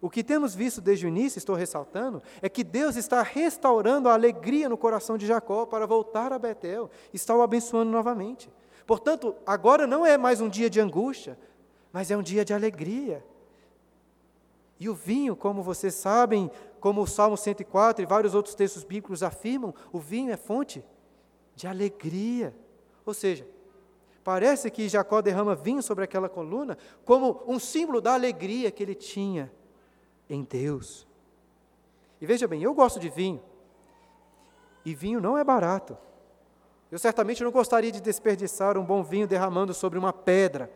o 0.00 0.10
que 0.10 0.22
temos 0.22 0.54
visto 0.54 0.80
desde 0.80 1.06
o 1.06 1.08
início, 1.08 1.38
estou 1.38 1.54
ressaltando, 1.54 2.22
é 2.42 2.48
que 2.48 2.62
Deus 2.62 2.96
está 2.96 3.22
restaurando 3.22 4.08
a 4.08 4.12
alegria 4.14 4.68
no 4.68 4.76
coração 4.76 5.16
de 5.16 5.26
Jacó 5.26 5.64
para 5.64 5.86
voltar 5.86 6.32
a 6.32 6.38
Betel, 6.38 6.90
está 7.12 7.34
o 7.34 7.42
abençoando 7.42 7.90
novamente. 7.90 8.50
Portanto, 8.86 9.34
agora 9.46 9.86
não 9.86 10.04
é 10.04 10.18
mais 10.18 10.40
um 10.40 10.48
dia 10.48 10.68
de 10.68 10.80
angústia, 10.80 11.38
mas 11.92 12.10
é 12.10 12.16
um 12.16 12.22
dia 12.22 12.44
de 12.44 12.52
alegria. 12.52 13.24
E 14.78 14.88
o 14.88 14.94
vinho, 14.94 15.36
como 15.36 15.62
vocês 15.62 15.94
sabem, 15.94 16.50
como 16.80 17.02
o 17.02 17.06
Salmo 17.06 17.36
104 17.36 18.02
e 18.02 18.06
vários 18.06 18.34
outros 18.34 18.54
textos 18.54 18.84
bíblicos 18.84 19.22
afirmam, 19.22 19.74
o 19.92 19.98
vinho 19.98 20.32
é 20.32 20.36
fonte 20.36 20.84
de 21.54 21.66
alegria. 21.66 22.54
Ou 23.06 23.14
seja, 23.14 23.46
parece 24.22 24.70
que 24.70 24.88
Jacó 24.88 25.22
derrama 25.22 25.54
vinho 25.54 25.82
sobre 25.82 26.04
aquela 26.04 26.28
coluna 26.28 26.76
como 27.04 27.42
um 27.46 27.58
símbolo 27.58 28.00
da 28.00 28.14
alegria 28.14 28.70
que 28.70 28.82
ele 28.82 28.94
tinha 28.94 29.50
em 30.28 30.42
Deus. 30.42 31.06
E 32.20 32.26
veja 32.26 32.48
bem, 32.48 32.62
eu 32.62 32.74
gosto 32.74 32.98
de 32.98 33.08
vinho. 33.08 33.42
E 34.84 34.94
vinho 34.94 35.20
não 35.20 35.38
é 35.38 35.44
barato. 35.44 35.96
Eu 36.90 36.98
certamente 36.98 37.42
não 37.42 37.50
gostaria 37.50 37.90
de 37.90 38.00
desperdiçar 38.00 38.76
um 38.78 38.84
bom 38.84 39.02
vinho 39.02 39.26
derramando 39.26 39.72
sobre 39.74 39.98
uma 39.98 40.12
pedra. 40.12 40.70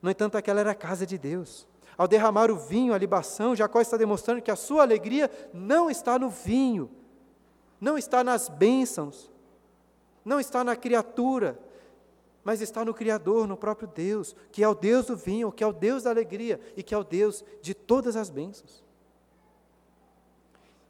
No 0.00 0.10
entanto, 0.10 0.36
aquela 0.36 0.60
era 0.60 0.72
a 0.72 0.74
casa 0.74 1.06
de 1.06 1.16
Deus. 1.16 1.68
Ao 1.96 2.08
derramar 2.08 2.50
o 2.50 2.56
vinho, 2.56 2.94
a 2.94 2.98
libação, 2.98 3.54
Jacó 3.54 3.80
está 3.80 3.96
demonstrando 3.96 4.42
que 4.42 4.50
a 4.50 4.56
sua 4.56 4.82
alegria 4.82 5.30
não 5.52 5.90
está 5.90 6.18
no 6.18 6.28
vinho, 6.28 6.90
não 7.80 7.98
está 7.98 8.24
nas 8.24 8.48
bênçãos, 8.48 9.30
não 10.24 10.40
está 10.40 10.64
na 10.64 10.76
criatura, 10.76 11.58
mas 12.44 12.60
está 12.60 12.84
no 12.84 12.94
Criador, 12.94 13.46
no 13.46 13.56
próprio 13.56 13.88
Deus, 13.88 14.34
que 14.50 14.62
é 14.62 14.68
o 14.68 14.74
Deus 14.74 15.06
do 15.06 15.16
vinho, 15.16 15.52
que 15.52 15.62
é 15.62 15.66
o 15.66 15.72
Deus 15.72 16.02
da 16.02 16.10
alegria 16.10 16.60
e 16.76 16.82
que 16.82 16.94
é 16.94 16.98
o 16.98 17.04
Deus 17.04 17.44
de 17.60 17.74
todas 17.74 18.16
as 18.16 18.30
bênçãos. 18.30 18.82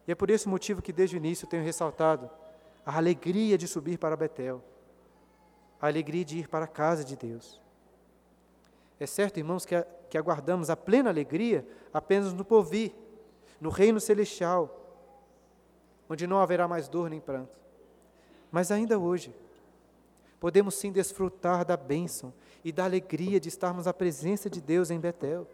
E 0.06 0.12
é 0.12 0.14
por 0.14 0.30
esse 0.30 0.48
motivo 0.48 0.82
que 0.82 0.92
desde 0.92 1.16
o 1.16 1.18
início 1.18 1.46
tenho 1.46 1.62
ressaltado 1.62 2.30
a 2.84 2.96
alegria 2.96 3.56
de 3.56 3.68
subir 3.68 3.98
para 3.98 4.16
Betel, 4.16 4.62
a 5.80 5.86
alegria 5.86 6.24
de 6.24 6.38
ir 6.38 6.48
para 6.48 6.64
a 6.64 6.68
casa 6.68 7.04
de 7.04 7.16
Deus. 7.16 7.61
É 9.02 9.06
certo, 9.06 9.38
irmãos, 9.38 9.66
que, 9.66 9.74
a, 9.74 9.84
que 10.08 10.16
aguardamos 10.16 10.70
a 10.70 10.76
plena 10.76 11.10
alegria 11.10 11.66
apenas 11.92 12.32
no 12.32 12.44
porvir, 12.44 12.94
no 13.60 13.68
reino 13.68 14.00
celestial, 14.00 14.78
onde 16.08 16.24
não 16.24 16.38
haverá 16.38 16.68
mais 16.68 16.86
dor 16.86 17.10
nem 17.10 17.18
pranto. 17.18 17.50
Mas 18.48 18.70
ainda 18.70 19.00
hoje, 19.00 19.34
podemos 20.38 20.76
sim 20.76 20.92
desfrutar 20.92 21.64
da 21.64 21.76
bênção 21.76 22.32
e 22.64 22.70
da 22.70 22.84
alegria 22.84 23.40
de 23.40 23.48
estarmos 23.48 23.86
na 23.86 23.92
presença 23.92 24.48
de 24.48 24.60
Deus 24.60 24.88
em 24.88 25.00
Betel. 25.00 25.48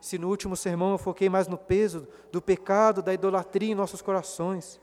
Se 0.00 0.16
no 0.16 0.30
último 0.30 0.56
sermão 0.56 0.92
eu 0.92 0.98
foquei 0.98 1.28
mais 1.28 1.46
no 1.48 1.58
peso 1.58 2.08
do 2.32 2.40
pecado, 2.40 3.02
da 3.02 3.12
idolatria 3.12 3.72
em 3.72 3.74
nossos 3.74 4.00
corações, 4.00 4.80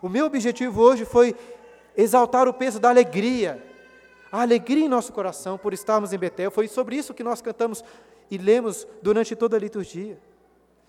o 0.00 0.08
meu 0.08 0.26
objetivo 0.26 0.80
hoje 0.80 1.04
foi 1.04 1.34
exaltar 1.96 2.46
o 2.46 2.54
peso 2.54 2.78
da 2.78 2.88
alegria, 2.88 3.65
a 4.36 4.42
alegria 4.42 4.84
em 4.84 4.88
nosso 4.88 5.14
coração 5.14 5.56
por 5.56 5.72
estarmos 5.72 6.12
em 6.12 6.18
Betel. 6.18 6.50
Foi 6.50 6.68
sobre 6.68 6.94
isso 6.94 7.14
que 7.14 7.24
nós 7.24 7.40
cantamos 7.40 7.82
e 8.30 8.36
lemos 8.36 8.86
durante 9.00 9.34
toda 9.34 9.56
a 9.56 9.60
liturgia. 9.60 10.20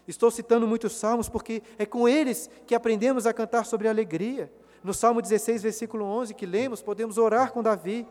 Estou 0.05 0.29
citando 0.29 0.67
muitos 0.67 0.91
salmos 0.91 1.29
porque 1.29 1.63
é 1.77 1.85
com 1.85 2.09
eles 2.09 2.49
que 2.65 2.75
aprendemos 2.75 3.25
a 3.25 3.33
cantar 3.33 3.65
sobre 3.65 3.87
a 3.87 3.91
alegria. 3.91 4.51
No 4.83 4.93
Salmo 4.93 5.21
16, 5.21 5.63
versículo 5.63 6.03
11, 6.03 6.33
que 6.33 6.45
lemos, 6.45 6.81
podemos 6.81 7.17
orar 7.17 7.53
com 7.53 7.63
Davi, 7.63 8.05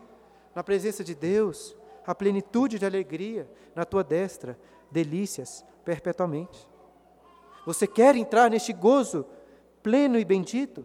na 0.55 0.63
presença 0.63 1.03
de 1.03 1.13
Deus, 1.13 1.77
a 2.03 2.15
plenitude 2.15 2.79
de 2.79 2.85
alegria, 2.87 3.47
na 3.75 3.85
tua 3.85 4.03
destra, 4.03 4.57
delícias 4.89 5.63
perpetuamente. 5.85 6.67
Você 7.63 7.85
quer 7.85 8.15
entrar 8.15 8.49
neste 8.49 8.73
gozo 8.73 9.23
pleno 9.83 10.17
e 10.17 10.25
bendito? 10.25 10.83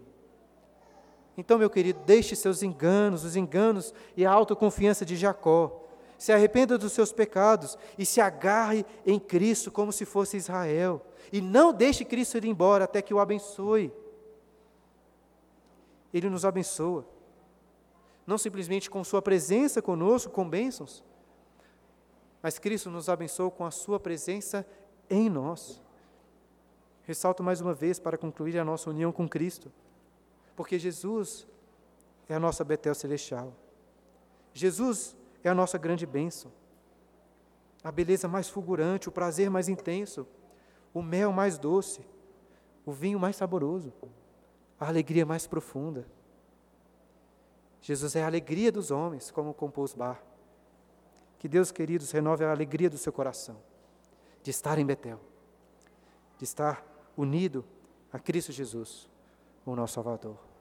Então, 1.37 1.59
meu 1.59 1.71
querido, 1.71 2.01
deixe 2.05 2.37
seus 2.37 2.63
enganos, 2.63 3.25
os 3.25 3.37
enganos 3.37 3.95
e 4.17 4.25
a 4.25 4.31
autoconfiança 4.31 5.05
de 5.05 5.17
Jacó. 5.17 5.81
Se 6.19 6.33
arrependa 6.33 6.79
dos 6.79 6.93
seus 6.93 7.13
pecados 7.13 7.77
e 7.99 8.07
se 8.07 8.21
agarre 8.21 8.85
em 9.05 9.19
Cristo 9.19 9.71
como 9.71 9.93
se 9.93 10.05
fosse 10.05 10.37
Israel. 10.37 11.05
E 11.33 11.41
não 11.41 11.73
deixe 11.73 12.05
Cristo 12.05 12.37
ir 12.37 12.45
embora 12.45 12.85
até 12.85 13.03
que 13.03 13.15
o 13.15 13.19
abençoe. 13.19 13.93
Ele 16.13 16.29
nos 16.29 16.45
abençoa. 16.45 17.05
Não 18.27 18.39
simplesmente 18.39 18.91
com 18.91 19.03
Sua 19.03 19.21
presença 19.21 19.83
conosco, 19.83 20.31
com 20.31 20.49
bênçãos, 20.49 21.03
mas 22.43 22.59
Cristo 22.59 22.91
nos 22.91 23.09
abençoa 23.09 23.51
com 23.51 23.65
a 23.65 23.71
Sua 23.71 24.01
presença 24.01 24.67
em 25.09 25.31
nós. 25.31 25.81
Ressalto 27.05 27.43
mais 27.43 27.61
uma 27.61 27.75
vez 27.75 27.99
para 27.99 28.19
concluir 28.19 28.59
a 28.59 28.65
nossa 28.65 28.91
união 28.91 29.13
com 29.13 29.29
Cristo, 29.29 29.73
porque 30.63 30.79
Jesus 30.79 31.45
é 32.29 32.37
a 32.37 32.39
nossa 32.39 32.63
Betel 32.63 32.95
celestial. 32.95 33.53
Jesus 34.55 35.17
é 35.43 35.49
a 35.49 35.55
nossa 35.55 35.77
grande 35.77 36.07
bênção. 36.07 36.53
A 37.83 37.91
beleza 37.91 38.29
mais 38.29 38.49
fulgurante, 38.49 39.09
o 39.09 39.13
prazer 39.13 39.51
mais 39.51 39.69
intenso, 39.69 40.25
o 40.95 41.03
mel 41.03 41.33
mais 41.33 41.59
doce, 41.59 42.07
o 42.87 42.93
vinho 42.93 43.19
mais 43.19 43.35
saboroso 43.35 43.93
a 44.79 44.87
alegria 44.87 45.27
mais 45.27 45.49
profunda. 45.49 46.07
Jesus 47.81 48.15
é 48.15 48.23
a 48.23 48.27
alegria 48.27 48.71
dos 48.71 48.93
homens, 48.93 49.33
como 49.33 49.53
compôs 49.53 49.93
Bar. 49.95 50.23
Que 51.41 51.49
Deus, 51.49 51.73
queridos, 51.73 52.13
renove 52.13 52.45
a 52.45 52.53
alegria 52.53 52.89
do 52.89 52.99
seu 52.99 53.13
coração, 53.13 53.57
de 54.45 54.53
estar 54.53 54.79
em 54.79 54.87
Betel, 54.87 55.19
de 56.39 56.45
estar 56.45 56.87
unido 57.17 57.65
a 58.13 58.21
Cristo 58.21 58.53
Jesus, 58.53 59.11
o 59.67 59.75
nosso 59.75 59.95
Salvador. 59.95 60.52